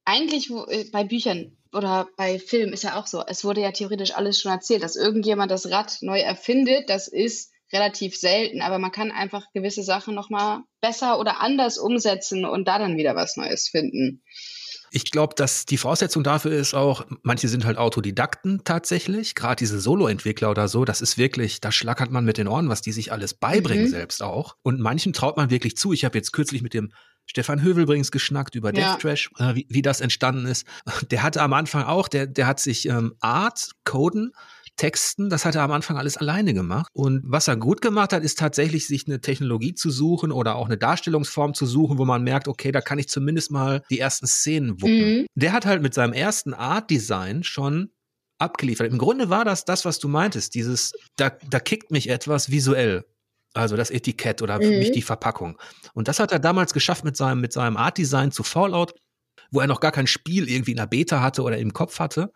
Eigentlich 0.05 0.49
wo, 0.49 0.65
äh, 0.65 0.86
bei 0.91 1.03
Büchern 1.03 1.57
oder 1.73 2.07
bei 2.15 2.39
Filmen 2.39 2.73
ist 2.73 2.83
ja 2.83 2.97
auch 2.97 3.07
so. 3.07 3.23
Es 3.25 3.43
wurde 3.43 3.61
ja 3.61 3.71
theoretisch 3.71 4.15
alles 4.15 4.39
schon 4.39 4.51
erzählt, 4.51 4.83
dass 4.83 4.95
irgendjemand 4.95 5.51
das 5.51 5.69
Rad 5.69 5.97
neu 6.01 6.19
erfindet. 6.19 6.89
Das 6.89 7.07
ist 7.07 7.51
relativ 7.76 8.15
selten, 8.15 8.61
aber 8.61 8.80
man 8.80 8.91
kann 8.91 9.11
einfach 9.11 9.45
gewisse 9.53 9.84
Sachen 9.84 10.15
nochmal 10.15 10.61
besser 10.82 11.19
oder 11.19 11.41
anders 11.41 11.78
umsetzen 11.78 12.45
und 12.45 12.67
da 12.67 12.80
dann 12.80 12.97
wieder 12.97 13.15
was 13.15 13.36
Neues 13.36 13.67
finden. 13.67 14.23
Ich 14.91 15.11
glaube, 15.11 15.36
dass 15.36 15.65
die 15.65 15.78
Voraussetzung 15.78 16.23
dafür 16.23 16.53
ist 16.53 16.73
auch, 16.73 17.05
manche 17.21 17.49
sind 17.49 17.65
halt 17.65 17.78
Autodidakten 17.78 18.61
tatsächlich, 18.63 19.36
gerade 19.36 19.57
diese 19.57 19.82
Solo-Entwickler 19.82 20.49
oder 20.49 20.69
so, 20.69 20.86
das 20.86 21.01
ist 21.01 21.17
wirklich, 21.17 21.59
da 21.59 21.71
schlackert 21.71 22.11
man 22.11 22.23
mit 22.23 22.38
den 22.38 22.47
Ohren, 22.47 22.69
was 22.69 22.82
die 22.82 22.93
sich 22.93 23.11
alles 23.11 23.34
beibringen 23.34 23.88
mhm. 23.88 23.89
selbst 23.89 24.23
auch. 24.23 24.55
Und 24.63 24.80
manchen 24.80 25.11
traut 25.11 25.36
man 25.36 25.49
wirklich 25.49 25.76
zu. 25.76 25.91
Ich 25.91 26.05
habe 26.05 26.17
jetzt 26.17 26.32
kürzlich 26.32 26.61
mit 26.61 26.73
dem 26.73 26.93
Stefan 27.26 27.61
Hövel 27.61 27.84
übrigens 27.84 28.11
geschnackt 28.11 28.55
über 28.55 28.73
ja. 28.73 28.93
Death 28.93 29.01
Trash, 29.01 29.30
äh, 29.38 29.55
wie, 29.55 29.65
wie 29.69 29.82
das 29.82 29.99
entstanden 29.99 30.45
ist. 30.45 30.65
Der 31.11 31.23
hatte 31.23 31.41
am 31.41 31.51
Anfang 31.51 31.84
auch, 31.84 32.07
der, 32.07 32.28
der 32.28 32.47
hat 32.47 32.59
sich 32.59 32.88
ähm, 32.88 33.15
Art, 33.19 33.71
Coden 33.84 34.32
Texten, 34.78 35.30
das 35.30 35.45
hat 35.45 35.55
er 35.55 35.63
am 35.63 35.71
Anfang 35.71 35.97
alles 35.97 36.17
alleine 36.17 36.53
gemacht. 36.53 36.89
Und 36.93 37.21
was 37.26 37.47
er 37.47 37.55
gut 37.55 37.82
gemacht 37.82 38.13
hat, 38.13 38.23
ist 38.23 38.38
tatsächlich, 38.38 38.88
sich 38.88 39.07
eine 39.07 39.21
Technologie 39.21 39.73
zu 39.73 39.89
suchen 39.89 40.32
oder 40.32 40.55
auch 40.55 40.65
eine 40.65 40.78
Darstellungsform 40.78 41.53
zu 41.53 41.65
suchen, 41.65 41.97
wo 41.97 42.05
man 42.05 42.23
merkt, 42.23 42.47
okay, 42.47 42.71
da 42.71 42.82
kann 42.82 42.99
ich 42.99 43.07
zumindest 43.07 43.51
mal 43.51 43.82
die 43.89 43.99
ersten 43.99 44.28
Szenen 44.28 44.82
wuppen. 44.82 45.19
Mhm. 45.19 45.26
Der 45.36 45.53
hat 45.53 45.65
halt 45.65 45.82
mit 45.82 45.93
seinem 45.93 46.13
ersten 46.13 46.53
Art 46.53 46.89
Design 46.89 47.43
schon 47.43 47.91
abgeliefert. 48.38 48.91
Im 48.91 48.97
Grunde 48.97 49.30
war 49.30 49.45
das 49.45 49.65
das, 49.65 49.86
was 49.86 49.99
du 49.99 50.07
meintest, 50.07 50.55
dieses, 50.55 50.91
da, 51.15 51.32
da 51.49 51.59
kickt 51.59 51.91
mich 51.91 52.09
etwas 52.09 52.51
visuell. 52.51 53.05
Also 53.53 53.78
das 53.78 53.89
Etikett 53.89 54.41
oder 54.41 54.59
für 54.59 54.69
mhm. 54.69 54.80
mich 54.80 54.91
die 54.91 55.01
Verpackung. 55.01 55.57
Und 55.93 56.09
das 56.09 56.19
hat 56.19 56.34
er 56.34 56.39
damals 56.39 56.73
geschafft 56.73 57.05
mit 57.05 57.15
seinem, 57.15 57.39
mit 57.39 57.53
seinem 57.53 57.78
Art 57.78 57.97
Design 57.97 58.32
zu 58.32 58.43
Fallout, 58.43 58.93
wo 59.51 59.61
er 59.61 59.67
noch 59.67 59.80
gar 59.80 59.93
kein 59.93 60.07
Spiel 60.07 60.49
irgendwie 60.49 60.71
in 60.71 60.78
der 60.78 60.88
Beta 60.88 61.21
hatte 61.21 61.41
oder 61.41 61.57
im 61.57 61.71
Kopf 61.71 61.99
hatte. 61.99 62.34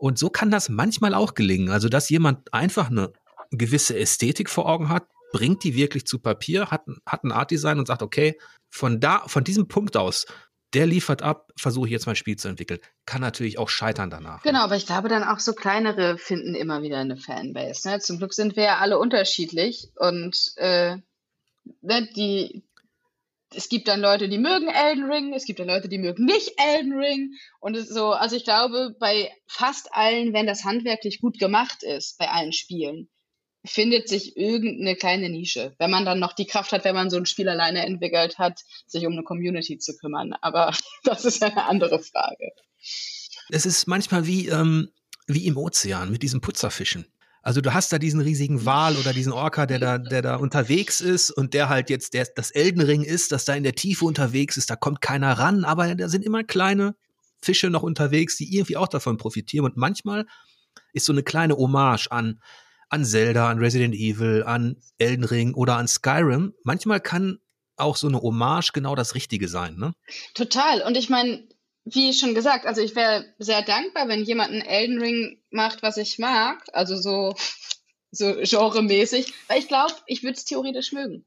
Und 0.00 0.18
so 0.18 0.30
kann 0.30 0.50
das 0.50 0.70
manchmal 0.70 1.12
auch 1.12 1.34
gelingen. 1.34 1.70
Also, 1.70 1.90
dass 1.90 2.08
jemand 2.08 2.54
einfach 2.54 2.90
eine 2.90 3.12
gewisse 3.50 3.98
Ästhetik 3.98 4.48
vor 4.48 4.66
Augen 4.66 4.88
hat, 4.88 5.04
bringt 5.32 5.62
die 5.62 5.74
wirklich 5.74 6.06
zu 6.06 6.18
Papier, 6.18 6.70
hat, 6.70 6.84
hat 7.04 7.22
ein 7.22 7.32
Art 7.32 7.50
Design 7.50 7.78
und 7.78 7.86
sagt, 7.86 8.02
okay, 8.02 8.38
von 8.70 8.98
da, 8.98 9.22
von 9.26 9.44
diesem 9.44 9.68
Punkt 9.68 9.98
aus, 9.98 10.24
der 10.72 10.86
liefert 10.86 11.20
ab, 11.22 11.52
versuche 11.54 11.86
ich 11.86 11.92
jetzt 11.92 12.06
mein 12.06 12.16
Spiel 12.16 12.36
zu 12.36 12.48
entwickeln. 12.48 12.80
Kann 13.04 13.20
natürlich 13.20 13.58
auch 13.58 13.68
scheitern 13.68 14.08
danach. 14.08 14.42
Genau, 14.42 14.60
aber 14.60 14.76
ich 14.76 14.86
glaube 14.86 15.08
dann 15.08 15.24
auch 15.24 15.38
so 15.38 15.52
kleinere 15.52 16.16
finden 16.16 16.54
immer 16.54 16.82
wieder 16.82 16.98
eine 16.98 17.18
Fanbase. 17.18 17.88
Ne? 17.88 17.98
Zum 17.98 18.18
Glück 18.18 18.32
sind 18.32 18.56
wir 18.56 18.64
ja 18.64 18.78
alle 18.78 18.98
unterschiedlich 18.98 19.90
und 19.96 20.52
äh, 20.56 20.96
ne, 21.82 22.08
die, 22.16 22.62
es 23.54 23.68
gibt 23.68 23.88
dann 23.88 24.00
Leute, 24.00 24.28
die 24.28 24.38
mögen 24.38 24.68
Elden 24.68 25.10
Ring, 25.10 25.34
es 25.34 25.44
gibt 25.44 25.58
dann 25.58 25.68
Leute, 25.68 25.88
die 25.88 25.98
mögen 25.98 26.24
nicht 26.24 26.52
Elden 26.56 26.92
Ring 26.92 27.34
und 27.60 27.76
so. 27.76 28.12
Also 28.12 28.36
ich 28.36 28.44
glaube, 28.44 28.94
bei 28.98 29.30
fast 29.46 29.92
allen, 29.92 30.32
wenn 30.32 30.46
das 30.46 30.64
handwerklich 30.64 31.20
gut 31.20 31.38
gemacht 31.38 31.82
ist, 31.82 32.18
bei 32.18 32.28
allen 32.28 32.52
Spielen, 32.52 33.08
findet 33.64 34.08
sich 34.08 34.36
irgendeine 34.36 34.96
kleine 34.96 35.28
Nische, 35.28 35.74
wenn 35.78 35.90
man 35.90 36.04
dann 36.04 36.18
noch 36.18 36.32
die 36.32 36.46
Kraft 36.46 36.72
hat, 36.72 36.84
wenn 36.84 36.94
man 36.94 37.10
so 37.10 37.16
ein 37.16 37.26
Spiel 37.26 37.48
alleine 37.48 37.84
entwickelt 37.84 38.38
hat, 38.38 38.60
sich 38.86 39.04
um 39.06 39.12
eine 39.12 39.22
Community 39.22 39.78
zu 39.78 39.96
kümmern. 39.96 40.32
Aber 40.40 40.74
das 41.04 41.24
ist 41.24 41.42
eine 41.42 41.64
andere 41.66 42.00
Frage. 42.00 42.52
Es 43.50 43.66
ist 43.66 43.86
manchmal 43.86 44.26
wie, 44.26 44.48
ähm, 44.48 44.90
wie 45.26 45.46
im 45.46 45.56
Ozean 45.56 46.10
mit 46.10 46.22
diesen 46.22 46.40
Putzerfischen. 46.40 47.06
Also 47.42 47.60
du 47.60 47.72
hast 47.72 47.92
da 47.92 47.98
diesen 47.98 48.20
riesigen 48.20 48.66
Wal 48.66 48.96
oder 48.96 49.12
diesen 49.12 49.32
Orca, 49.32 49.66
der 49.66 49.78
da, 49.78 49.98
der 49.98 50.22
da 50.22 50.36
unterwegs 50.36 51.00
ist 51.00 51.30
und 51.30 51.54
der 51.54 51.68
halt 51.68 51.88
jetzt 51.88 52.14
der, 52.14 52.26
das 52.34 52.50
Eldenring 52.50 53.02
ist, 53.02 53.32
das 53.32 53.44
da 53.44 53.54
in 53.54 53.62
der 53.62 53.74
Tiefe 53.74 54.04
unterwegs 54.04 54.56
ist, 54.56 54.70
da 54.70 54.76
kommt 54.76 55.00
keiner 55.00 55.32
ran, 55.32 55.64
aber 55.64 55.94
da 55.94 56.08
sind 56.08 56.24
immer 56.24 56.44
kleine 56.44 56.94
Fische 57.42 57.70
noch 57.70 57.82
unterwegs, 57.82 58.36
die 58.36 58.54
irgendwie 58.54 58.76
auch 58.76 58.88
davon 58.88 59.16
profitieren. 59.16 59.64
Und 59.64 59.76
manchmal 59.76 60.26
ist 60.92 61.06
so 61.06 61.12
eine 61.12 61.22
kleine 61.22 61.56
Hommage 61.56 62.08
an 62.10 62.40
an 62.90 63.04
Zelda, 63.04 63.48
an 63.48 63.58
Resident 63.58 63.94
Evil, 63.94 64.42
an 64.44 64.76
Elden 64.98 65.24
Ring 65.24 65.54
oder 65.54 65.76
an 65.76 65.88
Skyrim. 65.88 66.54
Manchmal 66.64 67.00
kann 67.00 67.38
auch 67.76 67.96
so 67.96 68.08
eine 68.08 68.20
Hommage 68.20 68.72
genau 68.72 68.94
das 68.94 69.14
Richtige 69.14 69.48
sein, 69.48 69.76
ne? 69.76 69.94
Total. 70.34 70.82
Und 70.82 70.96
ich 70.96 71.08
meine, 71.08 71.48
wie 71.84 72.12
schon 72.12 72.34
gesagt, 72.34 72.66
also 72.66 72.80
ich 72.80 72.94
wäre 72.94 73.24
sehr 73.38 73.62
dankbar, 73.62 74.08
wenn 74.08 74.24
jemand 74.24 74.50
einen 74.50 74.62
Elden 74.62 75.00
Ring 75.00 75.42
macht, 75.50 75.82
was 75.82 75.96
ich 75.96 76.18
mag, 76.18 76.62
also 76.72 76.96
so, 76.96 77.34
so 78.10 78.34
genremäßig, 78.34 79.32
weil 79.48 79.58
ich 79.58 79.68
glaube, 79.68 79.94
ich 80.06 80.22
würde 80.22 80.36
es 80.36 80.44
theoretisch 80.44 80.92
mögen. 80.92 81.26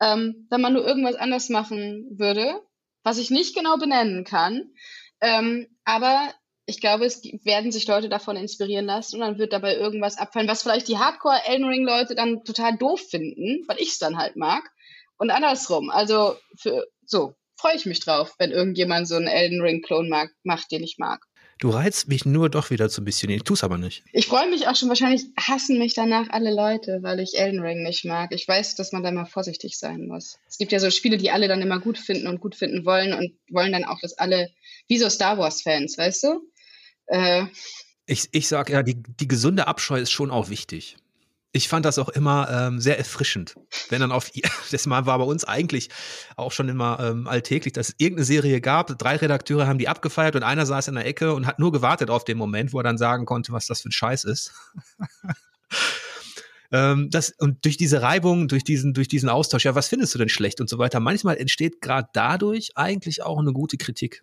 Ähm, 0.00 0.46
wenn 0.50 0.60
man 0.60 0.72
nur 0.72 0.86
irgendwas 0.86 1.16
anders 1.16 1.50
machen 1.50 2.06
würde, 2.18 2.62
was 3.02 3.18
ich 3.18 3.30
nicht 3.30 3.54
genau 3.54 3.76
benennen 3.76 4.24
kann. 4.24 4.72
Ähm, 5.20 5.66
aber 5.84 6.32
ich 6.66 6.80
glaube, 6.80 7.04
es 7.04 7.22
werden 7.44 7.72
sich 7.72 7.86
Leute 7.86 8.08
davon 8.08 8.36
inspirieren 8.36 8.86
lassen 8.86 9.16
und 9.16 9.22
dann 9.22 9.38
wird 9.38 9.52
dabei 9.52 9.76
irgendwas 9.76 10.16
abfallen, 10.16 10.48
was 10.48 10.62
vielleicht 10.62 10.88
die 10.88 10.98
Hardcore 10.98 11.40
Elden 11.44 11.66
Ring 11.66 11.84
Leute 11.84 12.14
dann 12.14 12.44
total 12.44 12.76
doof 12.76 13.00
finden, 13.10 13.64
weil 13.66 13.78
ich 13.80 13.90
es 13.90 13.98
dann 13.98 14.16
halt 14.16 14.36
mag. 14.36 14.70
Und 15.18 15.30
andersrum. 15.30 15.90
Also 15.90 16.36
für 16.56 16.86
so 17.04 17.34
freue 17.60 17.76
ich 17.76 17.86
mich 17.86 18.00
drauf, 18.00 18.34
wenn 18.38 18.50
irgendjemand 18.50 19.06
so 19.06 19.16
einen 19.16 19.26
Elden 19.26 19.60
Ring 19.60 19.82
Klon 19.82 20.08
mag, 20.08 20.30
macht, 20.42 20.72
den 20.72 20.82
ich 20.82 20.96
mag. 20.98 21.26
Du 21.58 21.68
reizt 21.68 22.08
mich 22.08 22.24
nur 22.24 22.48
doch 22.48 22.70
wieder 22.70 22.88
zu 22.88 23.02
ein 23.02 23.04
bisschen. 23.04 23.28
Ich 23.28 23.42
tue 23.42 23.56
aber 23.60 23.76
nicht. 23.76 24.02
Ich 24.12 24.26
freue 24.26 24.48
mich 24.48 24.66
auch 24.66 24.74
schon. 24.74 24.88
Wahrscheinlich 24.88 25.26
hassen 25.38 25.78
mich 25.78 25.92
danach 25.92 26.30
alle 26.30 26.54
Leute, 26.54 27.00
weil 27.02 27.20
ich 27.20 27.38
Elden 27.38 27.60
Ring 27.60 27.82
nicht 27.82 28.06
mag. 28.06 28.32
Ich 28.32 28.48
weiß, 28.48 28.76
dass 28.76 28.92
man 28.92 29.02
da 29.02 29.10
mal 29.10 29.26
vorsichtig 29.26 29.78
sein 29.78 30.06
muss. 30.06 30.38
Es 30.48 30.56
gibt 30.56 30.72
ja 30.72 30.78
so 30.80 30.90
Spiele, 30.90 31.18
die 31.18 31.30
alle 31.30 31.48
dann 31.48 31.60
immer 31.60 31.78
gut 31.78 31.98
finden 31.98 32.28
und 32.28 32.40
gut 32.40 32.54
finden 32.54 32.86
wollen 32.86 33.12
und 33.12 33.34
wollen 33.50 33.72
dann 33.72 33.84
auch, 33.84 34.00
dass 34.00 34.16
alle, 34.16 34.48
wie 34.88 34.96
so 34.96 35.10
Star 35.10 35.36
Wars 35.36 35.60
Fans, 35.60 35.98
weißt 35.98 36.24
du? 36.24 36.40
Äh, 37.08 37.44
ich 38.06 38.28
ich 38.32 38.48
sage 38.48 38.72
ja, 38.72 38.82
die, 38.82 38.96
die 38.96 39.28
gesunde 39.28 39.66
Abscheu 39.66 40.00
ist 40.00 40.12
schon 40.12 40.30
auch 40.30 40.48
wichtig. 40.48 40.96
Ich 41.52 41.68
fand 41.68 41.84
das 41.84 41.98
auch 41.98 42.08
immer 42.08 42.48
ähm, 42.48 42.80
sehr 42.80 42.98
erfrischend. 42.98 43.56
Wenn 43.88 44.00
dann 44.00 44.12
auf, 44.12 44.30
das 44.70 44.86
Mal 44.86 45.06
war 45.06 45.18
bei 45.18 45.24
uns 45.24 45.44
eigentlich 45.44 45.88
auch 46.36 46.52
schon 46.52 46.68
immer 46.68 46.98
ähm, 47.00 47.26
alltäglich, 47.26 47.72
dass 47.72 47.88
es 47.88 47.94
irgendeine 47.98 48.24
Serie 48.24 48.60
gab, 48.60 48.96
drei 48.98 49.16
Redakteure 49.16 49.66
haben 49.66 49.78
die 49.78 49.88
abgefeiert 49.88 50.36
und 50.36 50.44
einer 50.44 50.66
saß 50.66 50.88
in 50.88 50.94
der 50.94 51.06
Ecke 51.06 51.34
und 51.34 51.46
hat 51.46 51.58
nur 51.58 51.72
gewartet 51.72 52.10
auf 52.10 52.24
den 52.24 52.38
Moment, 52.38 52.72
wo 52.72 52.78
er 52.78 52.84
dann 52.84 52.98
sagen 52.98 53.26
konnte, 53.26 53.52
was 53.52 53.66
das 53.66 53.80
für 53.80 53.88
ein 53.88 53.92
Scheiß 53.92 54.24
ist. 54.24 54.52
ähm, 56.72 57.10
das, 57.10 57.34
und 57.38 57.64
durch 57.64 57.76
diese 57.76 58.00
Reibung, 58.00 58.46
durch 58.46 58.62
diesen, 58.62 58.94
durch 58.94 59.08
diesen 59.08 59.28
Austausch, 59.28 59.64
ja, 59.64 59.74
was 59.74 59.88
findest 59.88 60.14
du 60.14 60.18
denn 60.18 60.28
schlecht 60.28 60.60
und 60.60 60.68
so 60.68 60.78
weiter, 60.78 61.00
manchmal 61.00 61.36
entsteht 61.36 61.80
gerade 61.80 62.08
dadurch 62.12 62.70
eigentlich 62.76 63.24
auch 63.24 63.38
eine 63.38 63.52
gute 63.52 63.76
Kritik. 63.76 64.22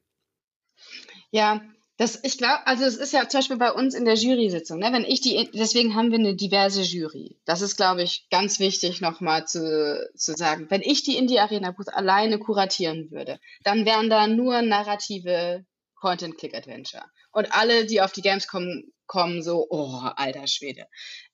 Ja, 1.32 1.62
das, 1.98 2.24
ich 2.24 2.38
glaube, 2.38 2.66
also 2.68 2.86
es 2.86 2.96
ist 2.96 3.12
ja 3.12 3.28
zum 3.28 3.40
Beispiel 3.40 3.58
bei 3.58 3.72
uns 3.72 3.96
in 3.96 4.06
der 4.06 4.14
Jury-Sitzung, 4.14 4.78
ne, 4.78 4.94
wenn 4.94 5.04
ich 5.04 5.20
die, 5.22 5.50
deswegen 5.54 5.96
haben 5.96 6.12
wir 6.12 6.20
eine 6.20 6.36
diverse 6.36 6.84
Jury. 6.84 7.38
Das 7.46 7.62
ist, 7.62 7.76
glaube 7.76 8.04
ich, 8.04 8.28
ganz 8.30 8.60
wichtig 8.60 9.02
nochmal 9.02 9.48
zu, 9.48 10.08
zu 10.16 10.34
sagen. 10.34 10.68
Wenn 10.70 10.82
ich 10.82 11.02
die 11.02 11.18
Indie-Arena-Booth 11.18 11.94
alleine 11.94 12.38
kuratieren 12.38 13.10
würde, 13.10 13.40
dann 13.64 13.86
wären 13.86 14.12
da 14.12 14.28
nur 14.28 14.62
narrative 14.62 15.66
Point-and-Click-Adventure. 16.00 17.04
Und 17.32 17.52
alle, 17.54 17.86
die 17.86 18.02
auf 18.02 18.12
die 18.12 18.22
Games 18.22 18.48
kommen, 18.48 18.94
kommen 19.08 19.42
so, 19.42 19.66
oh, 19.70 20.02
alter 20.16 20.46
Schwede. 20.46 20.86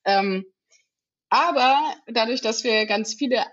Ähm, 0.05 0.45
aber 1.29 1.77
dadurch, 2.07 2.41
dass 2.41 2.63
wir 2.63 2.85
ganz 2.85 3.15
viele 3.15 3.43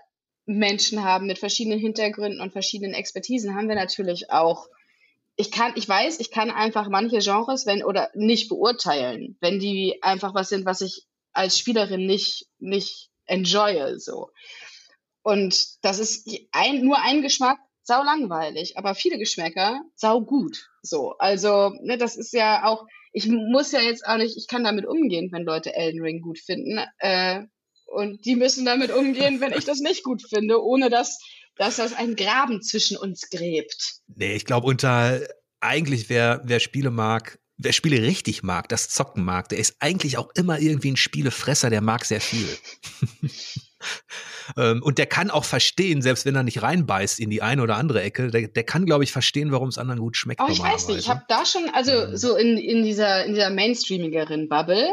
Menschen 0.45 1.03
haben 1.03 1.27
mit 1.27 1.39
verschiedenen 1.39 1.79
Hintergründen 1.79 2.39
und 2.39 2.53
verschiedenen 2.53 2.93
Expertisen, 2.93 3.55
haben 3.55 3.67
wir 3.67 3.75
natürlich 3.75 4.31
auch 4.31 4.67
ich 5.41 5.49
kann, 5.51 5.73
ich 5.75 5.89
weiß, 5.89 6.19
ich 6.19 6.29
kann 6.29 6.51
einfach 6.51 6.87
manche 6.87 7.17
Genres, 7.17 7.65
wenn, 7.65 7.83
oder 7.83 8.11
nicht 8.13 8.47
beurteilen, 8.47 9.37
wenn 9.41 9.59
die 9.59 9.97
einfach 10.03 10.35
was 10.35 10.49
sind, 10.49 10.65
was 10.65 10.81
ich 10.81 11.07
als 11.33 11.57
Spielerin 11.57 12.05
nicht, 12.05 12.47
nicht 12.59 13.09
enjoye, 13.25 13.97
so. 13.97 14.29
Und 15.23 15.83
das 15.83 15.97
ist 15.97 16.29
ein, 16.51 16.85
nur 16.85 17.01
ein 17.01 17.23
Geschmack, 17.23 17.57
sau 17.81 18.03
langweilig, 18.03 18.77
aber 18.77 18.93
viele 18.93 19.17
Geschmäcker, 19.17 19.81
sau 19.95 20.21
gut, 20.21 20.69
so. 20.83 21.15
Also, 21.17 21.73
ne, 21.81 21.97
das 21.97 22.17
ist 22.17 22.33
ja 22.33 22.65
auch, 22.65 22.85
ich 23.11 23.27
muss 23.27 23.71
ja 23.71 23.81
jetzt 23.81 24.05
auch 24.05 24.17
nicht, 24.17 24.37
ich 24.37 24.47
kann 24.47 24.63
damit 24.63 24.85
umgehen, 24.85 25.31
wenn 25.31 25.43
Leute 25.43 25.73
Elden 25.73 26.03
Ring 26.03 26.21
gut 26.21 26.37
finden, 26.37 26.79
äh, 26.99 27.45
und 27.91 28.25
die 28.25 28.35
müssen 28.35 28.65
damit 28.65 28.91
umgehen, 28.91 29.41
wenn 29.41 29.53
ich 29.53 29.65
das 29.65 29.79
nicht 29.79 30.03
gut 30.03 30.23
finde, 30.29 30.61
ohne 30.63 30.89
dass 30.89 31.19
dass 31.57 31.75
das 31.75 31.93
einen 31.93 32.15
Graben 32.15 32.61
zwischen 32.61 32.97
uns 32.97 33.29
gräbt. 33.29 33.99
Nee, 34.07 34.35
ich 34.35 34.45
glaube, 34.45 34.67
unter 34.67 35.21
eigentlich, 35.59 36.09
wer, 36.09 36.41
wer 36.43 36.59
Spiele 36.59 36.89
mag, 36.89 37.39
wer 37.57 37.73
Spiele 37.73 38.01
richtig 38.01 38.41
mag, 38.41 38.67
das 38.69 38.89
Zocken 38.89 39.23
mag, 39.23 39.49
der 39.49 39.59
ist 39.59 39.75
eigentlich 39.79 40.17
auch 40.17 40.31
immer 40.35 40.59
irgendwie 40.59 40.91
ein 40.91 40.97
Spielefresser, 40.97 41.69
der 41.69 41.81
mag 41.81 42.05
sehr 42.05 42.21
viel. 42.21 42.47
Ähm, 44.57 44.83
und 44.83 44.97
der 44.97 45.07
kann 45.07 45.31
auch 45.31 45.45
verstehen, 45.45 46.01
selbst 46.01 46.25
wenn 46.25 46.35
er 46.35 46.43
nicht 46.43 46.61
reinbeißt 46.61 47.19
in 47.19 47.29
die 47.29 47.41
eine 47.41 47.61
oder 47.61 47.77
andere 47.77 48.01
Ecke, 48.01 48.27
der, 48.27 48.47
der 48.47 48.63
kann, 48.63 48.85
glaube 48.85 49.03
ich, 49.03 49.11
verstehen, 49.11 49.51
warum 49.51 49.69
es 49.69 49.77
anderen 49.77 49.99
gut 49.99 50.17
schmeckt. 50.17 50.39
Aber 50.39 50.51
ich 50.51 50.61
weiß 50.61 50.89
nicht, 50.89 50.99
ich 50.99 51.09
habe 51.09 51.23
da 51.27 51.45
schon, 51.45 51.69
also 51.73 51.91
ähm. 51.91 52.17
so 52.17 52.35
in, 52.35 52.57
in 52.57 52.83
dieser, 52.83 53.25
in 53.25 53.33
dieser 53.33 53.49
Mainstreamigeren 53.49 54.49
Bubble, 54.49 54.87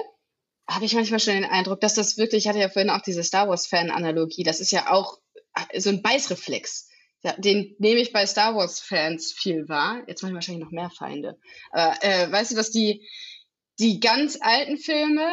habe 0.68 0.84
ich 0.84 0.94
manchmal 0.94 1.20
schon 1.20 1.34
den 1.34 1.44
Eindruck, 1.44 1.80
dass 1.80 1.94
das 1.94 2.18
wirklich, 2.18 2.44
ich 2.44 2.48
hatte 2.48 2.60
ja 2.60 2.68
vorhin 2.68 2.90
auch 2.90 3.00
diese 3.00 3.24
Star 3.24 3.48
Wars-Fan-Analogie, 3.48 4.42
das 4.42 4.60
ist 4.60 4.70
ja 4.70 4.90
auch 4.92 5.18
so 5.76 5.88
ein 5.88 6.02
Beißreflex. 6.02 6.88
Den 7.38 7.74
nehme 7.78 8.00
ich 8.00 8.12
bei 8.12 8.26
Star 8.26 8.54
Wars-Fans 8.54 9.32
viel 9.32 9.68
wahr. 9.68 10.02
Jetzt 10.06 10.22
mache 10.22 10.30
ich 10.30 10.34
wahrscheinlich 10.34 10.64
noch 10.64 10.70
mehr 10.70 10.90
Feinde. 10.90 11.38
Aber 11.72 11.96
äh, 12.02 12.30
weißt 12.30 12.52
du, 12.52 12.54
dass 12.54 12.70
die, 12.70 13.08
die 13.80 13.98
ganz 13.98 14.38
alten 14.40 14.76
Filme 14.76 15.28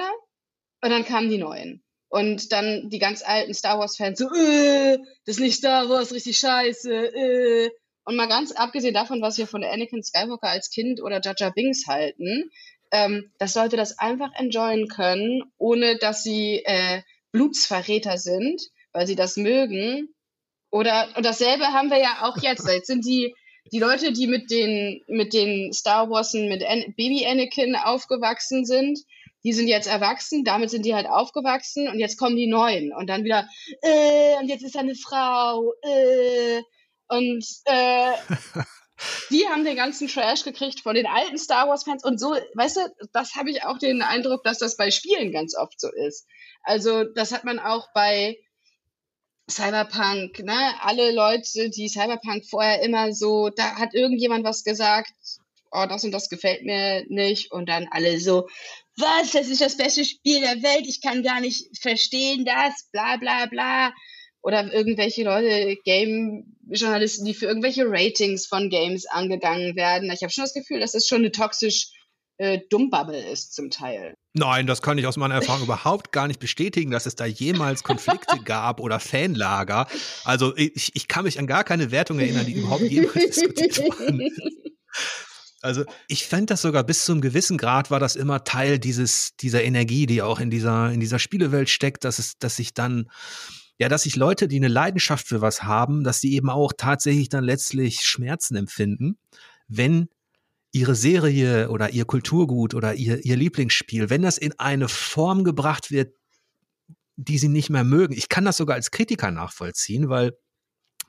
und 0.82 0.90
dann 0.90 1.06
kamen 1.06 1.30
die 1.30 1.38
neuen. 1.38 1.84
Und 2.08 2.52
dann 2.52 2.90
die 2.90 3.00
ganz 3.00 3.24
alten 3.24 3.54
Star 3.54 3.78
Wars-Fans 3.78 4.18
so, 4.18 4.34
äh, 4.34 4.98
das 5.26 5.36
ist 5.36 5.40
nicht 5.40 5.58
Star 5.58 5.90
Wars, 5.90 6.14
richtig 6.14 6.38
scheiße, 6.38 6.92
äh. 6.92 7.72
Und 8.08 8.16
mal 8.16 8.28
ganz 8.28 8.52
abgesehen 8.52 8.94
davon, 8.94 9.22
was 9.24 9.40
wir 9.40 9.48
von 9.48 9.64
Anakin 9.64 10.04
Skywalker 10.04 10.50
als 10.50 10.70
Kind 10.70 11.02
oder 11.02 11.22
Jaja 11.24 11.50
Bings 11.50 11.88
halten, 11.88 12.52
ähm, 12.96 13.32
dass 13.38 13.56
Leute 13.56 13.76
das 13.76 14.00
einfach 14.00 14.32
enjoyen 14.36 14.88
können, 14.88 15.43
ohne 15.58 15.98
dass 15.98 16.24
sie 16.24 16.62
äh, 16.66 17.02
Blutsverräter 17.32 18.18
sind, 18.18 18.62
weil 18.93 19.06
sie 19.06 19.16
das 19.16 19.36
mögen 19.36 20.10
oder 20.72 21.10
und 21.16 21.26
dasselbe 21.26 21.68
haben 21.68 21.89
wir 21.89 22.00
ja 22.00 22.20
auch 22.22 22.38
jetzt. 22.41 22.68
Jetzt 22.68 22.88
sind 22.88 23.06
die 23.06 23.36
die 23.72 23.80
Leute, 23.80 24.14
die 24.14 24.28
mit 24.28 24.52
den 24.52 25.02
mit 25.08 25.34
den 25.34 25.74
Star 25.74 26.10
Wars 26.10 26.34
mit 26.34 26.64
An 26.64 26.93
Baby 26.96 27.26
Anakin 27.26 27.76
aufgewachsen 27.76 28.66
sind, 28.66 29.00
die 29.43 29.54
sind 29.54 29.68
jetzt 29.68 29.88
erwachsen, 29.88 30.43
damit 30.43 30.70
sind 30.70 30.86
die 30.86 30.96
halt 30.96 31.08
aufgewachsen 31.08 31.88
und 31.89 32.00
jetzt 32.00 32.18
kommen 32.18 32.36
die 32.36 32.48
neuen 32.48 32.93
und 32.93 33.08
dann 33.10 33.24
wieder 33.24 33.48
äh, 33.82 34.38
und 34.39 34.48
jetzt 34.48 34.64
ist 34.64 34.76
er 34.76 34.82
eine 34.82 34.96
Frau 34.96 35.74
äh, 35.82 36.62
und 37.10 37.46
äh, 37.66 38.12
die 39.30 39.48
haben 39.48 39.66
den 39.66 39.76
ganzen 39.76 40.08
Trash 40.08 40.43
gekriegt 40.43 40.82
von 40.82 40.96
den 40.96 41.08
alten 41.08 41.38
Star 41.38 41.68
Wars 41.68 41.84
Fans 41.84 42.04
und 42.04 42.20
so, 42.20 42.36
weißt 42.54 42.78
du, 42.78 42.82
das 43.14 43.36
habe 43.36 43.52
ich 43.52 43.64
auch 43.64 43.78
den 43.78 44.02
Eindruck, 44.02 44.43
dass 44.43 44.60
das 44.60 44.78
bei 44.78 44.91
Spielen 44.91 45.32
ganz 45.32 45.56
oft 45.56 45.80
so 45.80 45.91
ist. 45.91 46.28
Also 46.64 47.04
das 47.04 47.32
hat 47.32 47.43
man 47.43 47.60
auch 47.60 47.88
bei 47.93 48.38
Cyberpunk, 49.50 50.39
ne? 50.39 50.74
Alle 50.82 51.12
Leute, 51.12 51.70
die 51.70 51.88
Cyberpunk 51.88 52.46
vorher 52.46 52.82
immer 52.82 53.14
so, 53.14 53.50
da 53.50 53.76
hat 53.76 53.93
irgendjemand 53.93 54.43
was 54.43 54.64
gesagt, 54.64 55.12
oh, 55.72 55.86
das 55.88 56.04
und 56.04 56.12
das 56.12 56.30
gefällt 56.30 56.64
mir 56.64 57.06
nicht. 57.10 57.52
Und 57.52 57.70
dann 57.70 57.88
alle 57.91 58.20
so, 58.20 58.48
was, 58.98 59.32
das 59.32 59.50
ist 59.50 59.62
das 59.62 59.78
beste 59.78 60.06
Spiel 60.06 60.39
der 60.39 60.64
Welt, 60.64 60.88
ich 60.88 61.02
kann 61.02 61.22
gar 61.22 61.41
nicht 61.41 61.78
verstehen 61.80 62.46
das, 62.46 62.89
bla 62.91 63.18
bla 63.18 63.46
bla. 63.46 63.93
Oder 64.46 64.72
irgendwelche 64.72 65.24
Leute, 65.24 65.76
Game-Journalisten, 65.86 67.26
die 67.26 67.34
für 67.34 67.48
irgendwelche 67.48 67.86
Ratings 67.88 68.46
von 68.46 68.70
Games 68.70 69.08
angegangen 69.08 69.76
werden. 69.76 70.12
Ich 70.12 70.22
habe 70.22 70.32
schon 70.32 70.43
das 70.43 70.54
Gefühl, 70.54 70.80
dass 70.80 70.91
das 70.91 71.08
schon 71.08 71.22
eine 71.22 71.32
toxisch 71.32 71.88
äh, 72.38 72.60
Dummbubble 72.70 73.28
ist 73.28 73.56
zum 73.56 73.72
Teil. 73.72 74.14
Nein, 74.34 74.68
das 74.68 74.84
kann 74.84 75.00
ich 75.00 75.08
aus 75.08 75.18
meiner 75.18 75.34
Erfahrung 75.34 75.64
überhaupt 75.64 76.12
gar 76.12 76.28
nicht 76.28 76.39
bestätigen, 76.39 76.91
dass 76.91 77.08
es 77.08 77.16
da 77.16 77.26
jemals 77.26 77.82
Konflikte 77.82 78.38
gab 78.46 78.80
oder 78.80 79.00
Fanlager. 79.00 79.88
Also 80.26 80.56
ich, 80.56 80.91
ich 80.93 81.08
kann 81.08 81.24
mich 81.24 81.39
an 81.39 81.48
gar 81.48 81.64
keine 81.64 81.89
Wertung 81.89 82.20
erinnern, 82.20 82.46
die 82.46 82.54
überhaupt 82.54 82.84
jemals 82.84 83.14
diskutiert 83.26 83.80
wurden. 83.80 84.30
Also 85.62 85.86
ich 86.08 86.28
fände 86.28 86.46
das 86.46 86.62
sogar 86.62 86.84
bis 86.84 87.04
zu 87.06 87.14
einem 87.14 87.22
gewissen 87.22 87.58
Grad 87.58 87.89
war 87.89 88.00
das 88.00 88.16
immer 88.16 88.43
Teil 88.43 88.78
dieses, 88.78 89.36
dieser 89.38 89.64
Energie, 89.64 90.06
die 90.06 90.22
auch 90.22 90.39
in 90.39 90.52
dieser, 90.52 90.91
in 90.91 91.00
dieser 91.00 91.18
Spielewelt 91.18 91.72
steckt, 91.72 92.04
dass 92.04 92.20
es, 92.20 92.38
dass 92.38 92.58
sich 92.58 92.76
dann, 92.76 93.10
ja, 93.78 93.90
dass 93.90 94.04
sich 94.04 94.16
Leute, 94.16 94.48
die 94.48 94.58
eine 94.58 94.68
Leidenschaft 94.68 95.28
für 95.28 95.42
was 95.42 95.64
haben, 95.64 96.04
dass 96.04 96.22
die 96.22 96.34
eben 96.36 96.50
auch 96.50 96.74
tatsächlich 96.78 97.30
dann 97.30 97.44
letztlich 97.44 98.02
Schmerzen 98.02 98.56
empfinden, 98.56 99.18
wenn 99.68 100.10
ihre 100.72 100.96
Serie 100.96 101.70
oder 101.70 101.92
ihr 101.92 102.06
Kulturgut 102.06 102.74
oder 102.74 102.96
ihr, 102.96 103.24
ihr 103.24 103.36
Lieblingsspiel, 103.36 104.10
wenn 104.10 104.22
das 104.22 104.38
in 104.38 104.58
eine 104.60 104.88
Form 104.88 105.44
gebracht 105.44 105.92
wird, 105.92 106.14
die 107.16 107.38
sie 107.38 107.48
nicht 107.48 107.70
mehr 107.70 107.84
mögen. 107.84 108.14
Ich 108.14 108.30
kann 108.30 108.46
das 108.46 108.58
sogar 108.58 108.76
als 108.76 108.92
Kritiker 108.92 109.32
nachvollziehen, 109.32 110.10
weil 110.10 110.38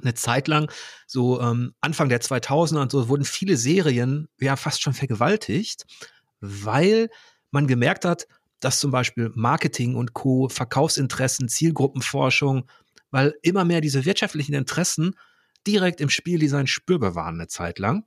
eine 0.01 0.14
Zeit 0.14 0.47
lang, 0.47 0.71
so 1.07 1.41
ähm, 1.41 1.75
Anfang 1.81 2.09
der 2.09 2.21
2000er 2.21 2.81
und 2.81 2.93
so, 2.93 3.09
wurden 3.09 3.25
viele 3.25 3.57
Serien 3.57 4.29
ja 4.41 4.57
fast 4.57 4.83
schon 4.83 4.93
vergewaltigt, 4.93 5.85
weil 6.41 7.09
man 7.51 7.67
gemerkt 7.67 8.05
hat, 8.05 8.27
dass 8.61 8.80
zum 8.80 8.90
Beispiel 8.90 9.30
Marketing 9.34 9.94
und 9.94 10.12
Co., 10.12 10.48
Verkaufsinteressen, 10.48 11.48
Zielgruppenforschung, 11.48 12.68
weil 13.11 13.34
immer 13.42 13.64
mehr 13.64 13.80
diese 13.80 14.04
wirtschaftlichen 14.04 14.54
Interessen 14.54 15.14
direkt 15.66 16.00
im 16.00 16.11
Spieldesign 16.11 16.66
spürbar 16.66 17.14
waren 17.14 17.36
eine 17.36 17.48
Zeit 17.48 17.78
lang. 17.78 18.04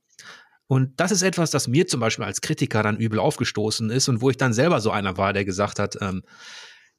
Und 0.67 0.99
das 0.99 1.11
ist 1.11 1.23
etwas, 1.23 1.51
das 1.51 1.67
mir 1.67 1.87
zum 1.87 1.99
Beispiel 1.99 2.25
als 2.25 2.41
Kritiker 2.41 2.83
dann 2.83 2.97
übel 2.97 3.19
aufgestoßen 3.19 3.89
ist 3.89 4.07
und 4.07 4.21
wo 4.21 4.29
ich 4.29 4.37
dann 4.37 4.53
selber 4.53 4.81
so 4.81 4.91
einer 4.91 5.17
war, 5.17 5.33
der 5.33 5.43
gesagt 5.43 5.79
hat, 5.79 5.97
ähm, 5.99 6.21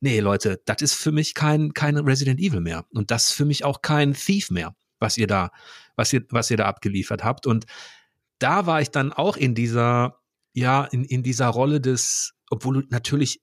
nee, 0.00 0.18
Leute, 0.20 0.60
das 0.64 0.82
ist 0.82 0.94
für 0.94 1.12
mich 1.12 1.34
kein, 1.34 1.72
kein 1.72 1.96
Resident 1.96 2.40
Evil 2.40 2.60
mehr. 2.60 2.84
Und 2.92 3.10
das 3.10 3.28
ist 3.28 3.32
für 3.34 3.44
mich 3.44 3.64
auch 3.64 3.80
kein 3.82 4.14
Thief 4.14 4.50
mehr, 4.50 4.74
was 4.98 5.16
ihr 5.16 5.28
da, 5.28 5.50
was 5.94 6.12
ihr, 6.12 6.24
was 6.30 6.50
ihr 6.50 6.56
da 6.56 6.66
abgeliefert 6.66 7.22
habt. 7.22 7.46
Und 7.46 7.66
da 8.40 8.66
war 8.66 8.80
ich 8.80 8.90
dann 8.90 9.12
auch 9.12 9.36
in 9.36 9.54
dieser, 9.54 10.18
ja, 10.52 10.84
in, 10.86 11.04
in 11.04 11.22
dieser 11.22 11.46
Rolle 11.46 11.80
des, 11.80 12.34
obwohl 12.50 12.82
du 12.82 12.88
natürlich 12.90 13.40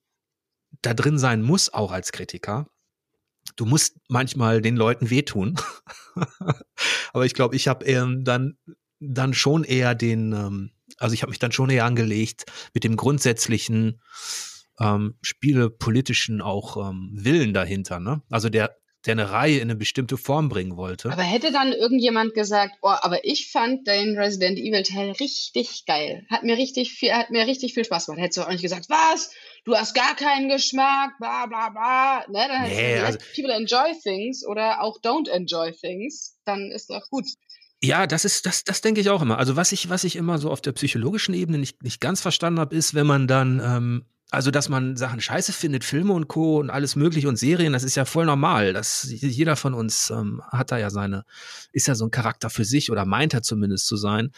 da 0.81 0.93
drin 0.93 1.17
sein 1.17 1.41
muss, 1.41 1.73
auch 1.73 1.91
als 1.91 2.11
Kritiker. 2.11 2.67
Du 3.55 3.65
musst 3.65 3.97
manchmal 4.09 4.61
den 4.61 4.75
Leuten 4.75 5.09
wehtun. 5.09 5.55
Aber 7.13 7.25
ich 7.25 7.33
glaube, 7.33 7.55
ich 7.55 7.67
habe 7.67 7.85
ähm, 7.85 8.23
dann 8.23 8.57
dann 8.99 9.33
schon 9.33 9.63
eher 9.63 9.95
den, 9.95 10.33
ähm, 10.33 10.71
also 10.97 11.13
ich 11.13 11.21
habe 11.21 11.29
mich 11.29 11.39
dann 11.39 11.51
schon 11.51 11.69
eher 11.69 11.85
angelegt 11.85 12.45
mit 12.73 12.83
dem 12.83 12.95
grundsätzlichen 12.95 14.01
ähm, 14.79 15.17
spielepolitischen 15.21 16.41
auch 16.41 16.89
ähm, 16.89 17.11
Willen 17.13 17.53
dahinter, 17.53 17.99
ne? 17.99 18.21
Also 18.29 18.49
der, 18.49 18.75
der 19.07 19.13
eine 19.13 19.31
Reihe 19.31 19.57
in 19.57 19.63
eine 19.63 19.75
bestimmte 19.75 20.17
Form 20.17 20.49
bringen 20.49 20.77
wollte. 20.77 21.11
Aber 21.11 21.23
hätte 21.23 21.51
dann 21.51 21.71
irgendjemand 21.71 22.33
gesagt, 22.33 22.75
oh, 22.81 22.89
aber 22.89 23.25
ich 23.25 23.51
fand 23.51 23.87
den 23.87 24.17
Resident 24.17 24.59
Evil 24.59 24.83
Teil 24.83 25.11
richtig 25.11 25.85
geil. 25.85 26.25
Hat 26.29 26.43
mir 26.43 26.57
richtig 26.57 26.93
viel, 26.93 27.13
hat 27.13 27.31
mir 27.31 27.47
richtig 27.47 27.73
viel 27.73 27.85
Spaß 27.85 28.05
gemacht. 28.05 28.21
Hättest 28.21 28.37
du 28.37 28.41
auch 28.43 28.49
nicht 28.49 28.61
gesagt, 28.61 28.89
was? 28.89 29.31
Du 29.63 29.75
hast 29.75 29.93
gar 29.93 30.15
keinen 30.15 30.49
Geschmack, 30.49 31.17
bla 31.19 31.45
bla 31.45 31.69
bla. 31.69 32.25
Ne? 32.29 32.47
Dann 32.47 32.69
nee, 32.69 32.99
also, 32.99 33.17
people 33.35 33.53
enjoy 33.53 33.93
things 34.03 34.45
oder 34.45 34.81
auch 34.81 34.99
don't 35.01 35.29
enjoy 35.29 35.71
things, 35.71 36.37
dann 36.45 36.71
ist 36.71 36.89
doch 36.89 37.09
gut. 37.09 37.25
Ja, 37.81 38.07
das 38.07 38.25
ist, 38.25 38.45
das, 38.45 38.63
das 38.63 38.81
denke 38.81 39.01
ich 39.01 39.09
auch 39.09 39.21
immer. 39.21 39.37
Also 39.37 39.55
was 39.55 39.71
ich, 39.71 39.89
was 39.89 40.03
ich 40.03 40.15
immer 40.15 40.39
so 40.39 40.49
auf 40.49 40.61
der 40.61 40.71
psychologischen 40.71 41.35
Ebene 41.35 41.59
nicht, 41.59 41.83
nicht 41.83 42.01
ganz 42.01 42.21
verstanden 42.21 42.59
habe, 42.59 42.75
ist, 42.75 42.95
wenn 42.95 43.05
man 43.05 43.27
dann, 43.27 43.61
ähm, 43.63 44.05
also 44.31 44.49
dass 44.49 44.67
man 44.67 44.97
Sachen 44.97 45.21
scheiße 45.21 45.53
findet, 45.53 45.83
Filme 45.83 46.13
und 46.13 46.27
Co. 46.27 46.57
und 46.59 46.69
alles 46.69 46.95
mögliche 46.95 47.29
und 47.29 47.37
Serien, 47.37 47.73
das 47.73 47.83
ist 47.83 47.95
ja 47.95 48.05
voll 48.05 48.25
normal. 48.25 48.73
Das, 48.73 49.07
jeder 49.09 49.55
von 49.55 49.73
uns 49.73 50.09
ähm, 50.09 50.41
hat 50.51 50.71
da 50.71 50.77
ja 50.77 50.89
seine, 50.89 51.23
ist 51.71 51.87
ja 51.87 51.95
so 51.95 52.05
ein 52.05 52.11
Charakter 52.11 52.49
für 52.49 52.65
sich 52.65 52.91
oder 52.91 53.05
meint 53.05 53.33
er 53.33 53.43
zumindest 53.43 53.85
zu 53.85 53.95
sein. 53.95 54.31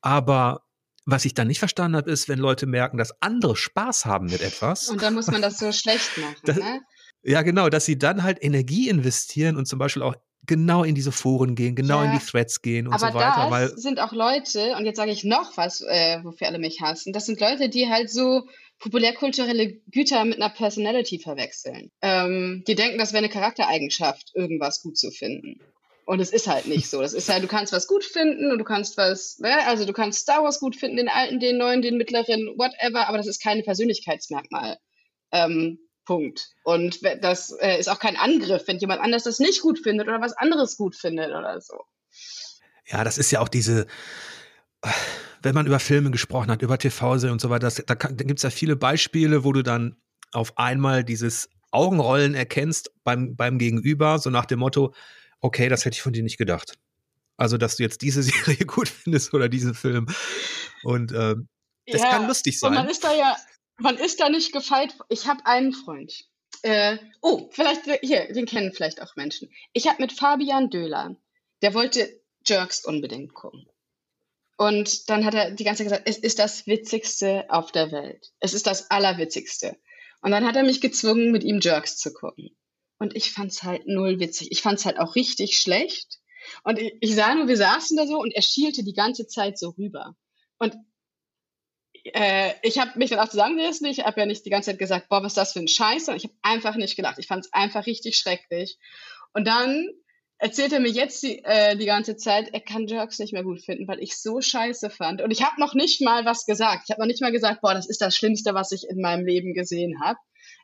Aber 0.00 0.62
was 1.06 1.24
ich 1.24 1.34
dann 1.34 1.46
nicht 1.46 1.60
verstanden 1.60 1.96
habe, 1.96 2.10
ist, 2.10 2.28
wenn 2.28 2.38
Leute 2.38 2.66
merken, 2.66 2.98
dass 2.98 3.14
andere 3.22 3.56
Spaß 3.56 4.04
haben 4.04 4.26
mit 4.26 4.42
etwas. 4.42 4.88
Und 4.88 5.00
dann 5.02 5.14
muss 5.14 5.28
man 5.28 5.40
das 5.40 5.58
so 5.58 5.72
schlecht 5.72 6.18
machen, 6.18 6.36
das, 6.44 6.56
ne? 6.56 6.80
Ja, 7.22 7.42
genau, 7.42 7.68
dass 7.68 7.84
sie 7.84 7.98
dann 7.98 8.22
halt 8.22 8.42
Energie 8.42 8.88
investieren 8.88 9.56
und 9.56 9.66
zum 9.66 9.78
Beispiel 9.78 10.02
auch 10.02 10.16
genau 10.46 10.84
in 10.84 10.94
diese 10.94 11.12
Foren 11.12 11.54
gehen, 11.54 11.74
genau 11.74 12.02
ja, 12.02 12.12
in 12.12 12.18
die 12.18 12.24
Threads 12.24 12.62
gehen 12.62 12.86
und 12.86 12.98
so 12.98 13.06
weiter. 13.06 13.34
Aber 13.34 13.50
weil 13.50 13.78
sind 13.78 14.00
auch 14.00 14.12
Leute, 14.12 14.74
und 14.76 14.84
jetzt 14.84 14.96
sage 14.96 15.12
ich 15.12 15.24
noch 15.24 15.56
was, 15.56 15.80
äh, 15.80 16.18
wofür 16.24 16.48
alle 16.48 16.58
mich 16.58 16.80
hassen, 16.80 17.12
das 17.12 17.26
sind 17.26 17.40
Leute, 17.40 17.68
die 17.68 17.88
halt 17.88 18.10
so 18.10 18.48
populärkulturelle 18.80 19.74
Güter 19.92 20.24
mit 20.24 20.36
einer 20.36 20.48
Personality 20.48 21.18
verwechseln. 21.18 21.90
Ähm, 22.02 22.64
die 22.66 22.74
denken, 22.74 22.98
das 22.98 23.12
wäre 23.12 23.24
eine 23.24 23.32
Charaktereigenschaft, 23.32 24.32
irgendwas 24.34 24.82
gut 24.82 24.96
zu 24.96 25.10
finden. 25.10 25.60
Und 26.06 26.18
es 26.18 26.30
ist 26.30 26.48
halt 26.48 26.66
nicht 26.66 26.88
so. 26.88 27.00
Das 27.00 27.12
ist 27.12 27.28
halt, 27.28 27.44
du 27.44 27.46
kannst 27.46 27.72
was 27.72 27.86
gut 27.86 28.04
finden 28.04 28.50
und 28.50 28.58
du 28.58 28.64
kannst 28.64 28.96
was, 28.96 29.38
ne? 29.38 29.64
also 29.66 29.84
du 29.84 29.92
kannst 29.92 30.20
Star 30.20 30.42
Wars 30.42 30.58
gut 30.58 30.74
finden, 30.74 30.96
den 30.96 31.08
alten, 31.08 31.38
den 31.38 31.58
neuen, 31.58 31.82
den 31.82 31.98
mittleren, 31.98 32.48
whatever, 32.56 33.06
aber 33.06 33.18
das 33.18 33.28
ist 33.28 33.42
keine 33.42 33.62
Persönlichkeitsmerkmal. 33.62 34.78
Ähm, 35.30 35.78
Punkt. 36.04 36.50
Und 36.64 37.00
das 37.22 37.50
äh, 37.60 37.78
ist 37.78 37.88
auch 37.88 37.98
kein 37.98 38.16
Angriff, 38.16 38.64
wenn 38.66 38.78
jemand 38.78 39.00
anders 39.00 39.24
das 39.24 39.38
nicht 39.38 39.62
gut 39.62 39.78
findet 39.78 40.08
oder 40.08 40.20
was 40.20 40.32
anderes 40.32 40.76
gut 40.76 40.96
findet 40.96 41.28
oder 41.30 41.60
so. 41.60 41.84
Ja, 42.86 43.04
das 43.04 43.18
ist 43.18 43.30
ja 43.30 43.40
auch 43.40 43.48
diese, 43.48 43.86
wenn 45.42 45.54
man 45.54 45.66
über 45.66 45.78
Filme 45.78 46.10
gesprochen 46.10 46.50
hat, 46.50 46.62
über 46.62 46.78
TV-Serien 46.78 47.32
und 47.32 47.40
so 47.40 47.50
weiter, 47.50 47.66
das, 47.66 47.76
da, 47.76 47.94
da 47.94 48.08
gibt 48.08 48.38
es 48.38 48.42
ja 48.42 48.50
viele 48.50 48.76
Beispiele, 48.76 49.44
wo 49.44 49.52
du 49.52 49.62
dann 49.62 49.96
auf 50.32 50.58
einmal 50.58 51.04
dieses 51.04 51.48
Augenrollen 51.70 52.34
erkennst 52.34 52.90
beim, 53.04 53.36
beim 53.36 53.58
Gegenüber, 53.58 54.18
so 54.18 54.30
nach 54.30 54.46
dem 54.46 54.58
Motto, 54.58 54.94
okay, 55.40 55.68
das 55.68 55.84
hätte 55.84 55.94
ich 55.94 56.02
von 56.02 56.12
dir 56.12 56.22
nicht 56.22 56.38
gedacht. 56.38 56.78
Also, 57.36 57.56
dass 57.56 57.76
du 57.76 57.82
jetzt 57.82 58.02
diese 58.02 58.22
Serie 58.24 58.66
gut 58.66 58.88
findest 58.88 59.32
oder 59.32 59.48
diesen 59.48 59.74
Film. 59.74 60.06
Und 60.82 61.12
ähm, 61.12 61.48
das 61.86 62.02
ja, 62.02 62.10
kann 62.10 62.26
lustig 62.26 62.58
sein. 62.58 62.70
Und 62.70 62.74
man 62.76 62.88
ist 62.88 63.02
da 63.02 63.12
ja, 63.14 63.36
man 63.80 63.96
ist 63.96 64.20
da 64.20 64.28
nicht 64.28 64.52
gefeit. 64.52 64.94
Ich 65.08 65.26
habe 65.26 65.44
einen 65.46 65.72
Freund. 65.72 66.24
Äh, 66.62 66.98
oh, 67.22 67.48
vielleicht 67.50 67.82
hier, 68.02 68.32
den 68.32 68.46
kennen 68.46 68.72
vielleicht 68.72 69.00
auch 69.00 69.16
Menschen. 69.16 69.50
Ich 69.72 69.88
habe 69.88 70.02
mit 70.02 70.12
Fabian 70.12 70.70
Döhler, 70.70 71.16
der 71.62 71.74
wollte 71.74 72.20
Jerks 72.46 72.84
unbedingt 72.84 73.34
gucken. 73.34 73.66
Und 74.56 75.08
dann 75.08 75.24
hat 75.24 75.34
er 75.34 75.52
die 75.52 75.64
ganze 75.64 75.84
Zeit 75.84 75.90
gesagt, 75.90 76.08
es 76.08 76.18
ist 76.18 76.38
das 76.38 76.66
Witzigste 76.66 77.46
auf 77.48 77.72
der 77.72 77.92
Welt. 77.92 78.30
Es 78.40 78.52
ist 78.52 78.66
das 78.66 78.90
Allerwitzigste. 78.90 79.76
Und 80.20 80.32
dann 80.32 80.46
hat 80.46 80.56
er 80.56 80.64
mich 80.64 80.82
gezwungen, 80.82 81.30
mit 81.30 81.44
ihm 81.44 81.60
Jerks 81.60 81.96
zu 81.96 82.12
gucken. 82.12 82.50
Und 82.98 83.16
ich 83.16 83.32
fand's 83.32 83.62
halt 83.62 83.86
null 83.86 84.20
witzig. 84.20 84.52
Ich 84.52 84.60
fand's 84.60 84.84
halt 84.84 84.98
auch 84.98 85.14
richtig 85.14 85.58
schlecht. 85.58 86.20
Und 86.62 86.78
ich, 86.78 86.94
ich 87.00 87.14
sah 87.14 87.34
nur, 87.34 87.48
wir 87.48 87.56
saßen 87.56 87.96
da 87.96 88.06
so 88.06 88.18
und 88.20 88.32
er 88.34 88.42
schielte 88.42 88.84
die 88.84 88.92
ganze 88.92 89.26
Zeit 89.26 89.58
so 89.58 89.70
rüber. 89.70 90.14
Und 90.58 90.76
äh, 92.04 92.52
ich 92.62 92.78
habe 92.78 92.98
mich 92.98 93.10
dann 93.10 93.18
auch 93.18 93.28
zusammengerissen. 93.28 93.86
Ich 93.86 94.00
habe 94.00 94.20
ja 94.20 94.26
nicht 94.26 94.44
die 94.44 94.50
ganze 94.50 94.70
Zeit 94.70 94.78
gesagt, 94.78 95.08
boah, 95.08 95.22
was 95.22 95.32
ist 95.32 95.36
das 95.36 95.52
für 95.52 95.60
ein 95.60 95.68
Scheiß, 95.68 96.06
sondern 96.06 96.18
ich 96.18 96.24
habe 96.24 96.34
einfach 96.42 96.76
nicht 96.76 96.96
gelacht. 96.96 97.18
Ich 97.18 97.26
fand 97.26 97.44
es 97.44 97.52
einfach 97.52 97.86
richtig 97.86 98.16
schrecklich. 98.16 98.78
Und 99.32 99.46
dann 99.46 99.88
erzählt 100.38 100.72
er 100.72 100.80
mir 100.80 100.90
jetzt 100.90 101.22
die, 101.22 101.44
äh, 101.44 101.76
die 101.76 101.86
ganze 101.86 102.16
Zeit, 102.16 102.48
er 102.52 102.60
kann 102.60 102.86
Jerks 102.86 103.18
nicht 103.18 103.32
mehr 103.32 103.44
gut 103.44 103.62
finden, 103.62 103.86
weil 103.86 104.00
ich 104.00 104.16
so 104.16 104.40
scheiße 104.40 104.90
fand. 104.90 105.20
Und 105.20 105.30
ich 105.30 105.42
habe 105.42 105.60
noch 105.60 105.74
nicht 105.74 106.00
mal 106.00 106.24
was 106.24 106.46
gesagt. 106.46 106.84
Ich 106.86 106.90
habe 106.90 107.00
noch 107.00 107.06
nicht 107.06 107.20
mal 107.20 107.32
gesagt, 107.32 107.60
boah, 107.60 107.74
das 107.74 107.88
ist 107.88 108.00
das 108.00 108.16
Schlimmste, 108.16 108.54
was 108.54 108.72
ich 108.72 108.88
in 108.88 109.00
meinem 109.00 109.26
Leben 109.26 109.54
gesehen 109.54 110.00
habe. 110.02 110.18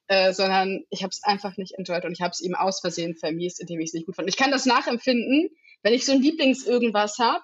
Äh, 0.08 0.32
sondern 0.32 0.84
ich 0.90 1.02
habe 1.02 1.10
es 1.10 1.22
einfach 1.24 1.56
nicht 1.56 1.72
enjoyed 1.76 2.04
und 2.04 2.12
ich 2.12 2.20
habe 2.20 2.30
es 2.30 2.40
ihm 2.40 2.54
aus 2.54 2.80
Versehen 2.80 3.16
vermiest, 3.16 3.60
indem 3.60 3.80
ich 3.80 3.88
es 3.88 3.92
nicht 3.92 4.06
gut 4.06 4.14
fand. 4.14 4.28
Ich 4.28 4.36
kann 4.36 4.52
das 4.52 4.64
nachempfinden, 4.64 5.50
wenn 5.82 5.94
ich 5.94 6.06
so 6.06 6.12
ein 6.12 6.22
Lieblings-Irgendwas 6.22 7.18
habe 7.18 7.42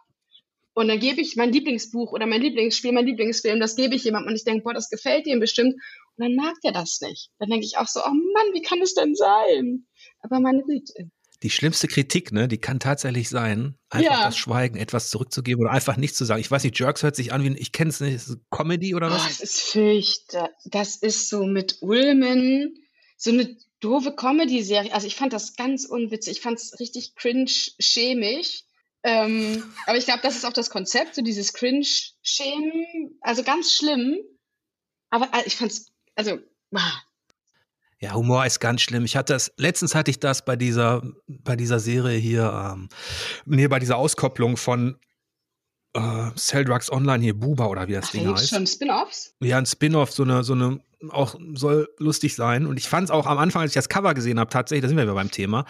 und 0.74 0.88
dann 0.88 1.00
gebe 1.00 1.20
ich 1.20 1.36
mein 1.36 1.52
Lieblingsbuch 1.52 2.12
oder 2.12 2.26
mein 2.26 2.40
Lieblingsspiel, 2.40 2.92
mein 2.92 3.06
Lieblingsfilm, 3.06 3.60
das 3.60 3.76
gebe 3.76 3.94
ich 3.94 4.04
jemandem 4.04 4.30
und 4.30 4.36
ich 4.36 4.44
denke, 4.44 4.62
boah, 4.64 4.72
das 4.72 4.88
gefällt 4.88 5.26
ihm 5.26 5.40
bestimmt. 5.40 5.74
Und 6.16 6.24
dann 6.24 6.34
mag 6.34 6.54
der 6.64 6.72
das 6.72 7.00
nicht. 7.00 7.30
Dann 7.38 7.50
denke 7.50 7.66
ich 7.66 7.76
auch 7.76 7.86
so, 7.86 8.00
oh 8.00 8.08
Mann, 8.08 8.54
wie 8.54 8.62
kann 8.62 8.80
es 8.80 8.94
denn 8.94 9.14
sein? 9.14 9.86
Aber 10.20 10.40
meine 10.40 10.62
Güte. 10.62 11.10
Die 11.42 11.50
schlimmste 11.50 11.88
Kritik, 11.88 12.32
ne, 12.32 12.46
die 12.46 12.58
kann 12.58 12.78
tatsächlich 12.78 13.28
sein, 13.28 13.76
einfach 13.90 14.12
ja. 14.12 14.24
das 14.24 14.36
Schweigen, 14.36 14.76
etwas 14.76 15.10
zurückzugeben 15.10 15.64
oder 15.64 15.72
einfach 15.72 15.96
nichts 15.96 16.16
zu 16.16 16.24
sagen. 16.24 16.40
Ich 16.40 16.50
weiß 16.50 16.62
nicht, 16.62 16.78
Jerks 16.78 17.02
hört 17.02 17.16
sich 17.16 17.32
an 17.32 17.42
wie, 17.42 17.58
ich 17.58 17.72
kenne 17.72 17.90
es 17.90 18.00
nicht, 18.00 18.14
ist 18.14 18.38
Comedy 18.50 18.94
oder 18.94 19.10
was? 19.10 19.22
Oh, 19.22 19.28
das 19.28 19.40
ist 19.40 19.60
fürchter. 19.60 20.50
Das 20.64 20.96
ist 20.96 21.28
so 21.28 21.44
mit 21.44 21.78
Ulmen, 21.80 22.74
so 23.16 23.30
eine 23.30 23.56
doofe 23.80 24.14
Comedy-Serie. 24.14 24.94
Also 24.94 25.06
ich 25.06 25.16
fand 25.16 25.32
das 25.32 25.56
ganz 25.56 25.84
unwitzig. 25.84 26.36
Ich 26.36 26.40
fand 26.40 26.58
es 26.58 26.78
richtig 26.78 27.16
cringe, 27.16 27.50
schämig. 27.78 28.64
Ähm, 29.04 29.62
aber 29.86 29.98
ich 29.98 30.04
glaube, 30.04 30.20
das 30.22 30.36
ist 30.36 30.44
auch 30.44 30.52
das 30.52 30.70
Konzept, 30.70 31.14
so 31.14 31.22
dieses 31.22 31.52
Cringe-Schämen. 31.52 33.18
Also 33.20 33.42
ganz 33.42 33.72
schlimm. 33.72 34.18
Aber 35.10 35.26
äh, 35.32 35.42
ich 35.44 35.56
fand's, 35.56 35.86
also, 36.14 36.38
ah. 36.74 36.92
Ja, 37.98 38.14
Humor 38.14 38.44
ist 38.46 38.60
ganz 38.60 38.80
schlimm. 38.80 39.04
Ich 39.04 39.16
hatte 39.16 39.32
das, 39.32 39.52
letztens 39.56 39.94
hatte 39.94 40.10
ich 40.10 40.18
das 40.18 40.44
bei 40.44 40.56
dieser, 40.56 41.02
bei 41.26 41.54
dieser 41.56 41.78
Serie 41.78 42.18
hier, 42.18 42.72
ähm, 42.74 42.88
nee, 43.44 43.68
bei 43.68 43.78
dieser 43.78 43.96
Auskopplung 43.96 44.56
von 44.56 44.98
äh, 45.94 46.30
Cell 46.36 46.64
Drugs 46.64 46.90
Online 46.90 47.22
hier, 47.22 47.38
Buba 47.38 47.66
oder 47.66 47.88
wie 47.88 47.92
das 47.92 48.06
Ach, 48.08 48.12
Ding 48.12 48.28
heißt. 48.28 48.48
schon 48.48 48.66
Spin-Offs? 48.66 49.34
Ja, 49.40 49.58
ein 49.58 49.66
Spin-Off, 49.66 50.12
so 50.12 50.22
eine, 50.22 50.42
so 50.42 50.54
eine, 50.54 50.80
auch 51.10 51.38
soll 51.54 51.88
lustig 51.98 52.34
sein. 52.34 52.66
Und 52.66 52.76
ich 52.76 52.88
fand 52.88 53.04
es 53.04 53.10
auch 53.10 53.26
am 53.26 53.38
Anfang, 53.38 53.62
als 53.62 53.72
ich 53.72 53.76
das 53.76 53.88
Cover 53.88 54.14
gesehen 54.14 54.40
habe, 54.40 54.50
tatsächlich, 54.50 54.82
da 54.82 54.88
sind 54.88 54.96
wir 54.96 55.04
wieder 55.04 55.14
beim 55.14 55.30
Thema. 55.30 55.64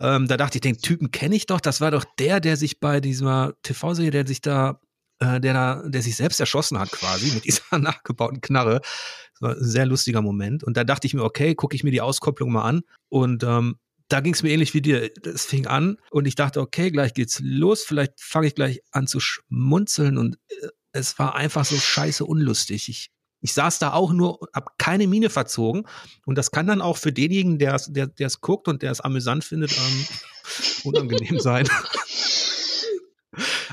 Ähm, 0.00 0.26
da 0.26 0.36
dachte 0.36 0.58
ich, 0.58 0.62
den 0.62 0.78
Typen 0.78 1.10
kenne 1.10 1.36
ich 1.36 1.46
doch. 1.46 1.60
Das 1.60 1.80
war 1.80 1.90
doch 1.90 2.04
der, 2.18 2.40
der 2.40 2.56
sich 2.56 2.80
bei 2.80 3.00
dieser 3.00 3.54
TV-Serie, 3.62 4.10
der 4.10 4.26
sich 4.26 4.40
da, 4.40 4.80
äh, 5.18 5.40
der 5.40 5.52
da, 5.52 5.82
der 5.86 6.02
sich 6.02 6.16
selbst 6.16 6.40
erschossen 6.40 6.78
hat 6.78 6.90
quasi 6.90 7.32
mit 7.34 7.44
dieser 7.44 7.62
nachgebauten 7.78 8.40
Knarre. 8.40 8.80
Das 8.80 9.42
war 9.42 9.50
ein 9.56 9.64
sehr 9.64 9.86
lustiger 9.86 10.22
Moment. 10.22 10.64
Und 10.64 10.76
da 10.76 10.84
dachte 10.84 11.06
ich 11.06 11.14
mir, 11.14 11.22
okay, 11.22 11.54
gucke 11.54 11.76
ich 11.76 11.84
mir 11.84 11.90
die 11.90 12.00
Auskopplung 12.00 12.50
mal 12.50 12.62
an. 12.62 12.82
Und 13.08 13.42
ähm, 13.42 13.76
da 14.08 14.20
ging 14.20 14.34
es 14.34 14.42
mir 14.42 14.50
ähnlich 14.50 14.74
wie 14.74 14.82
dir. 14.82 15.10
Es 15.24 15.44
fing 15.44 15.66
an 15.66 15.96
und 16.10 16.26
ich 16.26 16.34
dachte, 16.34 16.60
okay, 16.60 16.90
gleich 16.90 17.14
geht's 17.14 17.40
los. 17.42 17.84
Vielleicht 17.84 18.20
fange 18.20 18.48
ich 18.48 18.54
gleich 18.54 18.80
an 18.90 19.06
zu 19.06 19.20
schmunzeln 19.20 20.18
und 20.18 20.38
äh, 20.48 20.68
es 20.92 21.18
war 21.18 21.34
einfach 21.34 21.64
so 21.64 21.76
scheiße 21.76 22.24
unlustig. 22.24 22.88
Ich, 22.88 23.10
ich 23.40 23.52
saß 23.54 23.78
da 23.78 23.92
auch 23.92 24.12
nur, 24.12 24.40
hab 24.54 24.78
keine 24.78 25.06
Miene 25.06 25.30
verzogen 25.30 25.86
und 26.26 26.36
das 26.36 26.50
kann 26.50 26.66
dann 26.66 26.82
auch 26.82 26.96
für 26.96 27.12
denjenigen, 27.12 27.58
der 27.58 27.80
es 28.18 28.40
guckt 28.40 28.68
und 28.68 28.82
der 28.82 28.90
es 28.90 29.00
amüsant 29.00 29.44
findet, 29.44 29.72
ähm, 29.76 30.06
unangenehm 30.84 31.40
sein. 31.40 31.68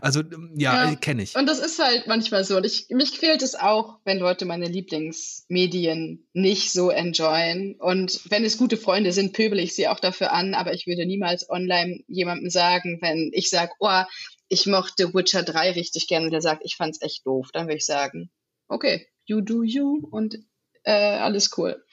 Also 0.01 0.21
ähm, 0.21 0.53
ja, 0.55 0.89
ja. 0.89 0.95
kenne 0.95 1.23
ich. 1.23 1.35
Und 1.35 1.47
das 1.47 1.59
ist 1.59 1.79
halt 1.79 2.07
manchmal 2.07 2.43
so. 2.43 2.57
Und 2.57 2.65
ich, 2.65 2.87
mich 2.89 3.13
quält 3.13 3.41
es 3.41 3.55
auch, 3.55 3.99
wenn 4.05 4.19
Leute 4.19 4.45
meine 4.45 4.67
Lieblingsmedien 4.67 6.27
nicht 6.33 6.71
so 6.71 6.89
enjoyen. 6.89 7.75
Und 7.79 8.21
wenn 8.29 8.43
es 8.43 8.57
gute 8.57 8.77
Freunde 8.77 9.11
sind, 9.11 9.33
pöbel 9.33 9.59
ich 9.59 9.75
sie 9.75 9.87
auch 9.87 9.99
dafür 9.99 10.31
an. 10.31 10.53
Aber 10.53 10.73
ich 10.73 10.87
würde 10.87 11.05
niemals 11.05 11.49
online 11.49 12.03
jemandem 12.07 12.49
sagen, 12.49 12.99
wenn 13.01 13.31
ich 13.33 13.49
sage, 13.49 13.71
oh, 13.79 14.03
ich 14.49 14.65
mochte 14.65 15.13
Witcher 15.13 15.43
3 15.43 15.71
richtig 15.71 16.07
gerne 16.07 16.25
und 16.25 16.31
der 16.31 16.41
sagt, 16.41 16.61
ich 16.63 16.75
fand's 16.75 17.01
echt 17.01 17.25
doof, 17.25 17.49
dann 17.51 17.65
würde 17.65 17.77
ich 17.77 17.85
sagen, 17.85 18.29
okay, 18.69 19.07
you 19.27 19.41
do 19.41 19.63
you 19.63 20.07
und 20.09 20.39
äh, 20.83 20.91
alles 20.91 21.57
cool. 21.57 21.83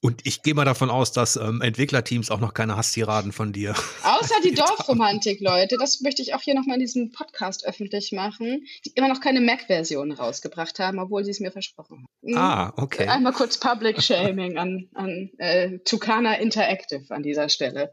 Und 0.00 0.24
ich 0.24 0.42
gehe 0.42 0.54
mal 0.54 0.64
davon 0.64 0.90
aus, 0.90 1.10
dass 1.10 1.34
ähm, 1.34 1.60
Entwicklerteams 1.60 2.30
auch 2.30 2.38
noch 2.38 2.54
keine 2.54 2.76
Hasstiraden 2.76 3.32
von 3.32 3.52
dir. 3.52 3.74
Außer 4.04 4.36
die 4.44 4.54
Dorfromantik, 4.54 5.40
Leute. 5.40 5.76
Das 5.76 6.00
möchte 6.02 6.22
ich 6.22 6.34
auch 6.34 6.40
hier 6.40 6.54
nochmal 6.54 6.74
in 6.76 6.80
diesem 6.80 7.10
Podcast 7.10 7.66
öffentlich 7.66 8.12
machen, 8.12 8.64
die 8.84 8.90
immer 8.90 9.08
noch 9.08 9.20
keine 9.20 9.40
Mac-Version 9.40 10.12
rausgebracht 10.12 10.78
haben, 10.78 11.00
obwohl 11.00 11.24
sie 11.24 11.32
es 11.32 11.40
mir 11.40 11.50
versprochen 11.50 12.06
haben. 12.22 12.36
Ah, 12.36 12.72
okay. 12.76 13.08
Einmal 13.08 13.32
kurz 13.32 13.58
Public 13.58 14.00
Shaming 14.00 14.56
an, 14.56 14.88
an 14.94 15.30
äh, 15.38 15.80
Tucana 15.80 16.34
Interactive 16.34 17.12
an 17.12 17.24
dieser 17.24 17.48
Stelle. 17.48 17.92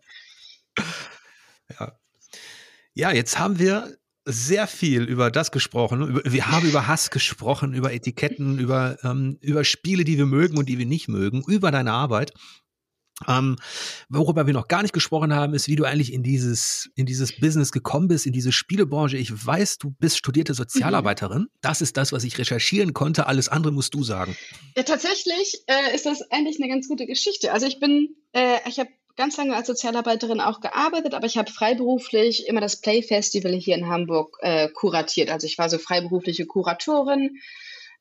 Ja. 1.79 1.99
Ja, 2.93 3.11
jetzt 3.11 3.39
haben 3.39 3.57
wir 3.57 3.97
sehr 4.25 4.67
viel 4.67 5.03
über 5.03 5.29
das 5.31 5.51
gesprochen. 5.51 6.21
Wir 6.25 6.51
haben 6.51 6.67
über 6.67 6.87
Hass 6.87 7.11
gesprochen, 7.11 7.73
über 7.73 7.93
Etiketten, 7.93 8.59
über, 8.59 8.97
ähm, 9.03 9.37
über 9.41 9.63
Spiele, 9.63 10.03
die 10.03 10.17
wir 10.17 10.25
mögen 10.25 10.57
und 10.57 10.67
die 10.67 10.79
wir 10.79 10.85
nicht 10.85 11.07
mögen, 11.07 11.43
über 11.47 11.71
deine 11.71 11.93
Arbeit. 11.93 12.33
Ähm, 13.27 13.55
worüber 14.09 14.45
wir 14.45 14.53
noch 14.53 14.67
gar 14.67 14.81
nicht 14.81 14.93
gesprochen 14.93 15.33
haben, 15.33 15.53
ist, 15.53 15.69
wie 15.69 15.77
du 15.77 15.85
eigentlich 15.85 16.11
in 16.11 16.21
dieses, 16.21 16.89
in 16.95 17.05
dieses 17.05 17.39
Business 17.39 17.71
gekommen 17.71 18.09
bist, 18.09 18.25
in 18.25 18.33
diese 18.33 18.51
Spielebranche. 18.51 19.17
Ich 19.17 19.31
weiß, 19.45 19.77
du 19.77 19.91
bist 19.91 20.17
studierte 20.17 20.53
Sozialarbeiterin. 20.53 21.43
Mhm. 21.43 21.49
Das 21.61 21.81
ist 21.81 21.95
das, 21.95 22.11
was 22.11 22.25
ich 22.25 22.37
recherchieren 22.37 22.93
konnte. 22.93 23.27
Alles 23.27 23.47
andere 23.47 23.71
musst 23.71 23.93
du 23.93 24.03
sagen. 24.03 24.35
Ja, 24.75 24.83
tatsächlich 24.83 25.63
äh, 25.67 25.95
ist 25.95 26.05
das 26.05 26.23
eigentlich 26.29 26.59
eine 26.59 26.67
ganz 26.67 26.89
gute 26.89 27.05
Geschichte. 27.05 27.53
Also 27.53 27.67
ich 27.67 27.79
bin, 27.79 28.15
äh, 28.33 28.57
ich 28.67 28.79
habe 28.79 28.89
ganz 29.15 29.37
lange 29.37 29.55
als 29.55 29.67
Sozialarbeiterin 29.67 30.41
auch 30.41 30.59
gearbeitet, 30.59 31.13
aber 31.13 31.25
ich 31.25 31.37
habe 31.37 31.51
freiberuflich 31.51 32.47
immer 32.47 32.61
das 32.61 32.81
Play 32.81 33.01
Festival 33.01 33.53
hier 33.53 33.75
in 33.75 33.87
Hamburg 33.87 34.37
äh, 34.41 34.69
kuratiert. 34.69 35.29
Also 35.29 35.47
ich 35.47 35.57
war 35.57 35.69
so 35.69 35.77
freiberufliche 35.77 36.45
Kuratorin 36.45 37.39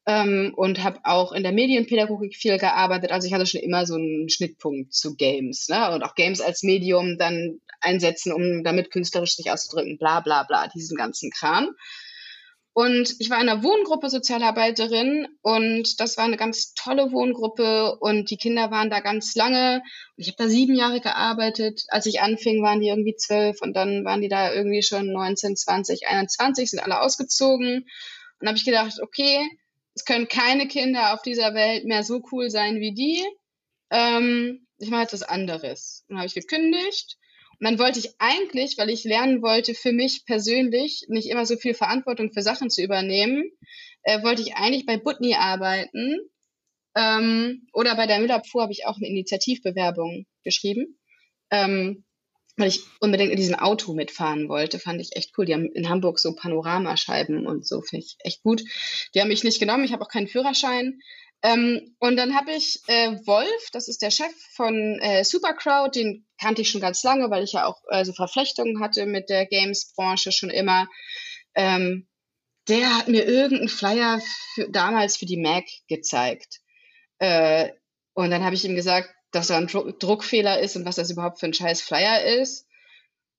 ähm, 0.07 0.53
und 0.57 0.83
habe 0.83 1.01
auch 1.05 1.33
in 1.33 1.43
der 1.43 1.53
Medienpädagogik 1.53 2.37
viel 2.37 2.59
gearbeitet. 2.59 3.13
Also 3.13 3.27
ich 3.27 3.33
hatte 3.33 3.47
schon 3.47 3.61
immer 3.61 3.87
so 3.87 3.95
einen 3.95 4.29
Schnittpunkt 4.29 4.93
zu 4.93 5.15
Games 5.15 5.69
ne? 5.69 5.93
und 5.93 6.03
auch 6.03 6.15
Games 6.15 6.41
als 6.41 6.63
Medium 6.63 7.17
dann 7.19 7.61
einsetzen, 7.81 8.33
um 8.33 8.65
damit 8.65 8.91
künstlerisch 8.91 9.37
sich 9.37 9.51
auszudrücken, 9.51 9.99
bla 9.99 10.21
bla 10.21 10.43
bla, 10.43 10.69
diesen 10.69 10.97
ganzen 10.97 11.31
Kram. 11.31 11.71
Und 12.75 13.15
ich 13.21 13.31
war 13.31 13.41
in 13.41 13.49
einer 13.49 13.63
Wohngruppe 13.63 14.11
Sozialarbeiterin 14.11 15.29
und 15.43 16.01
das 16.01 16.17
war 16.17 16.25
eine 16.25 16.37
ganz 16.37 16.75
tolle 16.75 17.13
Wohngruppe 17.13 17.97
und 18.01 18.31
die 18.31 18.37
Kinder 18.37 18.73
waren 18.73 18.91
da 18.91 18.99
ganz 18.99 19.37
lange. 19.37 19.81
Ich 20.17 20.27
habe 20.27 20.37
da 20.39 20.49
sieben 20.49 20.75
Jahre 20.75 21.01
gearbeitet. 21.01 21.85
Als 21.89 22.07
ich 22.07 22.21
anfing, 22.21 22.65
waren 22.65 22.81
die 22.81 22.89
irgendwie 22.89 23.15
zwölf 23.15 23.63
und 23.63 23.75
dann 23.75 24.05
waren 24.05 24.23
die 24.23 24.29
da 24.29 24.53
irgendwie 24.53 24.83
schon 24.83 25.13
19, 25.13 25.55
20, 25.55 26.09
21, 26.09 26.71
sind 26.71 26.81
alle 26.81 27.01
ausgezogen. 27.01 27.87
Und 28.41 28.49
habe 28.49 28.59
ich 28.59 28.65
gedacht, 28.65 28.99
okay, 29.01 29.47
es 29.95 30.05
können 30.05 30.27
keine 30.27 30.67
Kinder 30.67 31.15
auf 31.15 31.23
dieser 31.23 31.55
Welt 31.55 31.85
mehr 31.85 32.03
so 32.03 32.23
cool 32.33 32.51
sein 32.51 32.81
wie 32.81 32.93
die. 32.93 33.25
Ähm, 33.91 34.67
ich 34.79 34.91
mache 34.91 35.05
etwas 35.05 35.23
anderes. 35.23 36.05
Und 36.09 36.17
habe 36.17 36.27
ich 36.27 36.35
gekündigt 36.35 37.19
dann 37.61 37.79
wollte 37.79 37.99
ich 37.99 38.15
eigentlich, 38.19 38.77
weil 38.79 38.91
ich 38.91 39.05
lernen 39.05 39.43
wollte, 39.43 39.75
für 39.75 39.93
mich 39.93 40.25
persönlich 40.27 41.05
nicht 41.09 41.29
immer 41.29 41.47
so 41.47 41.57
viel 41.57 41.75
Verantwortung 41.75 42.33
für 42.33 42.43
Sachen 42.43 42.71
zu 42.71 42.83
übernehmen, 42.83 43.51
äh, 44.03 44.23
wollte 44.23 44.43
ich 44.43 44.57
eigentlich 44.57 44.87
bei 44.87 44.97
Butni 44.97 45.35
arbeiten. 45.35 46.19
Ähm, 46.97 47.67
oder 47.73 47.97
bei 47.97 48.07
der 48.07 48.21
Müllabfuhr 48.21 48.63
habe 48.63 48.73
ich 48.73 48.87
auch 48.87 48.97
eine 48.97 49.09
Initiativbewerbung 49.09 50.27
geschrieben. 50.45 50.99
Ähm, 51.51 52.05
weil 52.57 52.69
ich 52.69 52.81
unbedingt 53.01 53.31
in 53.31 53.37
diesem 53.37 53.57
Auto 53.57 53.95
mitfahren 53.95 54.49
wollte, 54.49 54.79
fand 54.79 55.01
ich 55.01 55.17
echt 55.17 55.33
cool. 55.37 55.45
Die 55.45 55.55
haben 55.55 55.71
in 55.73 55.89
Hamburg 55.89 56.21
so 56.21 56.35
Panoramascheiben 56.35 57.47
und 57.47 57.67
so, 57.67 57.81
finde 57.83 58.05
ich 58.05 58.17
echt 58.21 58.43
gut. 58.43 58.63
Die 59.15 59.21
haben 59.21 59.29
mich 59.29 59.45
nicht 59.45 59.59
genommen, 59.59 59.85
ich 59.85 59.93
habe 59.93 60.05
auch 60.05 60.09
keinen 60.09 60.29
Führerschein. 60.29 61.01
Ähm, 61.43 61.95
und 61.99 62.17
dann 62.17 62.35
habe 62.35 62.53
ich 62.53 62.81
äh, 62.87 63.19
Wolf, 63.27 63.69
das 63.73 63.89
ist 63.89 64.03
der 64.03 64.11
Chef 64.11 64.33
von 64.55 64.99
äh, 65.01 65.25
Supercrowd, 65.25 65.95
den 65.95 66.27
kannte 66.41 66.63
ich 66.63 66.71
schon 66.71 66.81
ganz 66.81 67.03
lange, 67.03 67.29
weil 67.31 67.45
ich 67.45 67.53
ja 67.53 67.67
auch 67.67 67.83
äh, 67.91 68.05
so 68.05 68.13
Verflechtungen 68.13 68.81
hatte 68.81 69.05
mit 69.05 69.29
der 69.29 69.47
Games-Branche 69.47 70.33
schon 70.33 70.51
immer. 70.51 70.89
Ähm, 71.55 72.09
der 72.69 72.97
hat 72.97 73.09
mir 73.09 73.27
irgendeinen 73.27 73.69
Flyer 73.69 74.23
für, 74.55 74.71
damals 74.71 75.19
für 75.19 75.27
die 75.27 75.37
Mac 75.37 75.65
gezeigt. 75.89 76.61
Äh, 77.19 77.71
und 78.15 78.31
dann 78.31 78.43
habe 78.43 78.55
ich 78.55 78.65
ihm 78.65 78.75
gesagt, 78.75 79.11
dass 79.35 79.49
da 79.49 79.57
ein 79.57 79.67
Dru 79.67 79.93
Druckfehler 79.93 80.61
ist 80.61 80.77
und 80.77 80.85
was 80.85 80.97
das 80.97 81.11
überhaupt 81.11 81.41
für 81.41 81.47
ein 81.47 81.55
scheiß 81.55 81.81
Flyer 81.81 82.25
ist. 82.41 82.67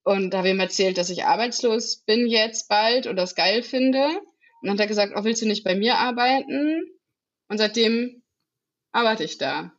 Und 0.04 0.36
habe 0.36 0.50
ihm 0.50 0.60
erzählt, 0.60 0.98
dass 0.98 1.10
ich 1.10 1.26
arbeitslos 1.26 1.98
bin 1.98 2.28
jetzt 2.28 2.70
bald 2.70 3.08
und 3.08 3.16
das 3.16 3.34
geil 3.34 3.64
finde. 3.64 4.06
Und 4.62 4.68
dann 4.68 4.74
hat 4.74 4.82
er 4.82 4.88
gesagt, 4.88 5.14
oh, 5.16 5.24
willst 5.24 5.42
du 5.42 5.48
nicht 5.48 5.64
bei 5.64 5.76
mir 5.76 5.98
arbeiten? 5.98 6.84
Und 7.48 7.58
seitdem 7.58 8.22
arbeite 8.92 9.24
ich 9.24 9.38
da. 9.38 9.72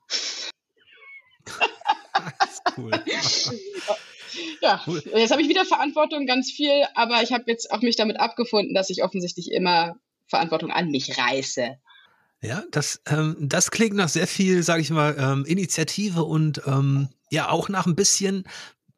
cool. 2.77 2.91
ja, 4.61 4.83
cool. 4.87 5.03
jetzt 5.15 5.31
habe 5.31 5.43
ich 5.43 5.49
wieder 5.49 5.65
Verantwortung, 5.65 6.27
ganz 6.27 6.51
viel, 6.51 6.85
aber 6.95 7.23
ich 7.23 7.33
habe 7.33 7.45
jetzt 7.47 7.71
auch 7.71 7.83
mich 7.83 7.97
damit 7.97 8.19
abgefunden, 8.19 8.75
dass 8.75 8.91
ich 8.91 9.05
offensichtlich 9.05 9.51
immer 9.53 9.97
Verantwortung 10.29 10.71
an 10.71 10.91
mich 10.91 11.19
reiße. 11.19 11.79
Ja, 12.43 12.65
das, 12.71 13.01
ähm, 13.07 13.37
das 13.41 13.71
klingt 13.71 13.97
nach 13.97 14.09
sehr 14.09 14.27
viel, 14.27 14.63
sage 14.63 14.83
ich 14.83 14.91
mal, 14.91 15.17
ähm, 15.19 15.45
Initiative 15.47 16.23
und 16.25 16.63
ähm, 16.67 17.09
ja 17.31 17.49
auch 17.49 17.69
nach 17.69 17.87
ein 17.87 17.97
bisschen. 17.97 18.45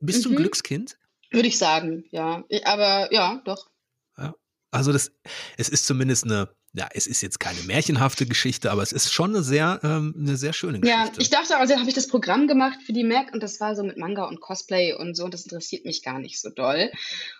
Bist 0.01 0.21
mhm. 0.21 0.23
du 0.25 0.31
ein. 0.31 0.37
Glückskind? 0.37 0.99
Würde 1.31 1.49
ich 1.49 1.59
sagen, 1.59 2.05
ja. 2.11 2.45
Aber 2.65 3.13
ja, 3.13 3.41
doch. 3.45 3.69
Ja. 4.17 4.35
Also 4.71 4.93
das, 4.93 5.13
es 5.57 5.69
ist 5.69 5.87
zumindest 5.87 6.25
eine 6.25 6.49
ja, 6.75 6.87
es 6.93 7.07
ist 7.07 7.23
jetzt 7.23 7.41
keine 7.41 7.61
märchenhafte 7.63 8.27
Geschichte, 8.27 8.71
aber 8.71 8.83
es 8.83 8.93
ist 8.93 9.13
schon 9.13 9.35
eine 9.35 9.43
sehr, 9.43 9.81
ähm, 9.83 10.15
eine 10.19 10.37
sehr 10.37 10.53
schöne 10.53 10.81
Geschichte. 10.81 11.03
Ja, 11.03 11.13
ich 11.19 11.31
dachte, 11.31 11.57
also 11.57 11.77
habe 11.77 11.89
ich 11.89 11.95
das 11.95 12.09
Programm 12.09 12.47
gemacht 12.47 12.79
für 12.85 12.93
die 12.93 13.05
Mac 13.05 13.33
und 13.33 13.43
das 13.43 13.59
war 13.59 13.75
so 13.75 13.83
mit 13.83 13.97
Manga 13.97 14.25
und 14.25 14.41
Cosplay 14.41 14.93
und 14.93 15.17
so 15.17 15.25
und 15.25 15.33
das 15.33 15.45
interessiert 15.45 15.87
mich 15.87 16.03
gar 16.03 16.19
nicht 16.19 16.41
so 16.41 16.51
doll. 16.51 16.91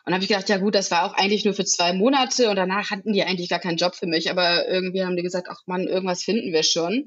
Und 0.07 0.15
habe 0.15 0.23
ich 0.23 0.29
gedacht, 0.29 0.49
ja 0.49 0.57
gut, 0.57 0.75
das 0.75 0.91
war 0.91 1.05
auch 1.05 1.15
eigentlich 1.15 1.45
nur 1.45 1.55
für 1.55 1.67
zwei 1.67 1.93
Monate 1.93 2.49
und 2.49 2.57
danach 2.57 2.91
hatten 2.91 3.13
die 3.13 3.23
eigentlich 3.23 3.51
gar 3.51 3.61
keinen 3.61 3.77
Job 3.77 3.95
für 3.95 4.07
mich, 4.07 4.31
aber 4.31 4.67
irgendwie 4.67 5.05
haben 5.05 5.17
die 5.17 5.23
gesagt, 5.23 5.49
ach 5.51 5.61
Mann, 5.67 5.87
irgendwas 5.87 6.23
finden 6.23 6.53
wir 6.53 6.63
schon. 6.63 7.07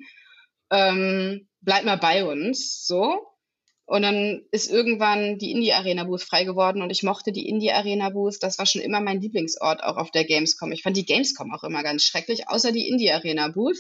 Ähm, 0.69 1.47
bleib 1.61 1.85
mal 1.85 1.97
bei 1.97 2.23
uns, 2.23 2.85
so. 2.85 3.30
Und 3.85 4.03
dann 4.03 4.43
ist 4.51 4.71
irgendwann 4.71 5.37
die 5.37 5.51
Indie 5.51 5.73
Arena 5.73 6.05
Booth 6.05 6.23
frei 6.23 6.45
geworden 6.45 6.81
und 6.81 6.91
ich 6.91 7.03
mochte 7.03 7.31
die 7.31 7.49
Indie 7.49 7.71
Arena 7.71 8.09
Booth. 8.09 8.37
Das 8.41 8.57
war 8.57 8.65
schon 8.65 8.81
immer 8.81 9.01
mein 9.01 9.19
Lieblingsort 9.19 9.83
auch 9.83 9.97
auf 9.97 10.11
der 10.11 10.23
Gamescom. 10.23 10.71
Ich 10.71 10.83
fand 10.83 10.95
die 10.95 11.05
Gamescom 11.05 11.53
auch 11.53 11.63
immer 11.63 11.83
ganz 11.83 12.03
schrecklich, 12.03 12.47
außer 12.47 12.71
die 12.71 12.87
Indie 12.87 13.11
Arena 13.11 13.49
Booth. 13.49 13.79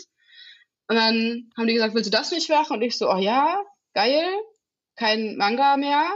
Und 0.87 0.97
dann 0.97 1.49
haben 1.55 1.67
die 1.67 1.73
gesagt, 1.73 1.95
willst 1.95 2.07
du 2.07 2.17
das 2.17 2.31
nicht 2.31 2.49
machen? 2.49 2.77
Und 2.77 2.81
ich 2.81 2.97
so, 2.97 3.09
oh 3.09 3.17
ja, 3.17 3.63
geil, 3.93 4.25
kein 4.95 5.37
Manga 5.37 5.77
mehr. 5.77 6.09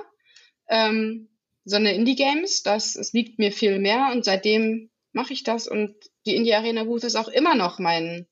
Ähm, 0.67 1.29
sondern 1.65 1.95
Indie-Games. 1.95 2.63
Das 2.63 2.95
es 2.95 3.13
liegt 3.13 3.39
mir 3.39 3.51
viel 3.51 3.79
mehr 3.79 4.09
und 4.11 4.23
seitdem 4.23 4.89
mache 5.11 5.33
ich 5.33 5.43
das 5.43 5.67
und 5.67 5.95
die 6.25 6.35
Indie 6.35 6.53
Arena 6.53 6.83
Booth 6.83 7.03
ist 7.03 7.15
auch 7.15 7.27
immer 7.27 7.55
noch 7.55 7.79
mein 7.79 8.27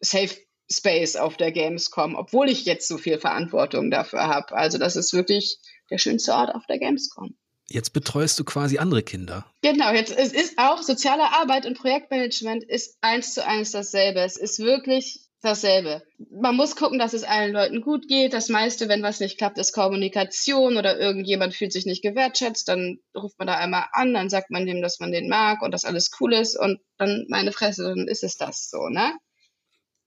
Safe 0.00 0.34
Space 0.70 1.16
auf 1.16 1.36
der 1.36 1.52
Gamescom, 1.52 2.14
obwohl 2.14 2.48
ich 2.48 2.64
jetzt 2.64 2.88
so 2.88 2.98
viel 2.98 3.18
Verantwortung 3.18 3.90
dafür 3.90 4.26
habe. 4.26 4.54
Also 4.54 4.78
das 4.78 4.96
ist 4.96 5.12
wirklich 5.12 5.58
der 5.90 5.98
schönste 5.98 6.32
Ort 6.32 6.54
auf 6.54 6.66
der 6.66 6.78
Gamescom. 6.78 7.36
Jetzt 7.68 7.90
betreust 7.92 8.38
du 8.38 8.44
quasi 8.44 8.78
andere 8.78 9.02
Kinder. 9.02 9.46
Genau, 9.62 9.92
jetzt 9.92 10.14
es 10.16 10.32
ist 10.32 10.58
auch 10.58 10.82
soziale 10.82 11.32
Arbeit 11.32 11.64
und 11.64 11.78
Projektmanagement 11.78 12.62
ist 12.62 12.98
eins 13.00 13.32
zu 13.32 13.44
eins 13.46 13.70
dasselbe. 13.70 14.20
Es 14.20 14.36
ist 14.36 14.58
wirklich 14.58 15.20
dasselbe. 15.44 16.02
Man 16.30 16.56
muss 16.56 16.76
gucken, 16.76 16.98
dass 16.98 17.12
es 17.12 17.22
allen 17.22 17.52
Leuten 17.52 17.80
gut 17.80 18.08
geht. 18.08 18.32
Das 18.32 18.48
meiste, 18.48 18.88
wenn 18.88 19.02
was 19.02 19.20
nicht 19.20 19.38
klappt, 19.38 19.58
ist 19.58 19.72
Kommunikation 19.72 20.76
oder 20.76 20.98
irgendjemand 20.98 21.54
fühlt 21.54 21.72
sich 21.72 21.86
nicht 21.86 22.02
gewertschätzt, 22.02 22.68
dann 22.68 22.98
ruft 23.14 23.38
man 23.38 23.46
da 23.46 23.56
einmal 23.56 23.84
an, 23.92 24.14
dann 24.14 24.30
sagt 24.30 24.50
man 24.50 24.66
dem, 24.66 24.82
dass 24.82 25.00
man 25.00 25.12
den 25.12 25.28
mag 25.28 25.62
und 25.62 25.72
dass 25.72 25.84
alles 25.84 26.10
cool 26.20 26.32
ist 26.32 26.58
und 26.58 26.80
dann 26.98 27.26
meine 27.28 27.52
Fresse, 27.52 27.84
dann 27.84 28.08
ist 28.08 28.24
es 28.24 28.36
das 28.36 28.70
so, 28.70 28.88
ne? 28.88 29.12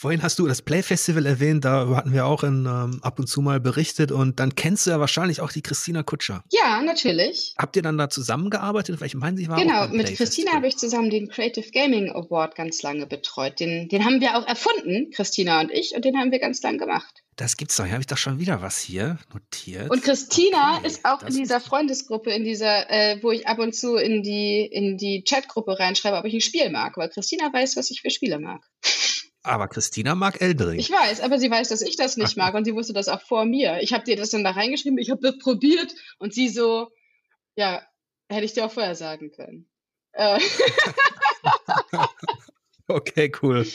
Vorhin 0.00 0.22
hast 0.22 0.38
du 0.38 0.46
das 0.46 0.62
Play 0.62 0.82
Festival 0.82 1.26
erwähnt, 1.26 1.66
da 1.66 1.94
hatten 1.94 2.14
wir 2.14 2.24
auch 2.24 2.42
in, 2.42 2.64
ähm, 2.64 3.00
ab 3.02 3.18
und 3.18 3.26
zu 3.26 3.42
mal 3.42 3.60
berichtet 3.60 4.10
und 4.10 4.40
dann 4.40 4.54
kennst 4.54 4.86
du 4.86 4.92
ja 4.92 4.98
wahrscheinlich 4.98 5.42
auch 5.42 5.52
die 5.52 5.60
Christina 5.60 6.02
Kutscher. 6.02 6.42
Ja, 6.50 6.80
natürlich. 6.80 7.54
Habt 7.58 7.76
ihr 7.76 7.82
dann 7.82 7.98
da 7.98 8.08
zusammengearbeitet? 8.08 8.98
Weil 8.98 9.08
ich 9.08 9.14
meine, 9.14 9.36
sie 9.36 9.46
war 9.50 9.60
Genau, 9.60 9.88
mit 9.88 10.16
Christina 10.16 10.52
habe 10.52 10.68
ich 10.68 10.78
zusammen 10.78 11.10
den 11.10 11.28
Creative 11.28 11.70
Gaming 11.70 12.08
Award 12.12 12.54
ganz 12.54 12.82
lange 12.82 13.04
betreut. 13.04 13.60
Den, 13.60 13.90
den 13.90 14.06
haben 14.06 14.22
wir 14.22 14.38
auch 14.38 14.46
erfunden, 14.46 15.10
Christina 15.10 15.60
und 15.60 15.70
ich, 15.70 15.94
und 15.94 16.02
den 16.02 16.16
haben 16.16 16.32
wir 16.32 16.38
ganz 16.38 16.62
lang 16.62 16.78
gemacht. 16.78 17.22
Das 17.36 17.58
gibt's 17.58 17.76
doch. 17.76 17.84
Hier 17.84 17.92
habe 17.92 18.00
ich 18.00 18.06
doch 18.06 18.16
schon 18.16 18.38
wieder 18.38 18.62
was 18.62 18.78
hier 18.78 19.18
notiert. 19.34 19.90
Und 19.90 20.02
Christina 20.02 20.78
okay, 20.78 20.86
ist 20.86 21.04
auch 21.04 21.22
in 21.24 21.34
dieser 21.34 21.60
Freundesgruppe, 21.60 22.30
in 22.30 22.44
dieser, 22.44 22.88
äh, 22.88 23.22
wo 23.22 23.32
ich 23.32 23.46
ab 23.46 23.58
und 23.58 23.74
zu 23.74 23.96
in 23.96 24.22
die, 24.22 24.64
in 24.64 24.96
die 24.96 25.24
Chatgruppe 25.28 25.78
reinschreibe, 25.78 26.16
ob 26.16 26.24
ich 26.24 26.32
ein 26.32 26.40
Spiel 26.40 26.70
mag, 26.70 26.96
weil 26.96 27.10
Christina 27.10 27.52
weiß, 27.52 27.76
was 27.76 27.90
ich 27.90 28.00
für 28.00 28.08
Spiele 28.08 28.38
mag. 28.38 28.62
Aber 29.42 29.68
Christina 29.68 30.14
mag 30.14 30.40
Eldring. 30.40 30.78
Ich 30.78 30.90
weiß, 30.90 31.20
aber 31.20 31.38
sie 31.38 31.50
weiß, 31.50 31.68
dass 31.68 31.80
ich 31.80 31.96
das 31.96 32.16
nicht 32.16 32.36
mag 32.36 32.54
und 32.54 32.64
sie 32.64 32.74
wusste 32.74 32.92
das 32.92 33.08
auch 33.08 33.22
vor 33.22 33.46
mir. 33.46 33.78
Ich 33.80 33.92
habe 33.94 34.04
dir 34.04 34.16
das 34.16 34.30
dann 34.30 34.44
da 34.44 34.50
reingeschrieben, 34.50 34.98
ich 34.98 35.10
habe 35.10 35.22
das 35.22 35.38
probiert 35.38 35.94
und 36.18 36.34
sie 36.34 36.48
so, 36.48 36.88
ja, 37.56 37.82
hätte 38.28 38.44
ich 38.44 38.52
dir 38.52 38.66
auch 38.66 38.72
vorher 38.72 38.94
sagen 38.94 39.30
können. 39.30 39.66
Äh. 40.12 40.40
okay, 42.88 43.32
cool. 43.42 43.66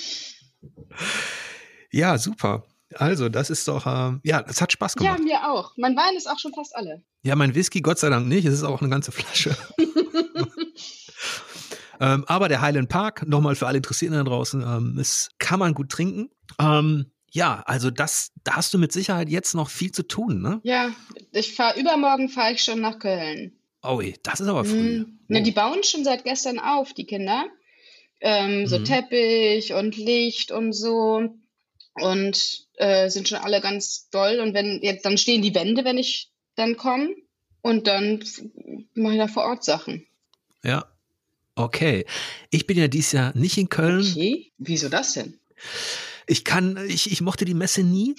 Ja, 1.91 2.17
super. 2.17 2.65
Also, 2.93 3.29
das 3.29 3.49
ist 3.49 3.67
doch, 3.67 3.87
ähm, 3.87 4.21
ja, 4.23 4.45
es 4.47 4.61
hat 4.61 4.71
Spaß 4.71 4.95
gemacht. 4.95 5.19
Ja, 5.19 5.23
mir 5.23 5.51
auch. 5.51 5.73
Mein 5.77 5.95
Wein 5.95 6.15
ist 6.15 6.29
auch 6.29 6.39
schon 6.39 6.53
fast 6.53 6.75
alle. 6.75 7.03
Ja, 7.23 7.35
mein 7.35 7.55
Whisky, 7.55 7.81
Gott 7.81 7.97
sei 7.97 8.09
Dank 8.09 8.27
nicht. 8.27 8.45
Es 8.45 8.53
ist 8.53 8.63
auch 8.63 8.81
eine 8.81 8.89
ganze 8.89 9.11
Flasche. 9.11 9.57
Ähm, 11.99 12.25
aber 12.27 12.49
der 12.49 12.61
Highland 12.61 12.89
Park, 12.89 13.27
nochmal 13.27 13.55
für 13.55 13.67
alle 13.67 13.77
Interessierten 13.77 14.17
da 14.17 14.23
draußen, 14.23 14.61
ähm, 14.61 14.97
ist, 14.99 15.31
kann 15.39 15.59
man 15.59 15.73
gut 15.73 15.89
trinken. 15.89 16.29
Ähm, 16.59 17.11
ja, 17.31 17.63
also 17.65 17.91
das, 17.91 18.31
da 18.43 18.55
hast 18.55 18.73
du 18.73 18.77
mit 18.77 18.93
Sicherheit 18.93 19.29
jetzt 19.29 19.55
noch 19.55 19.69
viel 19.69 19.91
zu 19.91 20.03
tun, 20.03 20.41
ne? 20.41 20.61
Ja, 20.63 20.93
ich 21.31 21.53
fahre 21.53 21.79
übermorgen 21.79 22.29
fahre 22.29 22.53
ich 22.53 22.63
schon 22.63 22.79
nach 22.79 22.99
Köln. 22.99 23.51
Oh, 23.83 24.01
das 24.23 24.39
ist 24.39 24.47
aber 24.47 24.65
früh. 24.65 24.99
Mhm. 24.99 25.19
Ne, 25.27 25.43
die 25.43 25.51
bauen 25.51 25.83
schon 25.83 26.03
seit 26.03 26.23
gestern 26.23 26.59
auf, 26.59 26.93
die 26.93 27.05
Kinder. 27.05 27.45
Ähm, 28.21 28.67
so 28.67 28.79
mhm. 28.79 28.85
Teppich 28.85 29.73
und 29.73 29.97
Licht 29.97 30.51
und 30.51 30.73
so. 30.73 31.29
Und 31.95 32.67
äh, 32.75 33.09
sind 33.09 33.27
schon 33.27 33.37
alle 33.37 33.61
ganz 33.61 34.09
doll. 34.09 34.39
Und 34.39 34.53
wenn 34.53 34.79
jetzt, 34.81 35.05
dann 35.05 35.17
stehen 35.17 35.41
die 35.41 35.55
Wände, 35.55 35.83
wenn 35.83 35.97
ich 35.97 36.31
dann 36.55 36.77
komme. 36.77 37.09
Und 37.61 37.87
dann 37.87 38.23
mache 38.93 39.13
ich 39.13 39.19
da 39.19 39.27
vor 39.27 39.43
Ort 39.43 39.63
Sachen. 39.63 40.07
Ja, 40.63 40.85
Okay. 41.55 42.05
Ich 42.49 42.67
bin 42.67 42.77
ja 42.77 42.87
dieses 42.87 43.13
Jahr 43.13 43.35
nicht 43.35 43.57
in 43.57 43.69
Köln. 43.69 44.01
Okay. 44.01 44.51
Wieso 44.57 44.89
das 44.89 45.13
denn? 45.13 45.39
Ich 46.27 46.43
kann, 46.43 46.77
ich, 46.87 47.11
ich 47.11 47.21
mochte 47.21 47.45
die 47.45 47.53
Messe 47.53 47.83
nie. 47.83 48.15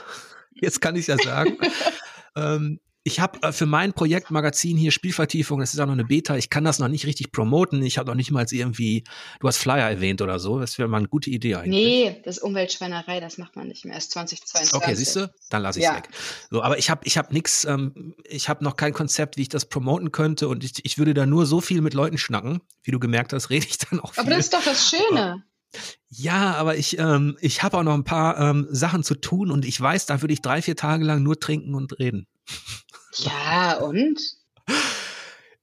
Jetzt 0.54 0.80
kann 0.80 0.96
ich 0.96 1.08
ja 1.08 1.16
sagen. 1.18 1.58
ähm, 2.36 2.80
ich 3.06 3.20
habe 3.20 3.40
äh, 3.42 3.52
für 3.52 3.66
mein 3.66 3.92
Projekt 3.92 4.32
Magazin 4.32 4.76
hier 4.76 4.90
Spielvertiefung, 4.90 5.60
das 5.60 5.72
ist 5.72 5.78
auch 5.78 5.86
noch 5.86 5.92
eine 5.92 6.04
Beta, 6.04 6.36
ich 6.36 6.50
kann 6.50 6.64
das 6.64 6.80
noch 6.80 6.88
nicht 6.88 7.06
richtig 7.06 7.30
promoten. 7.30 7.80
Ich 7.84 7.98
habe 7.98 8.08
noch 8.08 8.16
nicht 8.16 8.32
mal 8.32 8.44
irgendwie, 8.50 9.04
du 9.38 9.46
hast 9.46 9.58
Flyer 9.58 9.88
erwähnt 9.88 10.22
oder 10.22 10.40
so, 10.40 10.58
das 10.58 10.76
wäre 10.76 10.88
mal 10.88 10.98
eine 10.98 11.06
gute 11.06 11.30
Idee 11.30 11.54
eigentlich. 11.54 11.84
Nee, 11.84 12.20
das 12.24 12.38
ist 12.38 12.42
Umweltschweinerei, 12.42 13.20
das 13.20 13.38
macht 13.38 13.54
man 13.54 13.68
nicht 13.68 13.84
mehr, 13.84 13.94
erst 13.94 14.10
2022. 14.10 14.74
Okay, 14.74 14.94
siehst 14.96 15.14
du? 15.14 15.32
Dann 15.50 15.62
lasse 15.62 15.78
ich 15.78 15.84
es 15.84 15.90
ja. 15.92 15.96
weg. 15.96 16.08
So, 16.50 16.62
aber 16.62 16.78
ich 16.78 16.90
habe 16.90 17.02
ich 17.04 17.16
hab 17.16 17.32
nichts, 17.32 17.64
ähm, 17.64 18.16
ich 18.24 18.48
habe 18.48 18.64
noch 18.64 18.74
kein 18.74 18.92
Konzept, 18.92 19.36
wie 19.36 19.42
ich 19.42 19.48
das 19.48 19.66
promoten 19.66 20.10
könnte 20.10 20.48
und 20.48 20.64
ich, 20.64 20.84
ich 20.84 20.98
würde 20.98 21.14
da 21.14 21.26
nur 21.26 21.46
so 21.46 21.60
viel 21.60 21.82
mit 21.82 21.94
Leuten 21.94 22.18
schnacken. 22.18 22.60
Wie 22.82 22.90
du 22.90 22.98
gemerkt 22.98 23.32
hast, 23.32 23.50
rede 23.50 23.66
ich 23.68 23.78
dann 23.78 24.00
auch 24.00 24.14
viel. 24.14 24.22
Aber 24.22 24.30
das 24.30 24.40
ist 24.40 24.54
doch 24.54 24.64
das 24.64 24.90
Schöne. 24.90 25.44
Ja, 26.08 26.54
aber 26.54 26.76
ich, 26.76 26.98
ähm, 26.98 27.36
ich 27.40 27.62
habe 27.62 27.78
auch 27.78 27.82
noch 27.84 27.94
ein 27.94 28.04
paar 28.04 28.38
ähm, 28.40 28.66
Sachen 28.70 29.04
zu 29.04 29.14
tun 29.14 29.52
und 29.52 29.64
ich 29.64 29.80
weiß, 29.80 30.06
da 30.06 30.22
würde 30.22 30.34
ich 30.34 30.42
drei, 30.42 30.60
vier 30.60 30.74
Tage 30.74 31.04
lang 31.04 31.22
nur 31.22 31.38
trinken 31.38 31.76
und 31.76 31.98
reden. 32.00 32.26
Ja, 33.18 33.78
und? 33.78 34.20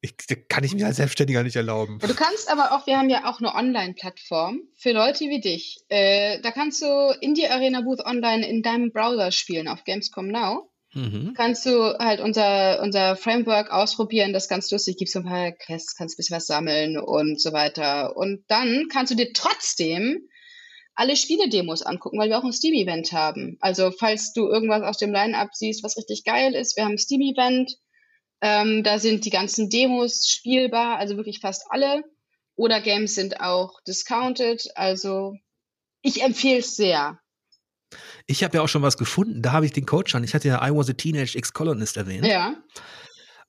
Ich, 0.02 0.16
kann 0.50 0.66
ich 0.66 0.74
mir 0.74 0.86
als 0.86 0.98
Selbstständiger 0.98 1.44
nicht 1.44 1.56
erlauben. 1.56 2.00
Du 2.00 2.14
kannst 2.14 2.52
aber 2.52 2.74
auch, 2.74 2.86
wir 2.88 2.98
haben 2.98 3.10
ja 3.10 3.30
auch 3.30 3.40
eine 3.40 3.56
Online-Plattform 3.56 4.60
für 4.76 4.92
Leute 4.92 5.26
wie 5.26 5.40
dich. 5.40 5.78
Äh, 5.88 6.42
da 6.42 6.52
kannst 6.52 6.82
du 6.82 7.16
Indie 7.22 7.48
Arena 7.48 7.82
Booth 7.82 8.06
online 8.06 8.46
in 8.46 8.64
deinem 8.64 8.92
Browser 8.92 9.32
spielen 9.32 9.70
auf 9.70 9.86
Gamescom 9.86 10.28
Now. 10.28 10.70
Mhm. 10.94 11.34
Kannst 11.36 11.66
du 11.66 11.98
halt 11.98 12.20
unser, 12.20 12.82
unser 12.82 13.16
Framework 13.16 13.72
ausprobieren, 13.72 14.34
das 14.34 14.44
ist 14.44 14.50
ganz 14.50 14.70
lustig, 14.70 14.98
gibt 14.98 15.10
so 15.10 15.20
ein 15.20 15.26
paar 15.26 15.52
Quests, 15.52 15.96
kannst 15.96 16.16
ein 16.16 16.18
bisschen 16.18 16.36
was 16.36 16.48
sammeln 16.48 16.98
und 17.00 17.42
so 17.42 17.54
weiter. 17.54 18.16
Und 18.16 18.44
dann 18.48 18.88
kannst 18.92 19.12
du 19.12 19.16
dir 19.16 19.32
trotzdem 19.34 20.28
alle 20.96 21.16
Spiele-Demos 21.16 21.82
angucken, 21.82 22.20
weil 22.20 22.30
wir 22.30 22.38
auch 22.38 22.44
ein 22.44 22.54
Steam-Event 22.54 23.12
haben. 23.12 23.58
Also 23.60 23.92
falls 23.92 24.34
du 24.34 24.48
irgendwas 24.48 24.84
aus 24.84 24.98
dem 24.98 25.12
Line-Up 25.12 25.50
siehst, 25.54 25.84
was 25.84 25.98
richtig 25.98 26.24
geil 26.24 26.54
ist, 26.54 26.78
wir 26.78 26.86
haben 26.86 26.94
ein 26.94 26.98
Steam-Event, 26.98 27.78
ähm, 28.42 28.84
da 28.84 29.00
sind 29.00 29.26
die 29.26 29.30
ganzen 29.30 29.70
Demos 29.70 30.28
spielbar, 30.28 30.98
also 30.98 31.18
wirklich 31.18 31.40
fast 31.40 31.66
alle. 31.70 32.04
Oder 32.56 32.82
Games 32.82 33.16
sind 33.16 33.40
auch 33.40 33.82
discounted, 33.88 34.68
also 34.76 35.36
ich 36.02 36.22
empfehle 36.22 36.60
es 36.60 36.76
sehr. 36.76 37.20
Ich 38.28 38.44
habe 38.44 38.58
ja 38.58 38.64
auch 38.64 38.68
schon 38.68 38.82
was 38.82 38.98
gefunden, 38.98 39.42
da 39.42 39.52
habe 39.52 39.66
ich 39.66 39.72
den 39.72 39.86
Coach 39.86 40.14
an. 40.14 40.24
Ich 40.24 40.34
hatte 40.34 40.48
ja 40.48 40.66
I 40.66 40.72
Was 40.76 40.90
a 40.90 40.94
Teenage 40.94 41.38
Ex-Colonist 41.38 41.98
erwähnt. 41.98 42.26
Ja. 42.26 42.56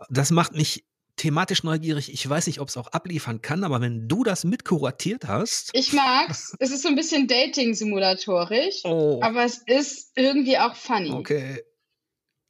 Das 0.09 0.31
macht 0.31 0.53
mich 0.53 0.85
thematisch 1.17 1.63
neugierig. 1.63 2.13
Ich 2.13 2.29
weiß 2.29 2.47
nicht, 2.47 2.61
ob 2.61 2.69
es 2.69 2.77
auch 2.77 2.89
abliefern 2.89 3.43
kann, 3.43 3.65
aber 3.65 3.81
wenn 3.81 4.09
du 4.09 4.25
das 4.25 4.45
mitkuratiert 4.45 5.27
hast. 5.27 5.71
Ich 5.73 5.93
mag's. 5.93 6.55
es 6.59 6.71
ist 6.71 6.83
so 6.83 6.89
ein 6.89 6.97
bisschen 6.97 7.29
Dating-simulatorisch, 7.29 8.85
oh. 8.85 9.21
aber 9.23 9.45
es 9.45 9.59
ist 9.67 10.13
irgendwie 10.17 10.59
auch 10.59 10.75
funny. 10.75 11.11
Okay. 11.11 11.63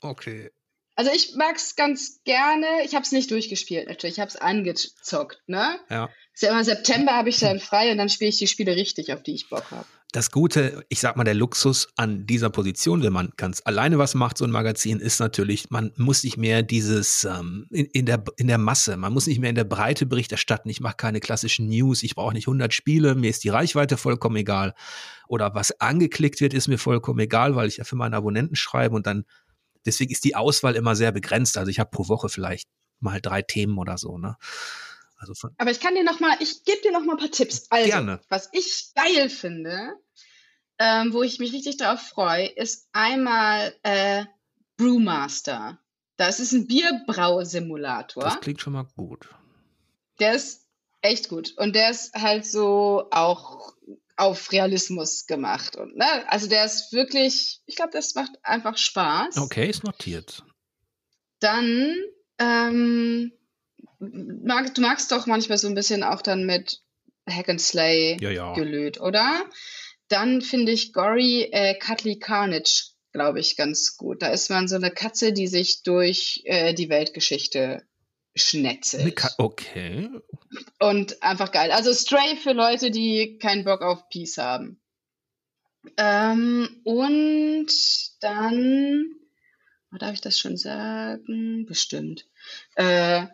Okay. 0.00 0.50
Also 0.96 1.10
ich 1.12 1.34
mag's 1.34 1.76
ganz 1.76 2.22
gerne. 2.24 2.66
Ich 2.84 2.94
habe 2.94 3.04
es 3.04 3.12
nicht 3.12 3.30
durchgespielt 3.30 3.88
natürlich. 3.88 4.16
Ich 4.16 4.20
habe 4.20 4.28
es 4.28 4.36
angezockt, 4.36 5.42
ne? 5.46 5.78
Ja. 5.90 6.08
Ist 6.32 6.42
ja 6.42 6.50
immer 6.50 6.64
September 6.64 7.12
habe 7.12 7.28
ich 7.28 7.38
dann 7.38 7.60
frei 7.60 7.90
und 7.90 7.98
dann 7.98 8.08
spiele 8.08 8.28
ich 8.28 8.38
die 8.38 8.46
Spiele 8.46 8.76
richtig, 8.76 9.12
auf 9.12 9.22
die 9.22 9.34
ich 9.34 9.48
Bock 9.48 9.70
habe 9.70 9.86
das 10.14 10.30
Gute, 10.30 10.84
ich 10.88 11.00
sag 11.00 11.16
mal, 11.16 11.24
der 11.24 11.34
Luxus 11.34 11.88
an 11.96 12.24
dieser 12.24 12.48
Position, 12.48 13.02
wenn 13.02 13.12
man 13.12 13.32
ganz 13.36 13.60
alleine 13.64 13.98
was 13.98 14.14
macht, 14.14 14.38
so 14.38 14.44
ein 14.44 14.52
Magazin, 14.52 15.00
ist 15.00 15.18
natürlich, 15.18 15.70
man 15.70 15.90
muss 15.96 16.22
nicht 16.22 16.36
mehr 16.36 16.62
dieses 16.62 17.24
ähm, 17.24 17.66
in, 17.70 17.86
in, 17.86 18.06
der, 18.06 18.22
in 18.36 18.46
der 18.46 18.58
Masse, 18.58 18.96
man 18.96 19.12
muss 19.12 19.26
nicht 19.26 19.40
mehr 19.40 19.50
in 19.50 19.56
der 19.56 19.64
Breite 19.64 20.06
Bericht 20.06 20.30
erstatten. 20.30 20.68
Ich 20.68 20.80
mache 20.80 20.94
keine 20.96 21.18
klassischen 21.18 21.66
News, 21.66 22.04
ich 22.04 22.14
brauche 22.14 22.32
nicht 22.32 22.46
100 22.46 22.72
Spiele, 22.72 23.16
mir 23.16 23.28
ist 23.28 23.42
die 23.42 23.48
Reichweite 23.48 23.96
vollkommen 23.96 24.36
egal. 24.36 24.74
Oder 25.26 25.56
was 25.56 25.80
angeklickt 25.80 26.40
wird, 26.40 26.54
ist 26.54 26.68
mir 26.68 26.78
vollkommen 26.78 27.18
egal, 27.18 27.56
weil 27.56 27.66
ich 27.66 27.78
ja 27.78 27.84
für 27.84 27.96
meine 27.96 28.14
Abonnenten 28.14 28.54
schreibe 28.54 28.94
und 28.94 29.08
dann, 29.08 29.24
deswegen 29.84 30.12
ist 30.12 30.24
die 30.24 30.36
Auswahl 30.36 30.76
immer 30.76 30.94
sehr 30.94 31.10
begrenzt. 31.10 31.58
Also 31.58 31.70
ich 31.70 31.80
habe 31.80 31.90
pro 31.90 32.06
Woche 32.06 32.28
vielleicht 32.28 32.68
mal 33.00 33.20
drei 33.20 33.42
Themen 33.42 33.78
oder 33.78 33.98
so, 33.98 34.16
ne? 34.16 34.36
Also 35.16 35.48
Aber 35.58 35.70
ich 35.70 35.80
kann 35.80 35.94
dir 35.94 36.04
noch 36.04 36.20
mal, 36.20 36.36
ich 36.40 36.64
gebe 36.64 36.80
dir 36.82 36.92
noch 36.92 37.04
mal 37.04 37.12
ein 37.12 37.18
paar 37.18 37.30
Tipps. 37.30 37.66
Also, 37.70 37.88
Gerne. 37.88 38.20
was 38.28 38.48
ich 38.52 38.92
geil 38.94 39.30
finde, 39.30 39.94
ähm, 40.78 41.12
wo 41.12 41.22
ich 41.22 41.38
mich 41.38 41.52
richtig 41.52 41.76
darauf 41.76 42.00
freue, 42.00 42.46
ist 42.46 42.88
einmal 42.92 43.74
äh, 43.82 44.24
Brewmaster. 44.76 45.78
Das 46.16 46.40
ist 46.40 46.52
ein 46.52 46.66
Bierbrausimulator. 46.66 48.24
Das 48.24 48.40
klingt 48.40 48.60
schon 48.60 48.74
mal 48.74 48.86
gut. 48.96 49.28
Der 50.20 50.34
ist 50.34 50.66
echt 51.00 51.28
gut. 51.28 51.54
Und 51.56 51.74
der 51.74 51.90
ist 51.90 52.14
halt 52.14 52.46
so 52.46 53.08
auch 53.10 53.74
auf 54.16 54.52
Realismus 54.52 55.26
gemacht. 55.26 55.76
Und, 55.76 55.96
ne? 55.96 56.06
Also 56.28 56.48
der 56.48 56.64
ist 56.64 56.92
wirklich, 56.92 57.60
ich 57.66 57.76
glaube, 57.76 57.92
das 57.92 58.14
macht 58.14 58.30
einfach 58.42 58.76
Spaß. 58.76 59.38
Okay, 59.38 59.68
ist 59.68 59.84
notiert. 59.84 60.44
Dann, 61.40 61.94
ähm, 62.38 63.32
mag, 63.98 64.74
du 64.74 64.80
magst 64.80 65.12
doch 65.12 65.26
manchmal 65.26 65.58
so 65.58 65.68
ein 65.68 65.74
bisschen 65.74 66.02
auch 66.02 66.22
dann 66.22 66.44
mit 66.46 66.80
Hack 67.28 67.48
and 67.48 67.60
Slay 67.60 68.16
ja, 68.20 68.30
ja. 68.30 68.52
gelöt, 68.54 69.00
oder? 69.00 69.44
Dann 70.08 70.42
finde 70.42 70.72
ich 70.72 70.92
Gory 70.92 71.48
äh, 71.52 71.74
Cutley 71.78 72.18
Carnage 72.18 72.94
glaube 73.14 73.38
ich, 73.38 73.56
ganz 73.56 73.96
gut. 73.96 74.22
Da 74.22 74.28
ist 74.28 74.50
man 74.50 74.68
so 74.68 74.74
eine 74.74 74.90
Katze, 74.90 75.32
die 75.32 75.46
sich 75.46 75.84
durch 75.84 76.42
äh, 76.44 76.74
die 76.74 76.88
Weltgeschichte 76.90 77.82
schnetzelt. 78.34 79.24
Okay. 79.38 80.10
Und 80.80 81.22
einfach 81.22 81.52
geil. 81.52 81.70
Also 81.70 81.94
Stray 81.94 82.36
für 82.36 82.52
Leute, 82.52 82.90
die 82.90 83.38
keinen 83.38 83.64
Bock 83.64 83.82
auf 83.82 84.08
Peace 84.08 84.36
haben. 84.36 84.80
Ähm, 85.96 86.80
und 86.82 87.68
dann, 88.20 89.14
darf 89.96 90.14
ich 90.14 90.20
das 90.20 90.36
schon 90.36 90.56
sagen? 90.56 91.66
Bestimmt. 91.66 92.26
Äh, 92.74 93.26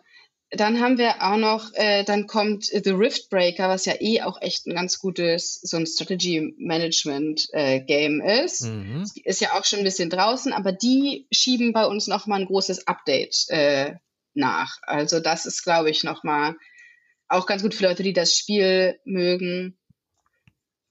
dann 0.51 0.81
haben 0.81 0.97
wir 0.97 1.23
auch 1.23 1.37
noch, 1.37 1.71
äh, 1.73 2.03
dann 2.03 2.27
kommt 2.27 2.65
The 2.65 2.89
Rift 2.89 3.29
Breaker, 3.29 3.69
was 3.69 3.85
ja 3.85 3.93
eh 3.99 4.21
auch 4.21 4.41
echt 4.41 4.67
ein 4.67 4.75
ganz 4.75 4.99
gutes, 4.99 5.61
so 5.61 5.77
ein 5.77 5.87
Strategy 5.87 6.53
Management 6.57 7.47
äh, 7.53 7.79
Game 7.79 8.19
ist. 8.19 8.63
Mhm. 8.63 9.05
Ist 9.23 9.39
ja 9.39 9.53
auch 9.53 9.63
schon 9.63 9.79
ein 9.79 9.85
bisschen 9.85 10.09
draußen, 10.09 10.51
aber 10.51 10.73
die 10.73 11.25
schieben 11.31 11.71
bei 11.71 11.85
uns 11.85 12.07
nochmal 12.07 12.41
ein 12.41 12.47
großes 12.47 12.87
Update 12.87 13.45
äh, 13.47 13.95
nach. 14.33 14.79
Also 14.81 15.21
das 15.21 15.45
ist, 15.45 15.63
glaube 15.63 15.89
ich, 15.89 16.03
nochmal 16.03 16.55
auch 17.29 17.45
ganz 17.45 17.61
gut 17.61 17.73
für 17.73 17.85
Leute, 17.85 18.03
die 18.03 18.13
das 18.13 18.35
Spiel 18.35 18.99
mögen 19.05 19.77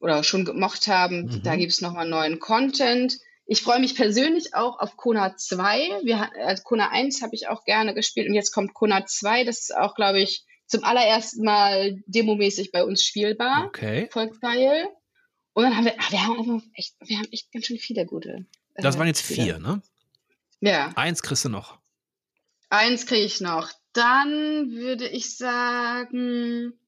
oder 0.01 0.25
schon 0.25 0.47
gemocht 0.47 0.87
haben. 0.89 1.27
Mhm. 1.27 1.43
Da 1.43 1.57
gibt 1.57 1.73
es 1.73 1.83
nochmal 1.83 2.09
neuen 2.09 2.41
Content. 2.41 3.19
Ich 3.51 3.63
freue 3.63 3.81
mich 3.81 3.97
persönlich 3.97 4.55
auch 4.55 4.79
auf 4.79 4.97
Kona 4.97 5.37
2. 5.37 6.05
Wir, 6.05 6.31
also 6.47 6.63
Kona 6.63 6.91
1 6.91 7.21
habe 7.21 7.35
ich 7.35 7.49
auch 7.49 7.65
gerne 7.65 7.95
gespielt 7.95 8.29
und 8.29 8.35
jetzt 8.37 8.53
kommt 8.53 8.75
Kona 8.75 9.07
2. 9.07 9.43
Das 9.43 9.59
ist 9.59 9.77
auch, 9.77 9.97
glaube 9.97 10.21
ich, 10.21 10.47
zum 10.69 10.85
allerersten 10.85 11.45
Mal 11.45 12.01
demomäßig 12.07 12.71
bei 12.71 12.85
uns 12.85 13.03
spielbar. 13.03 13.65
Okay. 13.67 14.09
Voll 14.13 14.31
geil. 14.41 14.87
Und 15.53 15.65
dann 15.65 15.77
haben 15.77 15.85
wir, 15.85 15.95
ach, 15.99 16.13
wir 16.13 16.25
haben 16.25 16.71
echt, 16.75 16.95
wir 17.01 17.19
haben 17.19 17.27
echt 17.33 17.51
ganz 17.51 17.67
schön 17.67 17.79
viele 17.79 18.07
gute. 18.07 18.47
Äh, 18.75 18.83
das 18.83 18.97
waren 18.99 19.09
jetzt 19.09 19.23
vier, 19.23 19.59
ne? 19.59 19.83
Ja. 20.61 20.93
Eins 20.95 21.21
kriegst 21.21 21.45
du 21.45 21.49
noch. 21.49 21.81
Eins 22.69 23.05
kriege 23.05 23.25
ich 23.25 23.41
noch. 23.41 23.69
Dann 23.95 24.71
würde 24.71 25.09
ich 25.09 25.37
sagen, 25.37 26.79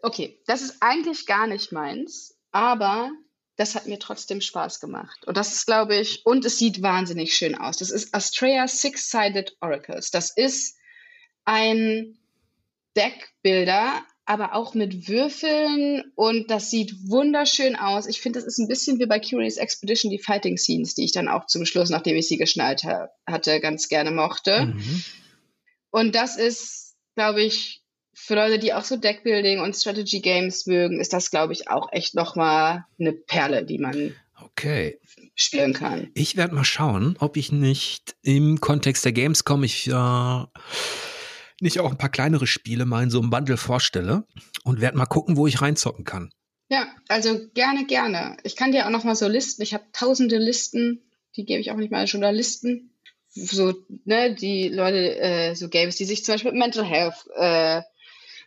okay, 0.00 0.40
das 0.46 0.62
ist 0.62 0.76
eigentlich 0.78 1.26
gar 1.26 1.48
nicht 1.48 1.72
meins, 1.72 2.38
aber 2.52 3.10
das 3.56 3.74
hat 3.74 3.86
mir 3.86 3.98
trotzdem 3.98 4.40
Spaß 4.40 4.80
gemacht. 4.80 5.24
Und 5.26 5.36
das 5.36 5.52
ist, 5.52 5.66
glaube 5.66 5.96
ich, 5.96 6.26
und 6.26 6.44
es 6.44 6.58
sieht 6.58 6.82
wahnsinnig 6.82 7.36
schön 7.36 7.54
aus. 7.54 7.76
Das 7.76 7.90
ist 7.90 8.14
Astrea 8.14 8.66
Six-Sided 8.66 9.56
Oracles. 9.60 10.10
Das 10.10 10.30
ist 10.36 10.76
ein 11.44 12.18
Deckbilder, 12.96 14.04
aber 14.24 14.54
auch 14.54 14.74
mit 14.74 15.08
Würfeln 15.08 16.12
und 16.14 16.50
das 16.50 16.70
sieht 16.70 16.94
wunderschön 17.08 17.76
aus. 17.76 18.06
Ich 18.06 18.20
finde, 18.20 18.38
das 18.38 18.46
ist 18.46 18.58
ein 18.58 18.68
bisschen 18.68 18.98
wie 18.98 19.06
bei 19.06 19.20
Curious 19.20 19.58
Expedition 19.58 20.10
die 20.10 20.18
Fighting 20.18 20.56
Scenes, 20.56 20.94
die 20.94 21.04
ich 21.04 21.12
dann 21.12 21.28
auch 21.28 21.46
zum 21.46 21.66
Schluss, 21.66 21.90
nachdem 21.90 22.16
ich 22.16 22.26
sie 22.26 22.38
geschnallt 22.38 22.84
ha 22.84 23.10
hatte, 23.26 23.60
ganz 23.60 23.88
gerne 23.88 24.10
mochte. 24.10 24.66
Mhm. 24.66 25.04
Und 25.90 26.14
das 26.14 26.36
ist, 26.36 26.96
glaube 27.14 27.42
ich, 27.42 27.83
für 28.14 28.34
Leute, 28.34 28.58
die 28.58 28.72
auch 28.72 28.84
so 28.84 28.96
Deckbuilding 28.96 29.60
und 29.60 29.74
Strategy 29.74 30.20
Games 30.20 30.66
mögen, 30.66 31.00
ist 31.00 31.12
das, 31.12 31.30
glaube 31.30 31.52
ich, 31.52 31.68
auch 31.68 31.92
echt 31.92 32.14
nochmal 32.14 32.84
eine 32.98 33.12
Perle, 33.12 33.64
die 33.64 33.78
man 33.78 34.14
okay. 34.42 34.98
spielen 35.34 35.72
kann. 35.72 36.10
Ich 36.14 36.36
werde 36.36 36.54
mal 36.54 36.64
schauen, 36.64 37.16
ob 37.18 37.36
ich 37.36 37.52
nicht 37.52 38.16
im 38.22 38.60
Kontext 38.60 39.04
der 39.04 39.12
Gamescom 39.12 39.64
ich 39.64 39.88
äh, 39.88 40.44
nicht 41.60 41.80
auch 41.80 41.90
ein 41.90 41.98
paar 41.98 42.10
kleinere 42.10 42.46
Spiele 42.46 42.86
mal 42.86 43.02
in 43.02 43.10
so 43.10 43.20
einem 43.20 43.30
Bundle 43.30 43.56
vorstelle 43.56 44.24
und 44.62 44.80
werde 44.80 44.96
mal 44.96 45.06
gucken, 45.06 45.36
wo 45.36 45.46
ich 45.46 45.60
reinzocken 45.60 46.04
kann. 46.04 46.30
Ja, 46.68 46.86
also 47.08 47.40
gerne, 47.52 47.86
gerne. 47.86 48.36
Ich 48.42 48.56
kann 48.56 48.72
dir 48.72 48.86
auch 48.86 48.90
noch 48.90 49.04
mal 49.04 49.16
so 49.16 49.28
Listen. 49.28 49.62
Ich 49.62 49.74
habe 49.74 49.84
tausende 49.92 50.38
Listen, 50.38 51.02
die 51.36 51.44
gebe 51.44 51.60
ich 51.60 51.70
auch 51.70 51.76
nicht 51.76 51.90
mal 51.90 52.00
als 52.00 52.12
Journalisten. 52.12 52.90
So, 53.28 53.74
ne, 54.04 54.34
die 54.34 54.68
Leute, 54.68 55.18
äh, 55.18 55.54
so 55.54 55.68
Games, 55.68 55.96
die 55.96 56.04
sich 56.04 56.24
zum 56.24 56.34
Beispiel 56.34 56.52
mit 56.52 56.60
Mental 56.60 56.84
Health 56.84 57.26
äh, 57.36 57.82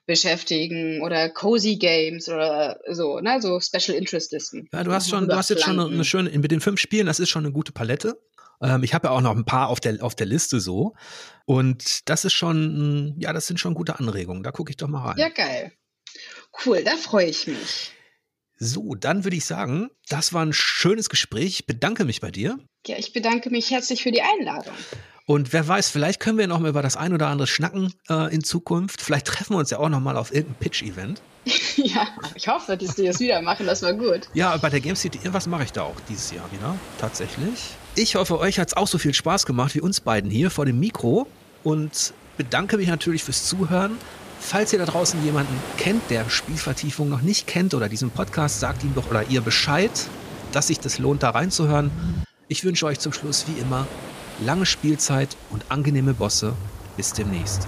beschäftigen 0.08 1.02
oder 1.04 1.30
Cozy 1.30 1.76
Games 1.76 2.28
oder 2.28 2.80
so, 2.90 3.20
ne, 3.20 3.40
so 3.42 3.60
Special 3.60 3.96
Interest 3.96 4.32
Listen. 4.32 4.68
Ja, 4.74 4.84
du 4.84 4.92
hast 4.92 5.10
schon, 5.10 5.28
du 5.28 5.36
hast 5.36 5.50
jetzt 5.50 5.64
schon 5.64 5.80
eine 5.80 6.06
schöne, 6.06 6.32
mit 6.32 6.52
den 6.52 6.62
fünf 6.62 6.80
Spielen, 6.80 7.06
das 7.06 7.20
ist 7.20 7.30
schon 7.30 7.46
eine 7.46 7.54
gute 7.54 7.74
Palette. 7.74 8.20
Ähm, 8.62 8.84
ich 8.84 8.94
habe 8.94 9.08
ja 9.08 9.12
auch 9.12 9.22
noch 9.22 9.36
ein 9.36 9.46
paar 9.46 9.68
auf 9.68 9.80
der, 9.80 10.04
auf 10.04 10.16
der 10.16 10.26
Liste 10.26 10.60
so. 10.60 10.96
Und 11.46 12.10
das 12.10 12.26
ist 12.26 12.34
schon, 12.34 13.16
ja, 13.20 13.34
das 13.34 13.48
sind 13.48 13.60
schon 13.60 13.76
gute 13.76 14.00
Anregungen. 14.00 14.44
Da 14.44 14.52
gucke 14.52 14.72
ich 14.72 14.78
doch 14.78 14.88
mal 14.88 15.10
rein. 15.10 15.18
Ja, 15.18 15.30
geil. 15.30 15.74
Cool, 16.66 16.84
da 16.84 16.96
freue 16.96 17.28
ich 17.28 17.46
mich. 17.46 17.92
So, 18.60 18.96
dann 18.96 19.24
würde 19.24 19.38
ich 19.38 19.46
sagen, 19.46 19.92
das 20.10 20.34
war 20.34 20.44
ein 20.44 20.54
schönes 20.54 21.10
Gespräch. 21.10 21.60
Ich 21.60 21.66
bedanke 21.68 22.06
mich 22.06 22.22
bei 22.22 22.32
dir. 22.32 22.58
Ja, 22.88 22.98
ich 22.98 23.14
bedanke 23.14 23.52
mich 23.52 23.70
herzlich 23.70 24.02
für 24.02 24.12
die 24.12 24.24
Einladung. 24.24 24.74
Und 25.30 25.52
wer 25.52 25.68
weiß, 25.68 25.90
vielleicht 25.90 26.22
können 26.22 26.38
wir 26.38 26.48
noch 26.48 26.60
mal 26.60 26.70
über 26.70 26.82
das 26.82 26.96
ein 26.96 27.14
oder 27.14 27.28
andere 27.28 27.48
schnacken 27.48 27.94
äh, 28.10 28.34
in 28.34 28.46
Zukunft. 28.46 29.02
Vielleicht 29.02 29.28
treffen 29.28 29.56
wir 29.56 29.58
uns 29.58 29.70
ja 29.70 29.78
auch 29.78 29.90
noch 29.90 30.00
mal 30.00 30.16
auf 30.16 30.34
irgendein 30.34 30.56
Pitch-Event. 30.56 31.22
ja, 31.76 32.08
ich 32.34 32.48
hoffe, 32.48 32.78
dass 32.78 32.96
die 32.96 33.04
das 33.04 33.20
wieder 33.20 33.42
machen. 33.42 33.66
Das 33.66 33.82
war 33.82 33.94
gut. 33.94 34.30
Ja, 34.34 34.56
bei 34.56 34.70
der 34.70 34.80
Games 34.80 35.02
City, 35.02 35.18
irgendwas 35.18 35.46
mache 35.46 35.66
ich 35.66 35.74
da 35.74 35.82
auch 35.82 36.00
dieses 36.08 36.32
Jahr 36.32 36.50
wieder. 36.54 36.76
Tatsächlich. 36.98 37.76
Ich 37.96 38.16
hoffe, 38.16 38.40
euch 38.40 38.58
hat 38.58 38.70
es 38.70 38.78
auch 38.78 38.88
so 38.88 38.98
viel 38.98 39.14
Spaß 39.14 39.46
gemacht 39.46 39.76
wie 39.76 39.82
uns 39.82 40.00
beiden 40.00 40.32
hier 40.32 40.50
vor 40.50 40.66
dem 40.66 40.80
Mikro. 40.80 41.28
Und 41.62 42.14
bedanke 42.38 42.78
mich 42.78 42.88
natürlich 42.88 43.26
fürs 43.26 43.46
Zuhören. 43.48 43.98
Falls 44.40 44.72
ihr 44.72 44.80
da 44.80 44.86
draußen 44.86 45.22
jemanden 45.26 45.60
kennt, 45.76 46.10
der 46.10 46.30
Spielvertiefung 46.30 47.10
noch 47.10 47.22
nicht 47.22 47.48
kennt 47.48 47.74
oder 47.74 47.90
diesen 47.90 48.12
Podcast, 48.12 48.62
sagt 48.62 48.86
ihm 48.86 48.96
doch 48.96 49.10
oder 49.10 49.24
ihr 49.28 49.42
Bescheid, 49.42 49.92
dass 50.54 50.68
sich 50.68 50.80
das 50.80 51.00
lohnt, 51.00 51.22
da 51.22 51.32
reinzuhören. 51.32 51.92
Ich 52.48 52.64
wünsche 52.64 52.86
euch 52.86 53.00
zum 53.00 53.12
Schluss 53.12 53.44
wie 53.48 53.60
immer 53.60 53.88
lange 54.40 54.66
Spielzeit 54.66 55.36
und 55.50 55.72
angenehme 55.72 56.14
Bosse. 56.14 56.54
Bis 56.96 57.14
demnächst. 57.14 57.68